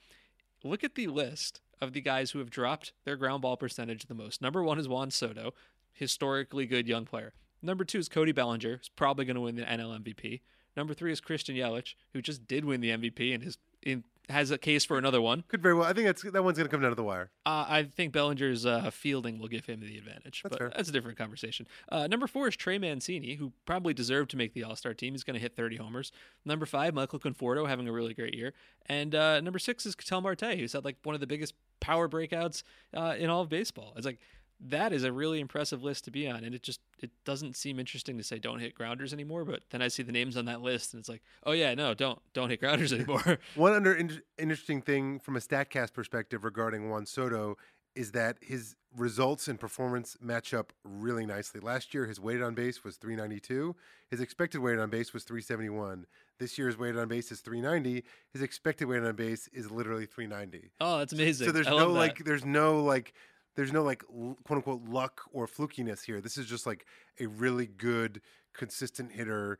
Look 0.62 0.84
at 0.84 0.95
the 0.95 1.08
list 1.08 1.62
of 1.80 1.93
the 1.93 2.01
guys 2.01 2.32
who 2.32 2.39
have 2.39 2.49
dropped 2.49 2.91
their 3.06 3.15
ground 3.15 3.43
ball 3.43 3.56
percentage 3.56 4.08
the 4.08 4.13
most. 4.13 4.41
Number 4.41 4.62
one 4.62 4.77
is 4.77 4.89
Juan 4.89 5.10
Soto, 5.10 5.53
historically 5.93 6.65
good 6.65 6.86
young 6.86 7.06
player. 7.06 7.32
Number 7.62 7.86
two 7.86 7.99
is 7.99 8.10
Cody 8.10 8.34
Bellinger, 8.34 8.75
who's 8.75 8.89
probably 8.89 9.23
going 9.23 9.36
to 9.36 9.41
win 9.41 9.56
the 9.56 9.62
NL 9.62 10.03
MVP. 10.03 10.41
Number 10.78 10.94
three 10.94 11.12
is 11.12 11.20
Christian 11.20 11.56
Yelich, 11.56 11.96
who 12.13 12.22
just 12.22 12.48
did 12.48 12.63
win 12.63 12.80
the 12.82 12.92
MVP 12.92 13.34
and 13.34 13.44
is 13.44 13.58
in, 13.82 14.04
has 14.30 14.52
a 14.52 14.58
case 14.58 14.86
for 14.86 14.98
another 14.98 15.22
one. 15.22 15.44
Could 15.48 15.62
very 15.63 15.74
well. 15.74 15.86
I 15.88 15.94
think 15.94 16.06
that's 16.06 16.22
that 16.22 16.44
one's 16.44 16.58
going 16.58 16.68
to 16.68 16.72
come 16.72 16.82
down 16.82 16.92
to 16.92 16.96
the 16.96 17.04
wire. 17.04 17.32
Uh, 17.46 17.66
I 17.68 17.84
think 17.84 18.13
Bellinger's 18.13 18.66
uh, 18.66 18.92
fielding 18.92 19.40
will 19.40 19.48
give 19.48 19.66
him 19.66 19.80
the 19.80 19.98
advantage, 19.98 20.42
That's 20.44 20.54
but 20.54 20.60
fair. 20.60 20.70
that's 20.76 20.90
a 20.90 20.92
different 20.92 21.18
conversation. 21.18 21.66
Uh, 21.90 22.08
number 22.08 22.28
four 22.28 22.48
is 22.48 22.56
Trey 22.56 22.78
Mancini, 22.78 23.36
who 23.36 23.54
probably 23.66 23.94
deserved 23.94 24.30
to 24.32 24.38
make 24.38 24.54
the 24.54 24.63
All 24.63 24.76
Star 24.76 24.94
team. 24.94 25.13
He's 25.13 25.24
going 25.24 25.34
to 25.36 25.40
hit 25.40 25.56
30 25.56 25.78
homers. 25.78 26.12
Number 26.46 26.66
five, 26.66 26.94
Michael 26.94 27.20
Conforto, 27.20 27.68
having 27.68 27.88
a 27.88 27.92
really 27.92 28.13
great 28.13 28.36
year. 28.36 28.54
And 28.86 29.16
uh, 29.16 29.42
number 29.42 29.60
six 29.60 29.86
is 29.86 29.96
Ketel 29.96 30.22
Marte, 30.22 30.60
who's 30.60 30.74
had 30.74 30.86
like 30.86 30.98
one 31.04 31.16
of 31.16 31.22
the 31.22 31.28
biggest 31.28 31.54
power 31.80 32.08
breakouts 32.10 32.63
uh, 32.94 33.16
in 33.18 33.30
all 33.30 33.42
of 33.42 33.50
baseball. 33.50 33.94
It's 33.96 34.06
like 34.06 34.20
that 34.60 34.91
is 34.91 35.04
a 35.04 35.12
really 35.12 35.39
impressive 35.39 35.84
list 35.84 36.06
to 36.06 36.12
be 36.12 36.28
on, 36.28 36.43
and 36.43 36.56
it 36.56 36.63
just 36.63 36.80
it 37.00 37.12
doesn't 37.26 37.56
seem 37.56 37.80
interesting 37.80 38.17
to 38.17 38.24
say 38.24 38.39
don't 38.39 38.60
hit 38.60 38.74
grounders 38.74 39.13
anymore. 39.13 39.46
But 39.46 39.62
then 39.70 39.82
I 39.82 39.88
see 39.88 40.04
the 40.04 40.12
names 40.12 40.36
on 40.36 40.46
that 40.46 40.62
list, 40.62 40.93
and 40.93 41.00
it's 41.00 41.10
like, 41.10 41.22
oh 41.46 41.52
yeah, 41.52 41.74
no, 41.76 41.93
don't 41.93 42.20
don't 42.34 42.50
hit 42.50 42.60
grounders 42.60 42.91
anymore. 42.93 43.39
One 43.56 43.74
under 43.74 43.93
in- 43.93 44.22
interesting 44.38 44.82
thing 44.82 45.20
from 45.20 45.36
a 45.36 45.39
Statcast 45.39 45.93
perspective 45.93 46.43
regarding 46.43 46.89
Juan 46.89 47.06
Soto 47.06 47.58
is 47.96 48.12
that 48.12 48.38
his 48.41 48.76
results 48.96 49.48
and 49.48 49.60
performance 49.60 50.17
match 50.22 50.54
up 50.54 50.72
really 50.84 51.26
nicely. 51.26 51.60
Last 51.60 51.93
year, 51.96 52.06
his 52.06 52.20
weighted 52.20 52.43
on 52.43 52.54
base 52.54 52.84
was 52.84 52.96
392. 52.98 53.76
His 54.10 54.22
expected 54.22 54.60
weighted 54.62 54.80
on 54.80 54.89
base 54.91 55.13
was 55.13 55.24
371. 55.24 56.06
This 56.39 56.58
year's 56.60 56.78
weighted 56.78 57.00
on 57.00 57.08
base 57.08 57.32
is 57.32 57.39
390. 57.41 58.04
His 58.32 58.41
expected 58.43 58.88
weighted 58.88 59.08
on 59.08 59.15
base 59.15 59.50
is 59.52 59.72
literally 59.72 60.06
390. 60.06 60.70
oh, 60.80 61.00
that's 61.00 61.13
amazing. 61.13 61.48
So 61.48 61.52
there's 61.52 61.67
I 61.67 61.72
no 61.72 61.91
like, 61.91 62.24
there's 62.24 62.46
no 62.46 62.84
like, 62.84 63.13
there's 63.58 63.74
no 63.74 63.84
like 63.84 64.04
quote 64.06 64.58
unquote 64.58 64.84
luck 64.88 65.24
or 65.34 65.48
flukiness 65.48 66.06
here. 66.06 66.22
This 66.22 66.38
is 66.38 66.46
just 66.46 66.67
like 66.67 66.86
a 67.20 67.26
really 67.26 67.65
good, 67.65 68.22
consistent 68.54 69.12
hitter. 69.12 69.58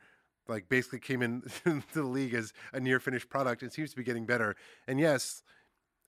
Like 0.48 0.70
basically 0.70 1.00
came 1.00 1.24
in 1.24 1.42
to 1.66 1.82
the 1.94 2.04
league 2.04 2.36
as 2.36 2.54
a 2.72 2.80
near 2.80 3.00
finished 3.00 3.28
product 3.28 3.64
and 3.64 3.74
seems 3.74 3.90
to 3.90 3.98
be 3.98 4.04
getting 4.04 4.28
better. 4.28 4.56
And 4.88 5.00
yes, 5.00 5.42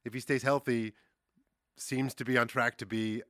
if 0.06 0.14
he 0.14 0.20
stays 0.20 0.44
healthy, 0.44 0.94
seems 1.78 2.14
to 2.14 2.24
be 2.24 2.38
on 2.38 2.48
track 2.48 2.78
to 2.78 2.86
be 2.86 3.24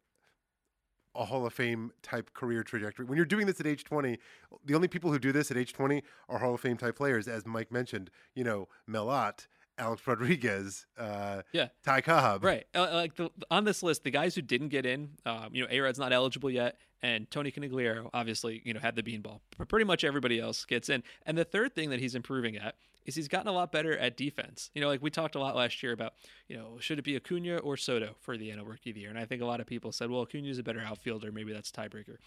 a 1.15 1.23
Hall 1.23 1.45
of 1.45 1.53
Fame 1.53 1.91
type 2.03 2.33
career 2.33 2.61
trajectory. 2.61 3.05
When 3.05 3.15
you're 3.15 3.25
doing 3.25 3.47
this 3.47 3.61
at 3.61 3.65
age 3.65 3.85
20, 3.85 4.19
the 4.65 4.75
only 4.75 4.89
people 4.89 5.09
who 5.11 5.19
do 5.19 5.31
this 5.31 5.49
at 5.51 5.57
age 5.57 5.71
20 5.71 6.03
are 6.27 6.39
Hall 6.39 6.53
of 6.53 6.59
Fame 6.59 6.77
type 6.77 6.97
players, 6.97 7.29
as 7.29 7.45
Mike 7.45 7.71
mentioned. 7.71 8.11
You 8.35 8.43
know, 8.43 8.67
Mel 8.85 9.09
Ott, 9.09 9.47
Alex 9.79 10.05
Rodriguez, 10.05 10.85
uh, 10.97 11.41
Yeah. 11.53 11.69
Ty 11.83 12.01
Cobb. 12.01 12.43
Right. 12.43 12.65
Uh, 12.75 12.89
like 12.93 13.15
the, 13.15 13.31
on 13.49 13.63
this 13.63 13.81
list, 13.81 14.03
the 14.03 14.11
guys 14.11 14.35
who 14.35 14.41
didn't 14.41 14.69
get 14.69 14.85
in, 14.85 15.11
um, 15.25 15.49
you 15.53 15.63
know, 15.63 15.67
A-Rod's 15.71 15.97
not 15.99 16.11
eligible 16.13 16.51
yet, 16.51 16.77
and 17.01 17.29
Tony 17.31 17.51
Conigliaro 17.51 18.09
obviously, 18.13 18.61
you 18.65 18.73
know, 18.73 18.79
had 18.79 18.95
the 18.95 19.03
beanball. 19.03 19.39
But 19.57 19.69
pretty 19.69 19.85
much 19.85 20.03
everybody 20.03 20.39
else 20.39 20.65
gets 20.65 20.89
in. 20.89 21.01
And 21.25 21.37
the 21.37 21.45
third 21.45 21.73
thing 21.73 21.89
that 21.91 21.99
he's 21.99 22.13
improving 22.15 22.57
at 22.57 22.75
is 23.09 23.15
he's 23.15 23.27
gotten 23.27 23.47
a 23.47 23.51
lot 23.51 23.71
better 23.71 23.97
at 23.97 24.15
defense. 24.15 24.69
You 24.73 24.81
know, 24.81 24.87
like 24.87 25.01
we 25.01 25.09
talked 25.09 25.35
a 25.35 25.39
lot 25.39 25.55
last 25.55 25.83
year 25.83 25.91
about, 25.91 26.13
you 26.47 26.55
know, 26.55 26.77
should 26.79 26.99
it 26.99 27.03
be 27.03 27.15
Acuna 27.15 27.57
or 27.57 27.75
Soto 27.75 28.15
for 28.21 28.37
the 28.37 28.49
NL 28.49 28.67
Rookie 28.67 28.91
of 28.91 28.95
the 28.95 29.01
Year? 29.01 29.09
And 29.09 29.19
I 29.19 29.25
think 29.25 29.41
a 29.41 29.45
lot 29.45 29.59
of 29.59 29.67
people 29.67 29.91
said, 29.91 30.09
well, 30.09 30.21
Acuna's 30.21 30.59
a 30.59 30.63
better 30.63 30.81
outfielder. 30.81 31.31
Maybe 31.31 31.51
that's 31.51 31.69
a 31.69 31.73
tiebreaker. 31.73 32.17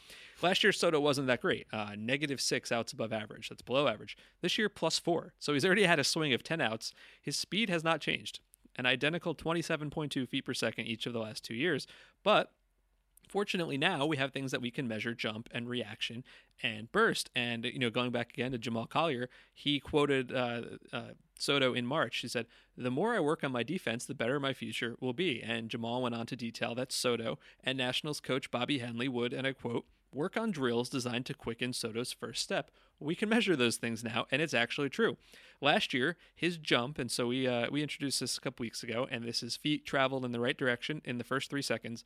Last 0.43 0.63
year, 0.63 0.73
Soto 0.73 1.01
wasn't 1.01 1.27
that 1.29 1.41
great. 1.41 1.67
Uh, 1.73 1.93
negative 1.97 2.41
six 2.41 2.71
outs 2.71 2.93
above 2.93 3.13
average. 3.13 3.49
That's 3.49 3.63
below 3.63 3.89
average. 3.89 4.17
This 4.43 4.59
year, 4.59 4.69
plus 4.69 4.99
four. 4.99 5.33
So 5.39 5.53
he's 5.53 5.65
already 5.65 5.85
had 5.85 5.99
a 5.99 6.05
swing 6.05 6.33
of 6.35 6.43
10 6.43 6.61
outs. 6.61 6.93
His 7.21 7.37
speed 7.37 7.71
has 7.71 7.83
not 7.83 8.01
changed 8.01 8.41
an 8.77 8.87
identical 8.87 9.35
27.2 9.35 10.29
feet 10.29 10.45
per 10.45 10.55
second 10.55 10.87
each 10.87 11.07
of 11.07 11.13
the 11.13 11.19
last 11.19 11.45
two 11.45 11.55
years. 11.55 11.87
But 12.23 12.51
fortunately 13.33 13.79
now 13.79 14.05
we 14.05 14.19
have 14.19 14.31
things 14.31 14.51
that 14.51 14.61
we 14.61 14.71
can 14.71 14.87
measure 14.87 15.15
jump 15.15 15.49
and 15.53 15.67
reaction 15.67 16.23
and 16.63 16.93
burst. 16.93 17.31
And 17.35 17.65
you 17.65 17.79
know 17.79 17.89
going 17.89 18.13
back 18.13 18.35
again 18.35 18.53
to 18.53 18.59
jamal 18.59 18.87
collier 18.87 19.31
he 19.55 19.81
quoted 19.81 20.31
uh, 20.33 20.61
uh, 20.93 21.03
soto 21.39 21.73
in 21.73 21.87
march. 21.87 22.19
He 22.19 22.29
said 22.29 22.47
the 22.77 22.91
more 22.91 23.15
i 23.15 23.21
work 23.21 23.43
on 23.43 23.51
my 23.51 23.63
defense 23.63 24.05
the 24.05 24.15
better 24.15 24.39
my 24.39 24.53
future 24.53 24.97
will 25.01 25.15
be. 25.15 25.43
And 25.43 25.71
jamal 25.71 26.03
went 26.03 26.15
on 26.15 26.27
to 26.27 26.37
detail 26.37 26.75
that 26.75 26.93
soto 26.93 27.39
and 27.65 27.79
nationals 27.79 28.21
coach 28.21 28.51
bobby 28.51 28.79
henley 28.79 29.09
would 29.09 29.33
and 29.33 29.47
i 29.47 29.53
quote 29.53 29.87
work 30.13 30.37
on 30.37 30.51
drills 30.51 30.91
designed 30.91 31.25
to 31.25 31.33
quicken 31.33 31.73
soto's 31.73 32.13
first 32.13 32.43
step. 32.43 32.71
We 33.01 33.15
can 33.15 33.31
measure 33.31 33.57
those 33.57 33.77
things 33.77 34.05
now 34.05 34.27
and 34.31 34.43
it's 34.43 34.55
actually 34.55 34.91
true. 34.91 35.17
Last 35.63 35.95
year 35.95 36.19
his 36.37 36.59
jump 36.59 36.99
and 36.99 37.11
so 37.11 37.29
we 37.29 37.49
uh, 37.49 37.71
we 37.71 37.83
introduced 37.83 38.21
this 38.21 38.37
a 38.37 38.41
couple 38.43 38.63
weeks 38.63 38.83
ago 38.83 39.09
and 39.11 39.25
this 39.25 39.43
is 39.43 39.57
feet 39.57 39.87
traveled 39.87 40.27
in 40.27 40.33
the 40.33 40.41
right 40.41 40.59
direction 40.59 41.01
in 41.07 41.17
the 41.17 41.25
first 41.25 41.49
three 41.49 41.63
seconds 41.63 42.05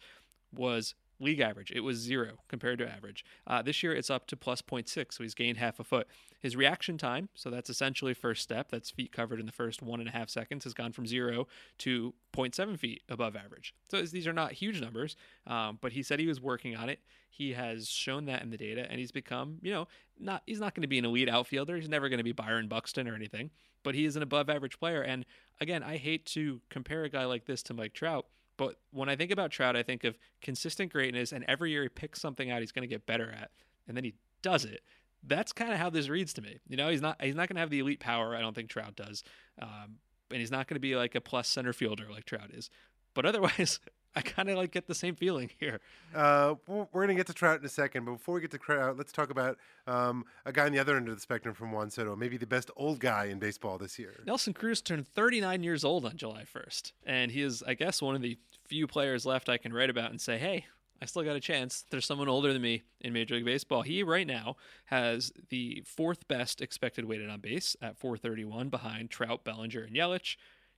was 0.52 0.94
league 1.18 1.40
average. 1.40 1.72
It 1.74 1.80
was 1.80 1.96
zero 1.96 2.38
compared 2.48 2.78
to 2.78 2.88
average. 2.88 3.24
Uh, 3.46 3.62
this 3.62 3.82
year 3.82 3.92
it's 3.94 4.10
up 4.10 4.26
to 4.28 4.36
plus 4.36 4.62
0.6, 4.62 5.14
so 5.14 5.22
he's 5.22 5.34
gained 5.34 5.56
half 5.58 5.80
a 5.80 5.84
foot. 5.84 6.06
His 6.40 6.56
reaction 6.56 6.98
time, 6.98 7.28
so 7.34 7.50
that's 7.50 7.70
essentially 7.70 8.14
first 8.14 8.42
step, 8.42 8.70
that's 8.70 8.90
feet 8.90 9.12
covered 9.12 9.40
in 9.40 9.46
the 9.46 9.52
first 9.52 9.82
one 9.82 10.00
and 10.00 10.08
a 10.08 10.12
half 10.12 10.28
seconds, 10.28 10.64
has 10.64 10.74
gone 10.74 10.92
from 10.92 11.06
zero 11.06 11.46
to 11.78 12.14
0.7 12.34 12.78
feet 12.78 13.02
above 13.08 13.34
average. 13.36 13.74
So 13.90 14.02
these 14.02 14.26
are 14.26 14.32
not 14.32 14.52
huge 14.52 14.80
numbers, 14.80 15.16
um, 15.46 15.78
but 15.80 15.92
he 15.92 16.02
said 16.02 16.20
he 16.20 16.26
was 16.26 16.40
working 16.40 16.76
on 16.76 16.88
it. 16.88 17.00
He 17.30 17.52
has 17.52 17.88
shown 17.88 18.26
that 18.26 18.42
in 18.42 18.50
the 18.50 18.56
data, 18.56 18.86
and 18.88 18.98
he's 18.98 19.12
become, 19.12 19.58
you 19.62 19.72
know, 19.72 19.88
not 20.18 20.42
he's 20.46 20.60
not 20.60 20.74
going 20.74 20.82
to 20.82 20.88
be 20.88 20.98
an 20.98 21.04
elite 21.04 21.28
outfielder. 21.28 21.76
He's 21.76 21.88
never 21.88 22.08
going 22.08 22.18
to 22.18 22.24
be 22.24 22.32
Byron 22.32 22.68
Buxton 22.68 23.06
or 23.06 23.14
anything, 23.14 23.50
but 23.82 23.94
he 23.94 24.06
is 24.06 24.16
an 24.16 24.22
above 24.22 24.48
average 24.48 24.78
player. 24.78 25.02
And 25.02 25.26
again, 25.60 25.82
I 25.82 25.98
hate 25.98 26.24
to 26.26 26.62
compare 26.70 27.04
a 27.04 27.10
guy 27.10 27.26
like 27.26 27.44
this 27.44 27.62
to 27.64 27.74
Mike 27.74 27.92
Trout. 27.92 28.26
But 28.56 28.76
when 28.90 29.08
I 29.08 29.16
think 29.16 29.30
about 29.30 29.50
Trout, 29.50 29.76
I 29.76 29.82
think 29.82 30.04
of 30.04 30.18
consistent 30.40 30.92
greatness, 30.92 31.32
and 31.32 31.44
every 31.46 31.70
year 31.70 31.82
he 31.82 31.88
picks 31.88 32.20
something 32.20 32.50
out 32.50 32.60
he's 32.60 32.72
going 32.72 32.88
to 32.88 32.92
get 32.92 33.06
better 33.06 33.30
at, 33.30 33.50
and 33.86 33.96
then 33.96 34.04
he 34.04 34.14
does 34.42 34.64
it. 34.64 34.82
that's 35.24 35.52
kind 35.52 35.72
of 35.72 35.78
how 35.78 35.90
this 35.90 36.08
reads 36.08 36.32
to 36.34 36.42
me. 36.42 36.60
You 36.68 36.76
know, 36.76 36.88
he's 36.88 37.02
not 37.02 37.20
he's 37.20 37.34
not 37.34 37.48
going 37.48 37.56
to 37.56 37.60
have 37.60 37.70
the 37.70 37.80
elite 37.80 38.00
power. 38.00 38.36
I 38.36 38.40
don't 38.40 38.54
think 38.54 38.70
Trout 38.70 38.96
does, 38.96 39.24
um, 39.60 39.98
and 40.30 40.40
he's 40.40 40.50
not 40.50 40.68
going 40.68 40.76
to 40.76 40.80
be 40.80 40.96
like 40.96 41.14
a 41.14 41.20
plus 41.20 41.48
center 41.48 41.72
fielder 41.72 42.06
like 42.10 42.24
Trout 42.24 42.50
is. 42.52 42.70
But 43.14 43.26
otherwise, 43.26 43.80
I 44.16 44.22
kind 44.22 44.48
of 44.48 44.56
like 44.56 44.72
get 44.72 44.86
the 44.86 44.94
same 44.94 45.14
feeling 45.14 45.50
here. 45.60 45.80
Uh, 46.14 46.54
we're 46.66 46.86
going 46.92 47.08
to 47.08 47.14
get 47.14 47.26
to 47.26 47.34
Trout 47.34 47.60
in 47.60 47.66
a 47.66 47.68
second, 47.68 48.06
but 48.06 48.12
before 48.12 48.34
we 48.34 48.40
get 48.40 48.50
to 48.52 48.58
Trout, 48.58 48.96
let's 48.96 49.12
talk 49.12 49.30
about 49.30 49.58
um, 49.86 50.24
a 50.46 50.52
guy 50.52 50.64
on 50.64 50.72
the 50.72 50.78
other 50.78 50.96
end 50.96 51.08
of 51.08 51.14
the 51.14 51.20
spectrum 51.20 51.54
from 51.54 51.70
Juan 51.70 51.90
Soto, 51.90 52.16
maybe 52.16 52.38
the 52.38 52.46
best 52.46 52.70
old 52.76 52.98
guy 52.98 53.26
in 53.26 53.38
baseball 53.38 53.76
this 53.76 53.98
year. 53.98 54.14
Nelson 54.26 54.54
Cruz 54.54 54.80
turned 54.80 55.06
39 55.06 55.62
years 55.62 55.84
old 55.84 56.06
on 56.06 56.16
July 56.16 56.44
1st, 56.44 56.92
and 57.04 57.30
he 57.30 57.42
is, 57.42 57.62
I 57.66 57.74
guess, 57.74 58.00
one 58.00 58.16
of 58.16 58.22
the 58.22 58.38
few 58.66 58.86
players 58.86 59.26
left 59.26 59.48
I 59.48 59.58
can 59.58 59.72
write 59.72 59.90
about 59.90 60.10
and 60.10 60.20
say, 60.20 60.38
hey, 60.38 60.64
I 61.00 61.04
still 61.04 61.22
got 61.22 61.36
a 61.36 61.40
chance. 61.40 61.84
There's 61.90 62.06
someone 62.06 62.28
older 62.28 62.52
than 62.52 62.62
me 62.62 62.82
in 63.02 63.12
Major 63.12 63.34
League 63.34 63.44
Baseball. 63.44 63.82
He 63.82 64.02
right 64.02 64.26
now 64.26 64.56
has 64.86 65.30
the 65.50 65.82
fourth 65.84 66.26
best 66.26 66.62
expected 66.62 67.04
weighted 67.04 67.28
on 67.28 67.40
base 67.40 67.76
at 67.82 67.98
431 67.98 68.70
behind 68.70 69.10
Trout, 69.10 69.44
Bellinger, 69.44 69.82
and 69.82 69.94
Yelich. 69.94 70.36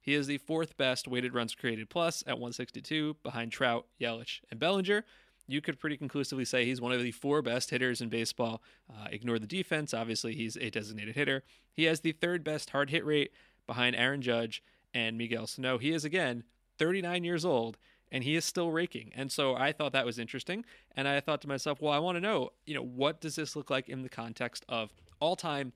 He 0.08 0.14
is 0.14 0.26
the 0.26 0.38
fourth 0.38 0.78
best 0.78 1.06
weighted 1.06 1.34
runs 1.34 1.54
created 1.54 1.90
plus 1.90 2.24
at 2.26 2.38
162 2.38 3.16
behind 3.22 3.52
Trout, 3.52 3.84
Yelich, 4.00 4.40
and 4.50 4.58
Bellinger. 4.58 5.04
You 5.46 5.60
could 5.60 5.78
pretty 5.78 5.98
conclusively 5.98 6.46
say 6.46 6.64
he's 6.64 6.80
one 6.80 6.92
of 6.92 7.02
the 7.02 7.12
four 7.12 7.42
best 7.42 7.68
hitters 7.68 8.00
in 8.00 8.08
baseball. 8.08 8.62
Uh, 8.88 9.08
ignore 9.10 9.38
the 9.38 9.46
defense. 9.46 9.92
Obviously, 9.92 10.34
he's 10.34 10.56
a 10.56 10.70
designated 10.70 11.14
hitter. 11.14 11.42
He 11.74 11.84
has 11.84 12.00
the 12.00 12.12
third 12.12 12.42
best 12.42 12.70
hard 12.70 12.88
hit 12.88 13.04
rate 13.04 13.32
behind 13.66 13.96
Aaron 13.96 14.22
Judge 14.22 14.62
and 14.94 15.18
Miguel 15.18 15.46
Sano. 15.46 15.76
He 15.76 15.92
is, 15.92 16.06
again, 16.06 16.42
39 16.78 17.22
years 17.22 17.44
old 17.44 17.76
and 18.10 18.24
he 18.24 18.34
is 18.34 18.46
still 18.46 18.70
raking. 18.70 19.12
And 19.14 19.30
so 19.30 19.56
I 19.56 19.72
thought 19.72 19.92
that 19.92 20.06
was 20.06 20.18
interesting. 20.18 20.64
And 20.96 21.06
I 21.06 21.20
thought 21.20 21.42
to 21.42 21.48
myself, 21.48 21.82
well, 21.82 21.92
I 21.92 21.98
want 21.98 22.16
to 22.16 22.20
know, 22.22 22.52
you 22.64 22.72
know, 22.72 22.82
what 22.82 23.20
does 23.20 23.36
this 23.36 23.54
look 23.54 23.68
like 23.68 23.90
in 23.90 24.02
the 24.02 24.08
context 24.08 24.64
of 24.70 24.90
all 25.20 25.36
time, 25.36 25.74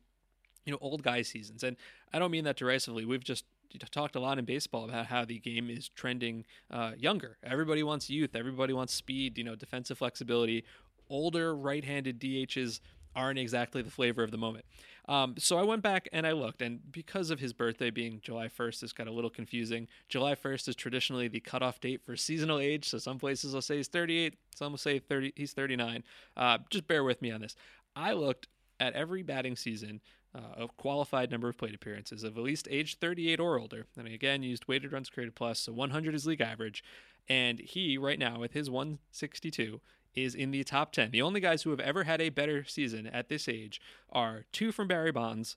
you 0.64 0.72
know, 0.72 0.78
old 0.80 1.02
guy 1.02 1.20
seasons? 1.20 1.62
And 1.62 1.76
I 2.14 2.18
don't 2.18 2.30
mean 2.30 2.44
that 2.44 2.56
derisively. 2.56 3.04
We've 3.04 3.22
just 3.22 3.44
talked 3.78 4.16
a 4.16 4.20
lot 4.20 4.38
in 4.38 4.44
baseball 4.44 4.84
about 4.84 5.06
how 5.06 5.24
the 5.24 5.38
game 5.38 5.70
is 5.70 5.88
trending 5.88 6.44
uh, 6.70 6.92
younger. 6.96 7.38
Everybody 7.42 7.82
wants 7.82 8.10
youth. 8.10 8.34
Everybody 8.34 8.72
wants 8.72 8.94
speed. 8.94 9.38
You 9.38 9.44
know, 9.44 9.54
defensive 9.54 9.98
flexibility. 9.98 10.64
Older 11.08 11.54
right-handed 11.54 12.20
DHs 12.20 12.80
aren't 13.14 13.38
exactly 13.38 13.82
the 13.82 13.90
flavor 13.90 14.22
of 14.22 14.30
the 14.30 14.38
moment. 14.38 14.64
Um, 15.08 15.34
so 15.38 15.58
I 15.58 15.62
went 15.62 15.82
back 15.82 16.08
and 16.12 16.26
I 16.26 16.32
looked, 16.32 16.62
and 16.62 16.80
because 16.92 17.30
of 17.30 17.40
his 17.40 17.52
birthday 17.52 17.90
being 17.90 18.20
July 18.22 18.48
1st, 18.48 18.82
it's 18.84 18.92
got 18.92 19.08
a 19.08 19.12
little 19.12 19.30
confusing. 19.30 19.88
July 20.08 20.34
1st 20.34 20.68
is 20.68 20.76
traditionally 20.76 21.28
the 21.28 21.40
cutoff 21.40 21.80
date 21.80 22.02
for 22.04 22.16
seasonal 22.16 22.60
age, 22.60 22.88
so 22.88 22.98
some 22.98 23.18
places 23.18 23.52
will 23.52 23.62
say 23.62 23.76
he's 23.76 23.88
38, 23.88 24.34
some 24.54 24.72
will 24.72 24.78
say 24.78 24.98
30, 24.98 25.32
he's 25.36 25.52
39. 25.52 26.04
Uh, 26.36 26.58
just 26.70 26.86
bear 26.86 27.02
with 27.02 27.20
me 27.20 27.30
on 27.30 27.40
this. 27.40 27.56
I 27.96 28.12
looked 28.12 28.48
at 28.78 28.94
every 28.94 29.22
batting 29.22 29.56
season 29.56 30.00
uh, 30.34 30.64
a 30.64 30.68
qualified 30.68 31.30
number 31.30 31.48
of 31.48 31.58
plate 31.58 31.74
appearances 31.74 32.24
of 32.24 32.36
at 32.36 32.42
least 32.42 32.68
age 32.70 32.98
38 32.98 33.38
or 33.40 33.58
older. 33.58 33.86
And 33.96 34.06
again, 34.06 34.42
used 34.42 34.66
weighted 34.66 34.92
runs 34.92 35.10
created 35.10 35.34
plus, 35.34 35.60
so 35.60 35.72
100 35.72 36.14
is 36.14 36.26
league 36.26 36.40
average. 36.40 36.82
And 37.28 37.60
he, 37.60 37.98
right 37.98 38.18
now, 38.18 38.40
with 38.40 38.52
his 38.52 38.70
162, 38.70 39.80
is 40.14 40.34
in 40.34 40.50
the 40.50 40.64
top 40.64 40.92
10. 40.92 41.10
The 41.10 41.22
only 41.22 41.40
guys 41.40 41.62
who 41.62 41.70
have 41.70 41.80
ever 41.80 42.04
had 42.04 42.20
a 42.20 42.30
better 42.30 42.64
season 42.64 43.06
at 43.06 43.28
this 43.28 43.48
age 43.48 43.80
are 44.10 44.44
two 44.52 44.72
from 44.72 44.88
Barry 44.88 45.12
Bonds, 45.12 45.56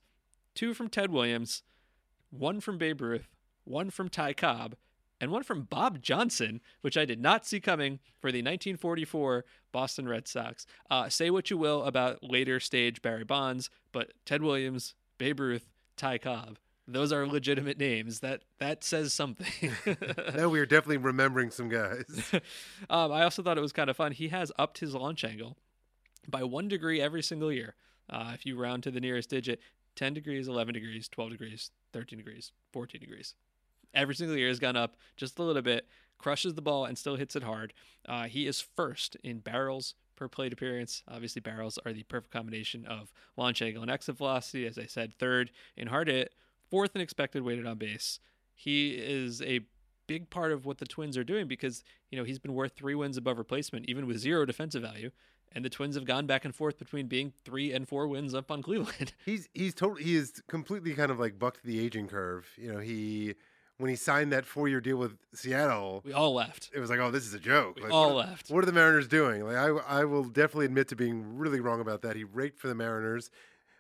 two 0.54 0.74
from 0.74 0.90
Ted 0.90 1.12
Williams, 1.12 1.64
one 2.30 2.60
from 2.60 2.78
Babe 2.78 3.02
Ruth, 3.02 3.30
one 3.64 3.90
from 3.90 4.10
Ty 4.10 4.34
Cobb, 4.34 4.76
and 5.26 5.32
one 5.32 5.42
from 5.42 5.64
Bob 5.64 6.04
Johnson, 6.04 6.62
which 6.82 6.96
I 6.96 7.04
did 7.04 7.20
not 7.20 7.48
see 7.48 7.60
coming 7.60 7.98
for 8.20 8.32
the 8.32 8.44
1944 8.44 9.44
Boston 9.72 10.08
Red 10.08 10.28
Sox. 10.28 10.68
Uh, 10.88 11.10
say 11.10 11.32
what 11.32 11.50
you 11.50 11.58
will 11.58 11.84
about 11.86 12.24
later 12.24 12.60
stage 12.60 13.02
Barry 13.02 13.24
Bonds, 13.24 13.72
but 13.92 14.14
Ted 14.24 14.44
Williams, 14.44 14.94
Babe 15.18 15.40
Ruth, 15.40 15.68
Ty 15.98 16.20
Cobb, 16.20 16.60
those 16.88 17.12
are 17.12 17.26
legitimate 17.26 17.80
names. 17.80 18.20
That 18.20 18.44
that 18.60 18.84
says 18.84 19.16
something. 19.16 19.72
now 20.36 20.48
we 20.48 20.60
are 20.60 20.68
definitely 20.68 20.98
remembering 20.98 21.50
some 21.50 21.70
guys. 21.70 22.06
um, 22.92 23.12
I 23.12 23.24
also 23.24 23.42
thought 23.42 23.58
it 23.58 23.62
was 23.62 23.74
kind 23.74 23.90
of 23.90 23.98
fun. 23.98 24.12
He 24.12 24.28
has 24.28 24.52
upped 24.60 24.78
his 24.78 24.94
launch 24.94 25.24
angle 25.24 25.58
by 26.28 26.44
one 26.44 26.68
degree 26.68 27.02
every 27.02 27.24
single 27.24 27.52
year. 27.52 27.74
Uh, 28.08 28.34
if 28.36 28.46
you 28.46 28.62
round 28.62 28.84
to 28.84 28.92
the 28.92 29.02
nearest 29.02 29.32
digit, 29.32 29.60
10 29.96 30.14
degrees, 30.14 30.48
11 30.48 30.76
degrees, 30.76 31.08
12 31.08 31.32
degrees, 31.32 31.72
13 31.94 32.20
degrees, 32.20 32.52
14 32.72 33.02
degrees 33.02 33.34
every 33.96 34.16
single 34.16 34.38
year 34.38 34.50
has 34.50 34.60
gone 34.60 34.76
up 34.76 34.96
just 35.18 35.40
a 35.40 35.44
little 35.44 35.62
bit, 35.62 35.88
crushes 36.18 36.54
the 36.54 36.62
ball 36.62 36.86
and 36.86 36.98
still 36.98 37.16
hits 37.16 37.36
it 37.36 37.44
hard. 37.44 37.74
Uh, 38.08 38.24
he 38.24 38.48
is 38.48 38.62
first 38.62 39.18
in 39.24 39.40
barrels 39.40 39.96
per 40.16 40.28
plate 40.28 40.54
appearance. 40.54 41.04
Obviously, 41.08 41.40
barrels 41.42 41.78
are 41.86 41.94
the 41.94 42.04
perfect 42.04 42.34
combination 42.34 42.86
of 42.86 43.12
launch 43.38 43.62
angle 43.62 43.82
and 43.82 43.92
exit 43.92 44.18
velocity. 44.18 44.66
As 44.66 44.78
I 44.78 44.86
said, 44.86 45.14
third 45.18 45.52
in 45.76 45.88
hard 45.88 46.08
hit, 46.08 46.34
fourth 46.70 46.96
in 46.96 47.02
expected 47.02 47.44
weighted 47.44 47.66
on 47.66 47.78
base. 47.78 48.20
He 48.54 48.92
is 48.92 49.42
a 49.42 49.62
big 50.08 50.30
part 50.30 50.52
of 50.52 50.66
what 50.66 50.78
the 50.78 50.86
Twins 50.86 51.18
are 51.18 51.24
doing 51.24 51.48
because 51.48 51.84
you 52.10 52.18
know 52.18 52.24
he's 52.24 52.40
been 52.40 52.54
worth 52.54 52.74
three 52.74 52.96
wins 52.96 53.18
above 53.18 53.38
replacement, 53.38 53.88
even 53.90 54.08
with 54.08 54.18
zero 54.18 54.46
defensive 54.46 54.82
value. 54.82 55.12
And 55.52 55.64
the 55.64 55.70
Twins 55.70 55.96
have 55.96 56.04
gone 56.04 56.26
back 56.26 56.44
and 56.44 56.54
forth 56.54 56.78
between 56.78 57.08
being 57.08 57.32
three 57.46 57.72
and 57.72 57.88
four 57.88 58.10
wins 58.10 58.36
up 58.36 58.52
on 58.52 58.62
Cleveland. 58.62 59.14
He's 59.26 59.48
he's 59.54 59.74
totally 59.74 60.04
he 60.04 60.16
is 60.16 60.42
completely 60.48 60.94
kind 60.94 61.12
of 61.12 61.20
like 61.20 61.40
bucked 61.40 61.64
the 61.64 61.80
aging 61.80 62.08
curve. 62.08 62.48
You 62.58 62.74
know 62.74 62.80
he 62.80 63.36
when 63.78 63.90
he 63.90 63.96
signed 63.96 64.32
that 64.32 64.46
four 64.46 64.68
year 64.68 64.80
deal 64.80 64.98
with 64.98 65.18
Seattle, 65.34 66.02
we 66.06 66.14
all 66.14 66.34
left. 66.34 66.72
It 66.74 66.80
was 66.80 66.90
like, 66.90 67.00
oh, 67.00 67.12
this 67.12 67.26
is 67.26 67.34
a 67.34 67.40
joke. 67.40 67.76
We 67.76 67.84
like, 67.84 67.92
all 67.92 68.16
what, 68.16 68.28
left. 68.28 68.50
What 68.50 68.64
are 68.64 68.66
the 68.66 68.74
Mariners 68.74 69.08
doing? 69.08 69.44
Like, 69.44 69.58
I, 69.58 69.68
I 69.68 70.06
will 70.06 70.24
definitely 70.24 70.66
admit 70.66 70.88
to 70.90 70.96
being 70.96 71.38
really 71.38 71.60
wrong 71.60 71.82
about 71.82 72.02
that. 72.04 72.16
He 72.16 72.24
raked 72.24 72.60
for 72.60 72.68
the 72.68 72.76
Mariners. 72.76 73.32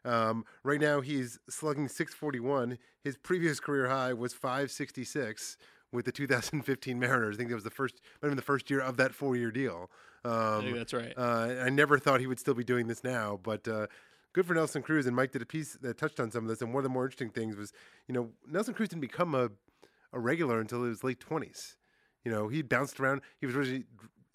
Um, 0.03 0.45
right 0.63 0.79
now, 0.79 1.01
he's 1.01 1.39
slugging 1.49 1.87
641. 1.87 2.77
His 3.03 3.17
previous 3.17 3.59
career 3.59 3.89
high 3.89 4.13
was 4.13 4.33
566 4.33 5.57
with 5.91 6.05
the 6.05 6.11
2015 6.11 6.99
Mariners. 6.99 7.35
I 7.35 7.37
think 7.37 7.49
that 7.49 7.55
was 7.55 7.63
the 7.63 7.69
first, 7.69 8.01
might 8.21 8.35
the 8.35 8.41
first 8.41 8.69
year 8.69 8.81
of 8.81 8.97
that 8.97 9.13
four 9.13 9.35
year 9.35 9.51
deal. 9.51 9.89
Um, 10.25 10.73
that's 10.73 10.93
right. 10.93 11.13
Uh, 11.15 11.55
I 11.63 11.69
never 11.69 11.99
thought 11.99 12.19
he 12.19 12.27
would 12.27 12.39
still 12.39 12.55
be 12.55 12.63
doing 12.63 12.87
this 12.87 13.03
now, 13.03 13.39
but. 13.41 13.67
Uh, 13.67 13.87
good 14.33 14.45
for 14.45 14.53
Nelson 14.53 14.81
Cruz. 14.81 15.05
And 15.05 15.15
Mike 15.15 15.31
did 15.31 15.41
a 15.41 15.45
piece 15.45 15.77
that 15.81 15.97
touched 15.97 16.19
on 16.19 16.29
some 16.29 16.43
of 16.43 16.49
this. 16.49 16.61
And 16.61 16.73
one 16.73 16.81
of 16.81 16.83
the 16.83 16.89
more 16.89 17.05
interesting 17.05 17.29
things 17.29 17.55
was, 17.55 17.71
you 18.05 18.13
know, 18.13 18.31
Nelson 18.45 18.73
Cruz 18.73 18.89
didn't 18.89 18.99
become 18.99 19.33
a 19.33 19.49
a 20.15 20.19
regular 20.19 20.59
until 20.59 20.83
his 20.83 21.03
late 21.03 21.19
twenties. 21.19 21.77
You 22.23 22.31
know, 22.31 22.47
he 22.47 22.63
bounced 22.63 22.99
around. 22.99 23.21
He 23.39 23.45
was 23.45 23.55
originally 23.55 23.83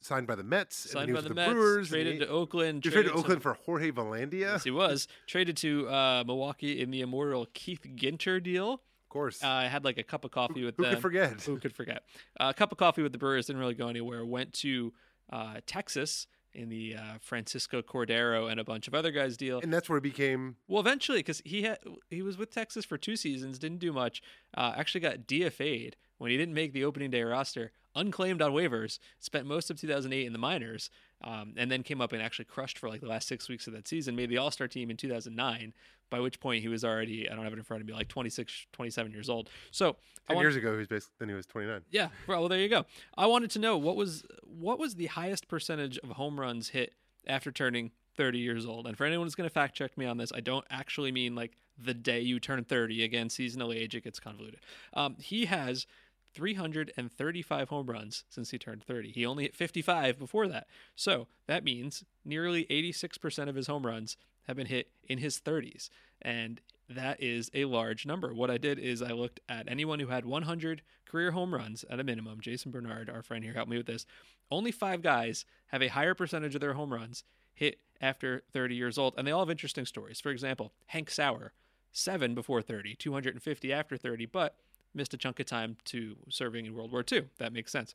signed 0.01 0.26
by 0.26 0.37
the 0.37 0.45
Mets, 0.45 0.91
signed 0.91 1.12
by 1.12 1.20
the, 1.20 1.31
the, 1.31 1.35
Mets, 1.35 1.53
Brewers, 1.53 1.89
traded 1.89 2.14
he, 2.14 2.18
to 2.20 2.28
Oakland, 2.28 2.83
traded, 2.83 2.95
traded 2.95 3.12
to 3.12 3.18
Oakland 3.18 3.43
for 3.43 3.55
Jorge 3.55 3.91
Velandia. 3.91 4.41
Yes, 4.41 4.64
he 4.64 4.70
was 4.70 5.09
traded 5.26 5.57
to 5.59 5.89
uh, 5.89 6.24
Milwaukee 6.26 6.81
in 6.81 6.91
the 6.91 7.01
immortal 7.01 7.47
Keith 7.53 7.85
Ginter 7.97 8.43
deal. 8.43 8.74
Of 8.74 9.09
course, 9.09 9.43
uh, 9.43 9.49
I 9.49 9.66
had 9.66 9.85
like 9.85 9.99
a 9.99 10.05
cup 10.05 10.24
of 10.24 10.31
coffee 10.31 10.61
who, 10.61 10.66
with 10.66 10.76
who 10.76 10.85
them. 10.85 10.91
Who 10.91 10.97
could 10.97 11.03
forget? 11.03 11.41
Who 11.43 11.59
could 11.59 11.74
forget? 11.74 12.03
Uh, 12.39 12.51
a 12.51 12.55
cup 12.55 12.70
of 12.70 12.78
coffee 12.78 13.03
with 13.03 13.12
the 13.12 13.18
Brewers 13.18 13.47
didn't 13.47 13.61
really 13.61 13.74
go 13.74 13.89
anywhere. 13.89 14.24
Went 14.24 14.53
to 14.55 14.93
uh, 15.33 15.57
Texas 15.66 16.26
in 16.55 16.68
the 16.68 16.96
uh, 16.96 17.18
Francisco 17.20 17.82
Cordero 17.82 18.51
and 18.51 18.59
a 18.59 18.64
bunch 18.64 18.88
of 18.88 18.94
other 18.94 19.11
guys 19.11 19.36
deal. 19.36 19.61
And 19.61 19.72
that's 19.72 19.88
where 19.88 19.98
he 19.98 20.09
became 20.09 20.57
well 20.68 20.80
eventually 20.80 21.18
because 21.18 21.42
he 21.44 21.62
had 21.62 21.78
he 22.09 22.22
was 22.22 22.36
with 22.36 22.51
Texas 22.51 22.84
for 22.84 22.98
two 22.98 23.16
seasons, 23.16 23.59
didn't 23.59 23.78
do 23.78 23.92
much. 23.92 24.22
Uh, 24.57 24.72
actually 24.76 25.01
got 25.01 25.26
DFA'd 25.26 25.96
when 26.18 26.30
he 26.30 26.36
didn't 26.36 26.55
make 26.55 26.72
the 26.72 26.84
opening 26.84 27.11
day 27.11 27.22
roster, 27.22 27.72
unclaimed 27.94 28.42
on 28.42 28.53
waivers. 28.53 28.98
Spent 29.18 29.46
most 29.46 29.70
of 29.70 29.80
2008 29.80 30.26
in 30.26 30.32
the 30.32 30.38
minors, 30.38 30.90
um, 31.22 31.54
and 31.56 31.70
then 31.70 31.82
came 31.82 32.00
up 32.00 32.12
and 32.12 32.22
actually 32.22 32.46
crushed 32.46 32.78
for 32.78 32.88
like 32.88 33.00
the 33.00 33.08
last 33.08 33.28
six 33.28 33.48
weeks 33.48 33.66
of 33.66 33.72
that 33.74 33.86
season. 33.86 34.16
Made 34.16 34.30
the 34.30 34.38
All 34.38 34.50
Star 34.50 34.68
team 34.68 34.90
in 34.90 34.96
2009. 34.96 35.72
By 36.08 36.18
which 36.18 36.40
point 36.40 36.60
he 36.60 36.66
was 36.66 36.84
already 36.84 37.30
I 37.30 37.36
don't 37.36 37.44
have 37.44 37.52
it 37.52 37.58
in 37.60 37.62
front 37.62 37.82
of 37.82 37.86
me 37.86 37.94
like 37.94 38.08
26, 38.08 38.66
27 38.72 39.12
years 39.12 39.30
old. 39.30 39.48
So 39.70 39.94
ten 40.26 40.34
want, 40.34 40.44
years 40.44 40.56
ago 40.56 40.72
he 40.72 40.78
was 40.78 40.88
basically 40.88 41.14
then 41.20 41.28
he 41.28 41.36
was 41.36 41.46
29. 41.46 41.82
Yeah, 41.90 42.08
well 42.26 42.48
there 42.48 42.58
you 42.58 42.68
go. 42.68 42.84
I 43.16 43.26
wanted 43.26 43.50
to 43.52 43.60
know 43.60 43.78
what 43.78 43.94
was 43.94 44.24
what 44.42 44.80
was 44.80 44.96
the 44.96 45.06
highest 45.06 45.46
percentage 45.46 45.98
of 45.98 46.10
home 46.10 46.40
runs 46.40 46.70
hit 46.70 46.94
after 47.28 47.52
turning 47.52 47.92
30 48.16 48.38
years 48.38 48.66
old. 48.66 48.86
And 48.86 48.96
for 48.96 49.04
anyone 49.04 49.26
who's 49.26 49.34
going 49.34 49.48
to 49.48 49.54
fact 49.54 49.76
check 49.76 49.96
me 49.96 50.04
on 50.04 50.16
this, 50.16 50.32
I 50.34 50.40
don't 50.40 50.64
actually 50.68 51.12
mean 51.12 51.34
like 51.34 51.52
the 51.78 51.94
day 51.94 52.20
you 52.20 52.40
turn 52.40 52.64
30. 52.64 53.04
Again, 53.04 53.30
seasonal 53.30 53.72
age, 53.72 53.94
it 53.94 54.04
gets 54.04 54.20
convoluted. 54.20 54.60
Um, 54.94 55.16
he 55.18 55.46
has 55.46 55.86
335 56.35 57.68
home 57.68 57.87
runs 57.87 58.24
since 58.28 58.51
he 58.51 58.59
turned 58.59 58.83
30. 58.83 59.12
He 59.12 59.26
only 59.26 59.45
hit 59.45 59.55
55 59.55 60.18
before 60.18 60.49
that. 60.49 60.66
So 60.95 61.26
that 61.47 61.64
means 61.64 62.05
nearly 62.24 62.64
86% 62.66 63.49
of 63.49 63.55
his 63.55 63.66
home 63.66 63.87
runs 63.87 64.16
have 64.47 64.57
been 64.57 64.66
hit 64.66 64.89
in 65.09 65.18
his 65.18 65.41
30s. 65.41 65.91
And 66.22 66.61
that 66.89 67.22
is 67.22 67.51
a 67.55 67.64
large 67.66 68.05
number. 68.05 68.35
What 68.35 68.51
I 68.51 68.59
did 68.59 68.78
is 68.78 69.01
I 69.01 69.12
looked 69.12 69.41
at 69.49 69.70
anyone 69.70 70.01
who 70.01 70.09
had 70.09 70.24
100 70.24 70.83
career 71.07 71.31
home 71.31 71.55
runs 71.55 71.85
at 71.89 72.01
a 72.01 72.05
minimum. 72.05 72.41
Jason 72.41 72.70
Bernard, 72.70 73.09
our 73.09 73.22
friend 73.22 73.45
here, 73.45 73.55
helped 73.55 73.70
me 73.70 73.76
with 73.76 73.87
this. 73.87 74.07
Only 74.51 74.72
five 74.72 75.03
guys 75.03 75.45
have 75.68 75.83
a 75.83 75.89
higher 75.89 76.14
percentage 76.14 76.55
of 76.55 76.61
their 76.61 76.74
home 76.74 76.93
runs 76.93 77.24
hit 77.55 77.78
after 78.01 78.43
30 78.53 78.74
years 78.74 78.99
old, 78.99 79.14
and 79.16 79.26
they 79.26 79.31
all 79.31 79.41
have 79.41 79.51
interesting 79.51 79.87
stories. 79.87 80.20
For 80.20 80.31
example, 80.31 80.72
Hank 80.87 81.11
Sauer, 81.11 81.53
seven 81.93 82.35
before 82.35 82.62
30, 82.62 82.95
250 82.97 83.72
after 83.72 83.97
30, 83.97 84.26
but 84.26 84.57
missed 84.95 85.14
a 85.14 85.16
chunk 85.16 85.41
of 85.41 85.47
time 85.47 85.76
to 85.86 86.16
serving 86.28 86.66
in 86.66 86.74
World 86.74 86.93
War 86.93 87.05
II. 87.11 87.24
That 87.38 87.53
makes 87.53 87.72
sense. 87.72 87.95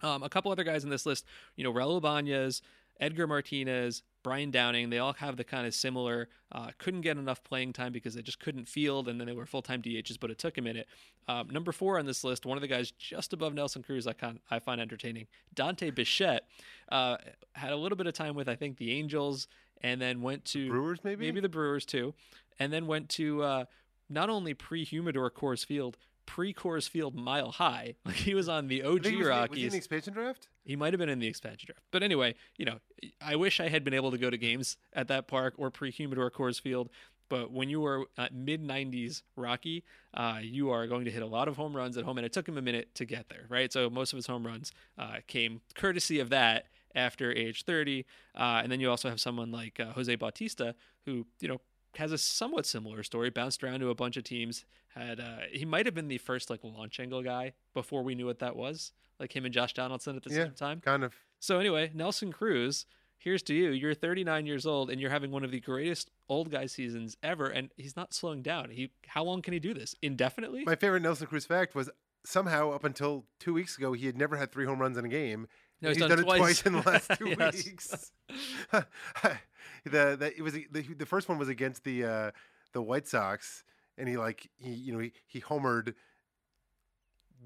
Um, 0.00 0.22
a 0.22 0.28
couple 0.28 0.52
other 0.52 0.64
guys 0.64 0.84
in 0.84 0.90
this 0.90 1.06
list, 1.06 1.24
you 1.56 1.64
know, 1.64 1.72
Raul 1.72 1.98
Ibanez 1.98 2.62
Edgar 3.00 3.26
Martinez, 3.26 4.02
Brian 4.22 4.50
Downing, 4.50 4.90
they 4.90 4.98
all 4.98 5.12
have 5.14 5.36
the 5.36 5.44
kind 5.44 5.66
of 5.66 5.74
similar, 5.74 6.28
uh, 6.52 6.70
couldn't 6.78 7.02
get 7.02 7.16
enough 7.16 7.42
playing 7.44 7.72
time 7.72 7.92
because 7.92 8.14
they 8.14 8.22
just 8.22 8.40
couldn't 8.40 8.68
field, 8.68 9.08
and 9.08 9.20
then 9.20 9.26
they 9.26 9.32
were 9.32 9.46
full 9.46 9.62
time 9.62 9.80
DHs, 9.80 10.18
but 10.18 10.30
it 10.30 10.38
took 10.38 10.58
a 10.58 10.62
minute. 10.62 10.88
Um, 11.28 11.48
number 11.50 11.72
four 11.72 11.98
on 11.98 12.06
this 12.06 12.24
list, 12.24 12.44
one 12.46 12.56
of 12.56 12.62
the 12.62 12.68
guys 12.68 12.90
just 12.92 13.32
above 13.32 13.54
Nelson 13.54 13.82
Cruz, 13.82 14.06
I, 14.06 14.12
can, 14.12 14.40
I 14.50 14.58
find 14.58 14.80
entertaining, 14.80 15.26
Dante 15.54 15.90
Bichette, 15.90 16.46
uh, 16.90 17.18
had 17.52 17.72
a 17.72 17.76
little 17.76 17.96
bit 17.96 18.06
of 18.06 18.14
time 18.14 18.34
with, 18.34 18.48
I 18.48 18.56
think, 18.56 18.78
the 18.78 18.92
Angels, 18.92 19.46
and 19.82 20.00
then 20.00 20.22
went 20.22 20.44
to 20.46 20.68
Brewers, 20.68 20.98
maybe 21.04 21.26
maybe 21.26 21.40
the 21.40 21.48
Brewers 21.48 21.84
too, 21.84 22.14
and 22.58 22.72
then 22.72 22.86
went 22.86 23.08
to 23.10 23.42
uh, 23.42 23.64
not 24.08 24.30
only 24.30 24.54
pre 24.54 24.84
Humidor 24.84 25.30
Coors 25.30 25.64
Field, 25.64 25.96
pre 26.26 26.52
Coors 26.52 26.88
Field 26.88 27.14
Mile 27.14 27.50
High. 27.50 27.94
Like 28.04 28.16
he 28.16 28.34
was 28.34 28.48
on 28.48 28.68
the 28.68 28.82
OG 28.82 29.06
was, 29.06 29.26
Rockies. 29.26 29.50
Was 29.50 29.58
he 29.58 29.64
in 29.64 29.70
the 29.70 29.76
expansion 29.76 30.14
draft? 30.14 30.48
He 30.64 30.76
might 30.76 30.92
have 30.92 30.98
been 30.98 31.08
in 31.08 31.18
the 31.18 31.26
expansion 31.26 31.66
draft. 31.66 31.82
But 31.90 32.02
anyway, 32.02 32.34
you 32.56 32.64
know, 32.64 32.78
I 33.20 33.36
wish 33.36 33.60
I 33.60 33.68
had 33.68 33.84
been 33.84 33.94
able 33.94 34.10
to 34.10 34.18
go 34.18 34.30
to 34.30 34.36
games 34.36 34.76
at 34.92 35.08
that 35.08 35.28
park 35.28 35.54
or 35.56 35.70
pre 35.70 35.90
Humidor 35.90 36.30
Coors 36.30 36.60
Field. 36.60 36.90
But 37.28 37.52
when 37.52 37.68
you 37.68 37.80
were 37.80 38.06
mid 38.32 38.62
90s 38.62 39.22
Rocky, 39.36 39.84
uh, 40.14 40.38
you 40.42 40.70
are 40.70 40.86
going 40.86 41.04
to 41.04 41.10
hit 41.10 41.22
a 41.22 41.26
lot 41.26 41.48
of 41.48 41.56
home 41.56 41.76
runs 41.76 41.96
at 41.96 42.04
home. 42.04 42.18
And 42.18 42.24
it 42.24 42.32
took 42.32 42.48
him 42.48 42.56
a 42.56 42.62
minute 42.62 42.94
to 42.94 43.04
get 43.04 43.28
there, 43.28 43.44
right? 43.48 43.72
So 43.72 43.90
most 43.90 44.12
of 44.12 44.16
his 44.16 44.26
home 44.26 44.46
runs 44.46 44.72
uh, 44.96 45.16
came 45.26 45.60
courtesy 45.74 46.20
of 46.20 46.30
that 46.30 46.66
after 46.94 47.30
age 47.32 47.64
30. 47.64 48.06
Uh, 48.34 48.60
and 48.62 48.72
then 48.72 48.80
you 48.80 48.88
also 48.90 49.10
have 49.10 49.20
someone 49.20 49.50
like 49.50 49.78
uh, 49.78 49.92
Jose 49.92 50.14
Bautista, 50.16 50.74
who, 51.04 51.26
you 51.40 51.48
know, 51.48 51.60
has 51.98 52.12
a 52.12 52.18
somewhat 52.18 52.66
similar 52.66 53.02
story. 53.02 53.30
Bounced 53.30 53.62
around 53.62 53.80
to 53.80 53.90
a 53.90 53.94
bunch 53.94 54.16
of 54.16 54.24
teams. 54.24 54.64
Had 54.94 55.20
uh, 55.20 55.40
he 55.52 55.64
might 55.64 55.86
have 55.86 55.94
been 55.94 56.08
the 56.08 56.18
first 56.18 56.48
like 56.50 56.60
launch 56.64 56.98
angle 56.98 57.22
guy 57.22 57.52
before 57.74 58.02
we 58.02 58.14
knew 58.14 58.26
what 58.26 58.38
that 58.40 58.56
was. 58.56 58.92
Like 59.20 59.34
him 59.34 59.44
and 59.44 59.52
Josh 59.54 59.74
Donaldson 59.74 60.16
at 60.16 60.22
the 60.24 60.30
Yeah. 60.30 60.44
same 60.44 60.52
time. 60.54 60.80
Kind 60.80 61.04
of. 61.04 61.14
So 61.40 61.58
anyway, 61.58 61.90
Nelson 61.94 62.32
Cruz, 62.32 62.86
here's 63.18 63.42
to 63.44 63.54
you. 63.54 63.70
You're 63.70 63.94
39 63.94 64.46
years 64.46 64.66
old 64.66 64.90
and 64.90 65.00
you're 65.00 65.10
having 65.10 65.30
one 65.30 65.44
of 65.44 65.50
the 65.50 65.60
greatest 65.60 66.10
old 66.28 66.50
guy 66.50 66.66
seasons 66.66 67.16
ever, 67.22 67.46
and 67.48 67.70
he's 67.76 67.96
not 67.96 68.12
slowing 68.14 68.42
down. 68.42 68.70
He 68.70 68.90
how 69.06 69.22
long 69.24 69.42
can 69.42 69.52
he 69.52 69.58
do 69.60 69.74
this 69.74 69.94
indefinitely? 70.02 70.64
My 70.64 70.74
favorite 70.76 71.02
Nelson 71.02 71.26
Cruz 71.26 71.44
fact 71.46 71.74
was 71.74 71.90
somehow 72.24 72.70
up 72.72 72.84
until 72.84 73.24
two 73.38 73.52
weeks 73.54 73.76
ago 73.78 73.92
he 73.92 74.06
had 74.06 74.16
never 74.18 74.36
had 74.36 74.50
three 74.52 74.64
home 74.66 74.78
runs 74.80 74.96
in 74.98 75.04
a 75.04 75.08
game. 75.08 75.46
no, 75.80 75.88
he's, 75.90 75.98
done, 75.98 76.10
it 76.12 76.22
twice 76.22 76.62
in 76.62 76.72
the 76.72 76.82
last 76.82 77.10
two 77.18 77.26
weeks. 77.36 78.12
the, 79.88 80.16
the 80.18 80.36
it 80.36 80.42
was 80.42 80.54
the, 80.54 80.82
the 80.82 81.06
first 81.06 81.28
one 81.28 81.38
was 81.38 81.48
against 81.48 81.84
the 81.84 82.04
uh, 82.04 82.30
the 82.72 82.82
White 82.82 83.06
Sox, 83.06 83.64
and 83.96 84.08
he 84.08 84.16
like 84.16 84.48
he 84.56 84.70
you 84.70 84.92
know 84.92 84.98
he, 84.98 85.12
he 85.26 85.40
homered. 85.40 85.94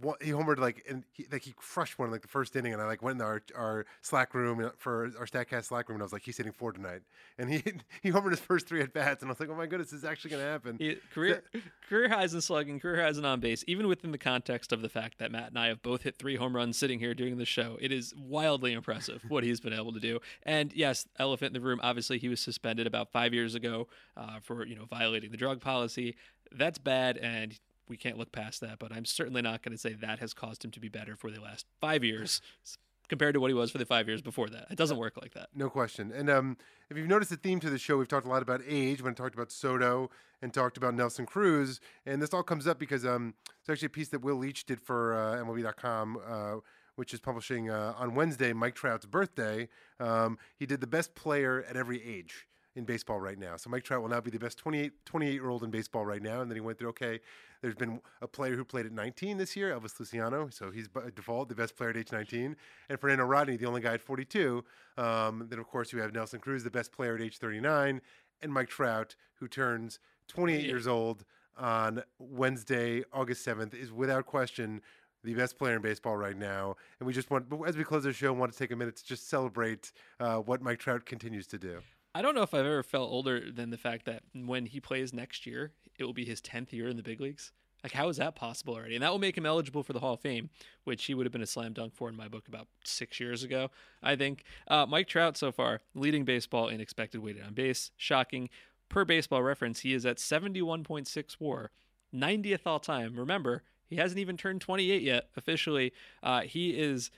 One, 0.01 0.17
he 0.23 0.31
homered 0.31 0.59
like 0.59 0.85
and 0.89 1.05
he, 1.13 1.27
like 1.31 1.43
he 1.43 1.53
crushed 1.57 1.99
one 1.99 2.11
like 2.11 2.23
the 2.23 2.29
first 2.29 2.57
inning, 2.57 2.73
and 2.73 2.81
I 2.81 2.87
like 2.87 3.03
went 3.03 3.21
in 3.21 3.23
our 3.23 3.43
our 3.55 3.87
Slack 4.01 4.35
room 4.35 4.65
uh, 4.65 4.71
for 4.79 5.11
our 5.19 5.27
Statcast 5.27 5.65
Slack 5.65 5.89
room, 5.89 5.97
and 5.97 6.03
I 6.03 6.05
was 6.05 6.13
like, 6.13 6.23
he's 6.23 6.37
hitting 6.37 6.53
four 6.53 6.73
tonight, 6.73 7.03
and 7.39 7.51
he 7.51 7.63
he 8.03 8.11
homered 8.11 8.31
his 8.31 8.41
first 8.41 8.67
three 8.67 8.81
at 8.81 8.93
bats, 8.93 9.23
and 9.23 9.31
I 9.31 9.33
was 9.33 9.41
like, 9.41 9.51
oh 9.51 9.55
my 9.55 9.67
goodness, 9.67 9.91
this 9.91 9.99
is 9.99 10.05
actually 10.05 10.31
going 10.31 10.43
to 10.43 10.49
happen. 10.49 10.77
He, 10.79 10.97
career 11.13 11.43
career 11.89 12.09
highs 12.09 12.35
in 12.35 12.41
slugging, 12.41 12.81
career 12.81 13.03
highs 13.03 13.19
in 13.19 13.25
on 13.25 13.41
base, 13.41 13.65
even 13.67 13.87
within 13.87 14.13
the 14.13 14.19
context 14.19 14.73
of 14.73 14.83
the 14.83 14.89
fact 14.89 15.19
that 15.19 15.31
Matt 15.31 15.49
and 15.49 15.59
I 15.59 15.67
have 15.67 15.83
both 15.83 16.03
hit 16.03 16.17
three 16.17 16.37
home 16.37 16.57
runs 16.57 16.79
sitting 16.79 16.99
here 16.99 17.15
doing 17.15 17.37
the 17.37 17.45
show. 17.45 17.77
It 17.81 17.93
is 17.93 18.15
wildly 18.17 18.73
impressive 18.73 19.23
what 19.29 19.45
he's 19.45 19.61
been 19.61 19.73
able 19.73 19.93
to 19.93 20.01
do. 20.01 20.21
And 20.43 20.73
yes, 20.73 21.07
elephant 21.19 21.55
in 21.55 21.61
the 21.61 21.67
room. 21.67 21.81
Obviously, 21.83 22.19
he 22.19 22.29
was 22.29 22.41
suspended 22.41 22.87
about 22.87 23.13
five 23.13 23.35
years 23.35 23.55
ago 23.55 23.89
uh, 24.17 24.41
for 24.41 24.67
you 24.67 24.75
know 24.75 24.87
violating 24.87 25.31
the 25.31 25.37
drug 25.37 25.61
policy. 25.61 26.17
That's 26.51 26.79
bad, 26.79 27.17
and 27.17 27.59
we 27.89 27.97
can't 27.97 28.19
look 28.19 28.33
past 28.33 28.61
that. 28.61 28.79
But 28.79 28.93
I'm 28.93 29.05
certainly 29.05 29.43
not 29.43 29.63
going 29.63 29.73
to 29.73 29.79
say 29.79 29.93
that 29.95 30.19
has 30.19 30.35
caused 30.35 30.65
him 30.65 30.71
to 30.73 30.81
be 30.81 30.89
better 30.89 31.17
for 31.17 31.31
the 31.31 31.41
last 31.41 31.67
five 31.81 32.05
years 32.05 32.41
compared 33.09 33.35
to 33.35 33.41
what 33.41 33.49
he 33.49 33.55
was 33.55 33.71
for 33.71 33.79
the 33.79 33.87
five 33.87 34.09
years 34.09 34.23
before 34.23 34.49
that. 34.49 34.67
It 34.71 34.79
doesn't 34.79 34.97
work 34.97 35.17
like 35.21 35.35
that. 35.35 35.49
No 35.55 35.69
question. 35.69 36.13
And 36.15 36.31
um, 36.31 36.57
if 36.89 36.97
you've 36.97 37.09
noticed 37.09 37.31
the 37.31 37.37
theme 37.37 37.61
to 37.61 37.71
the 37.71 37.79
show, 37.79 37.99
we've 37.99 38.09
talked 38.09 38.27
a 38.27 38.31
lot 38.31 38.43
about 38.43 38.63
age 38.67 39.03
when 39.03 39.13
we 39.13 39.15
talked 39.15 39.35
about 39.35 39.53
Soto 39.53 40.11
and 40.41 40.53
talked 40.53 40.77
about 40.77 40.95
Nelson 40.95 41.27
Cruz. 41.27 41.81
And 42.07 42.23
this 42.23 42.33
all 42.33 42.43
comes 42.43 42.67
up 42.67 42.79
because 42.79 43.05
um, 43.05 43.35
it's 43.61 43.69
actually 43.69 43.87
a 43.87 43.91
piece 43.91 44.09
that 44.09 44.23
Will 44.23 44.37
Leitch 44.37 44.65
did 44.65 44.81
for 44.81 45.15
uh, 45.15 45.45
MLB.com, 45.45 46.19
uh, 46.27 46.55
which 46.97 47.13
is 47.13 47.21
publishing 47.21 47.69
uh, 47.69 47.95
on 47.99 48.15
Wednesday, 48.15 48.53
Mike 48.53 48.75
Trout's 48.75 49.07
birthday. 49.07 49.69
Um, 50.01 50.39
he 50.57 50.67
did 50.67 50.81
the 50.81 50.87
best 50.87 51.15
player 51.15 51.65
at 51.69 51.77
every 51.77 52.03
age 52.03 52.47
in 52.75 52.85
baseball 52.85 53.21
right 53.21 53.39
now. 53.39 53.57
So 53.57 53.69
Mike 53.71 53.85
Trout 53.85 54.03
will 54.03 54.09
now 54.09 54.21
be 54.21 54.31
the 54.31 54.39
best 54.39 54.59
28, 54.59 55.05
28 55.05 55.33
year 55.33 55.49
old 55.49 55.63
in 55.63 55.71
baseball 55.71 56.05
right 56.07 56.23
now. 56.23 56.41
And 56.41 56.51
then 56.51 56.57
he 56.57 56.61
went 56.61 56.79
through, 56.79 56.91
okay, 56.91 57.21
there's 57.61 57.75
been 57.75 58.01
a 58.21 58.27
player 58.27 58.57
who 58.57 58.65
played 58.65 58.87
at 58.87 58.93
19 58.93 59.37
this 59.37 59.55
year, 59.57 59.71
Elvis 59.71 59.99
Luciano. 59.99 60.49
So 60.51 60.71
he's 60.71 60.89
by 60.89 61.11
default 61.15 61.49
the 61.49 61.55
best 61.55 61.77
player 61.77 61.91
at 61.91 61.97
age 61.97 62.13
19. 62.13 62.57
And 62.89 63.01
Fernando 63.01 63.25
Rodney, 63.25 63.57
the 63.57 63.67
only 63.67 63.81
guy 63.81 63.95
at 63.95 64.01
42. 64.01 64.65
Um, 64.97 65.47
then, 65.49 65.59
of 65.59 65.69
course, 65.69 65.93
you 65.93 66.01
have 66.01 66.15
Nelson 66.15 66.41
Cruz, 66.41 66.65
the 66.65 66.71
best 66.71 66.93
player 66.93 67.15
at 67.15 67.21
age 67.21 67.39
39. 67.39 68.01
And 68.41 68.53
Mike 68.53 68.69
Trout, 68.69 69.17
who 69.35 69.49
turns 69.49 69.99
28 70.29 70.55
28. 70.55 70.69
years 70.69 70.87
old 70.87 71.25
on 71.59 72.03
Wednesday, 72.19 73.05
August 73.13 73.47
7th, 73.47 73.75
is 73.75 73.93
without 73.93 74.27
question 74.27 74.81
the 75.25 75.35
best 75.35 75.57
player 75.57 75.77
in 75.77 75.83
baseball 75.83 76.17
right 76.17 76.37
now. 76.37 76.75
And 76.99 77.07
we 77.07 77.13
just 77.13 77.31
want, 77.31 77.47
as 77.67 77.77
we 77.77 77.85
close 77.85 78.03
the 78.03 78.13
show, 78.13 78.33
want 78.33 78.53
to 78.53 78.59
take 78.59 78.73
a 78.73 78.77
minute 78.77 78.97
to 78.97 79.05
just 79.05 79.29
celebrate 79.29 79.93
uh, 80.19 80.39
what 80.39 80.63
Mike 80.63 80.79
Trout 80.79 81.07
continues 81.07 81.47
to 81.49 81.59
do. 81.59 81.81
I 82.15 82.21
don't 82.21 82.35
know 82.35 82.43
if 82.43 82.53
I've 82.53 82.67
ever 82.67 82.83
felt 82.83 83.11
older 83.11 83.51
than 83.51 83.71
the 83.71 83.79
fact 83.79 84.05
that 84.05 84.23
when 84.35 84.67
he 84.67 84.81
plays 84.81 85.13
next 85.13 85.47
year, 85.47 85.73
it 85.99 86.05
will 86.05 86.13
be 86.13 86.25
his 86.25 86.43
10th 86.43 86.73
year 86.73 86.89
in 86.89 86.97
the 86.97 87.03
big 87.03 87.21
leagues. 87.21 87.53
Like, 87.83 87.93
how 87.93 88.09
is 88.09 88.19
that 88.19 88.37
possible 88.37 88.75
already? 88.75 88.95
And 88.95 89.03
that 89.03 89.11
will 89.11 89.19
make 89.19 89.37
him 89.37 89.47
eligible 89.47 89.83
for 89.83 89.93
the 89.93 89.99
Hall 89.99 90.15
of 90.15 90.21
Fame, 90.21 90.51
which 90.85 91.05
he 91.07 91.15
would 91.15 91.27
have 91.27 91.33
been 91.33 91.43
a 91.43 91.47
slam 91.47 91.73
dunk 91.73 91.95
for 91.95 92.09
in 92.09 92.17
my 92.17 92.29
book 92.29 92.47
about 92.47 92.69
six 92.85 93.19
years 93.19 93.43
ago, 93.43 93.71
I 94.03 94.15
think. 94.15 94.45
Uh, 94.69 94.87
Mike 94.87 95.09
Trout, 95.09 95.37
so 95.37 95.51
far, 95.51 95.81
leading 95.95 96.25
baseball 96.25 96.69
in 96.69 96.81
expected 96.81 97.23
weighted 97.23 97.43
on 97.43 97.55
base. 97.55 97.91
Shocking. 97.97 98.51
Per 98.89 99.05
baseball 99.05 99.43
reference, 99.43 99.81
he 99.81 99.95
is 99.95 100.07
at 100.07 100.19
71.6 100.19 101.41
war, 101.41 101.71
90th 102.15 102.61
all 102.67 102.79
time. 102.79 103.17
Remember, 103.17 103.63
he 103.89 103.97
hasn't 103.97 104.21
even 104.21 104.37
turned 104.37 104.61
28 104.61 105.03
yet 105.03 105.29
officially. 105.37 105.93
Uh, 106.23 106.43
he 106.43 106.71
is 106.71 107.11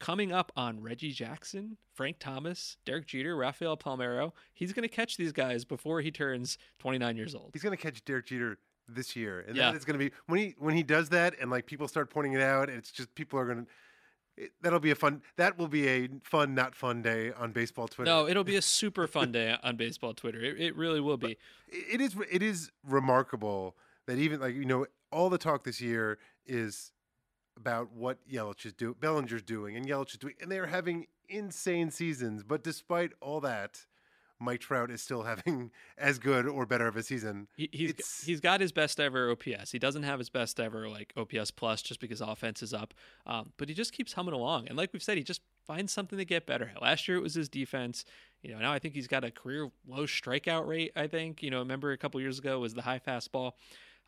coming 0.00 0.32
up 0.32 0.52
on 0.56 0.80
Reggie 0.82 1.12
Jackson, 1.12 1.76
Frank 1.94 2.16
Thomas, 2.18 2.76
Derek 2.84 3.06
Jeter, 3.06 3.36
Rafael 3.36 3.76
Palmeiro. 3.76 4.32
He's 4.52 4.72
going 4.72 4.86
to 4.88 4.94
catch 4.94 5.16
these 5.16 5.32
guys 5.32 5.64
before 5.64 6.00
he 6.00 6.10
turns 6.10 6.58
29 6.80 7.16
years 7.16 7.34
old. 7.34 7.50
He's 7.52 7.62
going 7.62 7.76
to 7.76 7.82
catch 7.82 8.04
Derek 8.04 8.26
Jeter 8.26 8.58
this 8.88 9.16
year, 9.16 9.40
and 9.46 9.56
Yeah. 9.56 9.70
that 9.70 9.76
is 9.76 9.84
going 9.84 9.98
to 9.98 10.04
be 10.04 10.14
when 10.26 10.38
he 10.40 10.54
when 10.58 10.74
he 10.74 10.82
does 10.82 11.08
that, 11.10 11.34
and 11.40 11.50
like 11.50 11.66
people 11.66 11.88
start 11.88 12.10
pointing 12.10 12.34
it 12.34 12.42
out. 12.42 12.68
It's 12.68 12.90
just 12.90 13.14
people 13.14 13.38
are 13.38 13.46
going 13.46 13.64
to. 13.64 13.70
It, 14.36 14.52
that'll 14.62 14.80
be 14.80 14.90
a 14.90 14.96
fun. 14.96 15.22
That 15.36 15.56
will 15.58 15.68
be 15.68 15.86
a 15.88 16.08
fun, 16.24 16.54
not 16.56 16.74
fun 16.74 17.02
day 17.02 17.30
on 17.32 17.52
baseball 17.52 17.86
Twitter. 17.86 18.10
No, 18.10 18.26
it'll 18.26 18.42
be 18.44 18.56
a 18.56 18.62
super 18.80 19.06
fun 19.06 19.30
day 19.30 19.56
on 19.62 19.76
baseball 19.76 20.12
Twitter. 20.12 20.40
It, 20.40 20.60
it 20.60 20.76
really 20.76 21.00
will 21.00 21.16
be. 21.16 21.32
it 21.32 21.38
it 21.94 22.00
is 22.00 22.16
it 22.30 22.42
is 22.42 22.72
remarkable 22.86 23.76
that 24.06 24.18
even 24.18 24.40
like 24.40 24.54
you 24.54 24.64
know 24.64 24.86
all 25.12 25.30
the 25.30 25.38
talk 25.38 25.62
this 25.64 25.80
year 25.80 26.18
is 26.46 26.90
about 27.56 27.92
what 27.92 28.18
Yelich 28.28 28.66
is 28.66 28.72
doing, 28.72 28.94
Bellinger's 29.00 29.42
doing, 29.42 29.76
and 29.76 29.86
Yelich 29.86 30.12
is 30.12 30.18
doing, 30.18 30.34
and 30.40 30.50
they're 30.50 30.66
having 30.66 31.06
insane 31.28 31.90
seasons. 31.90 32.42
But 32.42 32.62
despite 32.62 33.12
all 33.20 33.40
that, 33.40 33.86
Mike 34.40 34.60
Trout 34.60 34.90
is 34.90 35.00
still 35.00 35.22
having 35.24 35.70
as 35.96 36.18
good 36.18 36.46
or 36.46 36.66
better 36.66 36.86
of 36.88 36.96
a 36.96 37.02
season. 37.02 37.46
He, 37.56 37.68
he's 37.72 37.90
It's- 37.90 38.24
he's 38.26 38.40
got 38.40 38.60
his 38.60 38.72
best 38.72 38.98
ever 39.00 39.30
OPS. 39.30 39.70
He 39.72 39.78
doesn't 39.78 40.02
have 40.02 40.18
his 40.18 40.28
best 40.28 40.58
ever 40.60 40.88
like 40.88 41.12
OPS 41.16 41.50
plus 41.52 41.80
just 41.82 42.00
because 42.00 42.20
offense 42.20 42.62
is 42.62 42.74
up, 42.74 42.92
um, 43.26 43.52
but 43.56 43.68
he 43.68 43.74
just 43.74 43.92
keeps 43.92 44.12
humming 44.14 44.34
along. 44.34 44.66
And 44.68 44.76
like 44.76 44.92
we've 44.92 45.02
said, 45.02 45.16
he 45.16 45.24
just 45.24 45.40
finds 45.66 45.92
something 45.92 46.18
to 46.18 46.24
get 46.24 46.44
better. 46.46 46.70
at. 46.74 46.82
Last 46.82 47.08
year 47.08 47.16
it 47.16 47.22
was 47.22 47.34
his 47.34 47.48
defense. 47.48 48.04
You 48.42 48.52
know, 48.52 48.58
now 48.58 48.72
I 48.72 48.78
think 48.78 48.92
he's 48.92 49.06
got 49.08 49.24
a 49.24 49.30
career 49.30 49.70
low 49.86 50.02
strikeout 50.04 50.66
rate. 50.66 50.92
I 50.94 51.06
think 51.06 51.42
you 51.42 51.50
know. 51.50 51.60
Remember 51.60 51.92
a 51.92 51.96
couple 51.96 52.20
years 52.20 52.38
ago 52.38 52.58
was 52.58 52.74
the 52.74 52.82
high 52.82 52.98
fastball. 52.98 53.52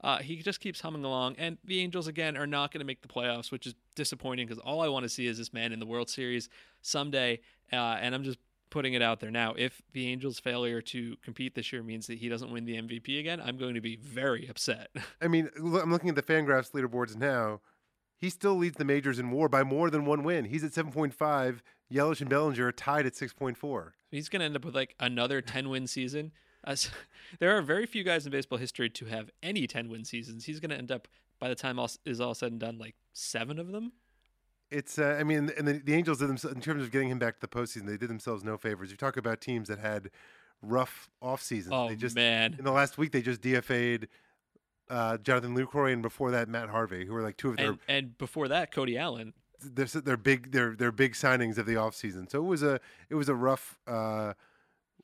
Uh, 0.06 0.18
he 0.18 0.36
just 0.36 0.60
keeps 0.60 0.80
humming 0.80 1.02
along, 1.02 1.34
and 1.36 1.58
the 1.64 1.80
Angels 1.80 2.06
again 2.06 2.36
are 2.36 2.46
not 2.46 2.72
going 2.72 2.78
to 2.78 2.86
make 2.86 3.02
the 3.02 3.08
playoffs, 3.08 3.50
which 3.50 3.66
is 3.66 3.74
disappointing 3.96 4.46
because 4.46 4.62
all 4.62 4.80
I 4.80 4.86
want 4.86 5.02
to 5.02 5.08
see 5.08 5.26
is 5.26 5.36
this 5.36 5.52
man 5.52 5.72
in 5.72 5.80
the 5.80 5.84
World 5.84 6.08
Series 6.08 6.48
someday. 6.80 7.40
Uh, 7.72 7.98
and 8.00 8.14
I'm 8.14 8.22
just 8.22 8.38
putting 8.70 8.94
it 8.94 9.02
out 9.02 9.18
there 9.18 9.32
now. 9.32 9.54
If 9.58 9.82
the 9.94 10.06
Angels' 10.06 10.38
failure 10.38 10.80
to 10.80 11.16
compete 11.24 11.56
this 11.56 11.72
year 11.72 11.82
means 11.82 12.06
that 12.06 12.18
he 12.18 12.28
doesn't 12.28 12.52
win 12.52 12.66
the 12.66 12.80
MVP 12.80 13.18
again, 13.18 13.40
I'm 13.44 13.56
going 13.56 13.74
to 13.74 13.80
be 13.80 13.96
very 13.96 14.46
upset. 14.46 14.90
I 15.20 15.26
mean, 15.26 15.50
I'm 15.56 15.90
looking 15.90 16.08
at 16.08 16.14
the 16.14 16.22
Fangraphs 16.22 16.70
leaderboards 16.70 17.16
now. 17.16 17.60
He 18.16 18.30
still 18.30 18.54
leads 18.54 18.76
the 18.76 18.84
majors 18.84 19.18
in 19.18 19.32
WAR 19.32 19.48
by 19.48 19.64
more 19.64 19.90
than 19.90 20.04
one 20.04 20.22
win. 20.22 20.44
He's 20.44 20.62
at 20.62 20.70
7.5. 20.70 21.58
Yelich 21.92 22.20
and 22.20 22.30
Bellinger 22.30 22.68
are 22.68 22.72
tied 22.72 23.06
at 23.06 23.14
6.4. 23.14 23.90
He's 24.12 24.28
going 24.28 24.38
to 24.38 24.46
end 24.46 24.54
up 24.54 24.64
with 24.64 24.76
like 24.76 24.94
another 25.00 25.40
10 25.40 25.68
win 25.68 25.88
season. 25.88 26.30
As 26.66 26.90
there 27.38 27.56
are 27.56 27.62
very 27.62 27.86
few 27.86 28.04
guys 28.04 28.26
in 28.26 28.32
baseball 28.32 28.58
history 28.58 28.90
to 28.90 29.06
have 29.06 29.30
any 29.42 29.66
10 29.66 29.88
win 29.88 30.04
seasons. 30.04 30.44
He's 30.44 30.60
going 30.60 30.70
to 30.70 30.76
end 30.76 30.90
up 30.90 31.08
by 31.38 31.48
the 31.48 31.54
time 31.54 31.78
all 31.78 31.90
is 32.04 32.20
all 32.20 32.34
said 32.34 32.52
and 32.52 32.60
done 32.60 32.78
like 32.78 32.94
seven 33.12 33.58
of 33.58 33.72
them. 33.72 33.92
It's, 34.70 34.98
uh, 34.98 35.16
I 35.20 35.22
mean, 35.22 35.50
and 35.56 35.68
the, 35.68 35.74
the 35.74 35.94
Angels 35.94 36.18
did 36.18 36.28
themselves, 36.28 36.56
in 36.56 36.60
terms 36.60 36.82
of 36.82 36.90
getting 36.90 37.08
him 37.08 37.20
back 37.20 37.36
to 37.36 37.40
the 37.40 37.48
postseason, 37.48 37.86
they 37.86 37.96
did 37.96 38.08
themselves 38.08 38.42
no 38.42 38.56
favors. 38.56 38.90
You 38.90 38.96
talk 38.96 39.16
about 39.16 39.40
teams 39.40 39.68
that 39.68 39.78
had 39.78 40.10
rough 40.60 41.08
off 41.22 41.40
seasons. 41.40 41.72
Oh 41.72 41.88
they 41.88 41.94
just, 41.94 42.16
man. 42.16 42.56
in 42.58 42.64
the 42.64 42.72
last 42.72 42.98
week, 42.98 43.12
they 43.12 43.22
just 43.22 43.42
DFA'd 43.42 44.08
uh, 44.88 45.18
Jonathan 45.18 45.56
Lucroy 45.56 45.92
and 45.92 46.02
before 46.02 46.30
that, 46.32 46.48
Matt 46.48 46.68
Harvey, 46.68 47.04
who 47.04 47.12
were 47.12 47.22
like 47.22 47.36
two 47.36 47.50
of 47.50 47.56
their 47.56 47.70
And, 47.70 47.78
and 47.88 48.18
before 48.18 48.48
that, 48.48 48.72
Cody 48.72 48.98
Allen. 48.98 49.34
they're, 49.60 49.86
they're 49.86 50.16
big 50.16 50.52
they're 50.52 50.74
they're 50.76 50.92
big 50.92 51.14
signings 51.14 51.58
of 51.58 51.66
the 51.66 51.74
offseason. 51.74 52.30
So 52.30 52.38
it 52.38 52.46
was 52.46 52.62
a 52.62 52.80
it 53.08 53.14
was 53.14 53.28
a 53.28 53.34
rough 53.34 53.78
uh, 53.86 54.34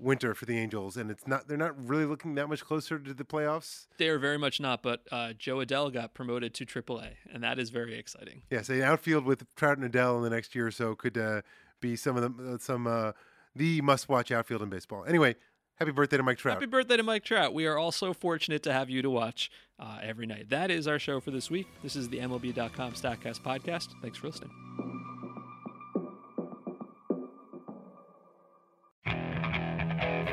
winter 0.03 0.35
for 0.35 0.45
the 0.45 0.59
Angels, 0.59 0.97
and 0.97 1.11
it's 1.11 1.27
not 1.27 1.49
they're 1.49 1.57
not 1.57 1.75
really 1.89 2.05
looking 2.05 2.35
that 2.35 2.49
much 2.49 2.65
closer 2.65 2.99
to 2.99 3.15
the 3.15 3.25
playoffs. 3.25 3.87
They 3.99 4.09
are 4.09 4.19
very 4.19 4.39
much 4.39 4.61
not, 4.61 4.83
but 4.83 5.03
uh, 5.11 5.33
Jo 5.33 5.59
Adell 5.59 5.93
got 5.93 6.15
promoted 6.15 6.55
to 6.55 6.67
AAA, 6.67 7.13
and 7.33 7.43
that 7.43 7.59
is 7.59 7.71
very 7.71 7.99
exciting. 7.99 8.43
Yes, 8.51 8.69
an 8.69 8.83
outfield 8.83 9.25
with 9.25 9.45
Trout 9.55 9.79
and 9.79 9.91
Adell 9.91 10.17
in 10.19 10.23
the 10.23 10.31
next 10.31 10.55
year 10.55 10.67
or 10.67 10.71
so 10.71 10.95
could 10.95 11.17
uh, 11.17 11.43
be 11.81 11.97
some 11.97 12.17
of 12.17 12.37
the 12.37 12.59
some 12.59 12.87
uh, 12.87 13.13
the 13.55 13.81
must 13.81 14.09
watch 14.09 14.31
outfield 14.31 14.63
in 14.63 14.69
baseball. 14.69 15.05
Anyway, 15.07 15.37
Happy 15.83 15.91
birthday 15.91 16.17
to 16.17 16.23
Mike 16.23 16.39
Trout. 16.39 16.55
Happy 16.55 16.67
birthday 16.67 16.97
to 16.97 17.03
Mike 17.03 17.25
Trout. 17.25 17.53
We 17.53 17.67
are 17.67 17.77
all 17.77 17.91
so 17.91 18.13
fortunate 18.13 18.63
to 18.63 18.73
have 18.73 18.89
you 18.89 19.03
to 19.03 19.11
watch 19.11 19.51
uh, 19.81 19.99
every 20.01 20.27
night. 20.27 20.51
That 20.51 20.71
is 20.71 20.87
our 20.87 21.01
show 21.01 21.19
for 21.19 21.33
this 21.33 21.51
week. 21.51 21.67
This 21.83 21.97
is 21.97 22.09
the 22.09 22.19
MLB.com 22.19 22.93
StatCast 22.93 23.41
podcast. 23.41 23.89
Thanks 24.01 24.19
for 24.19 24.29
listening. 24.29 25.12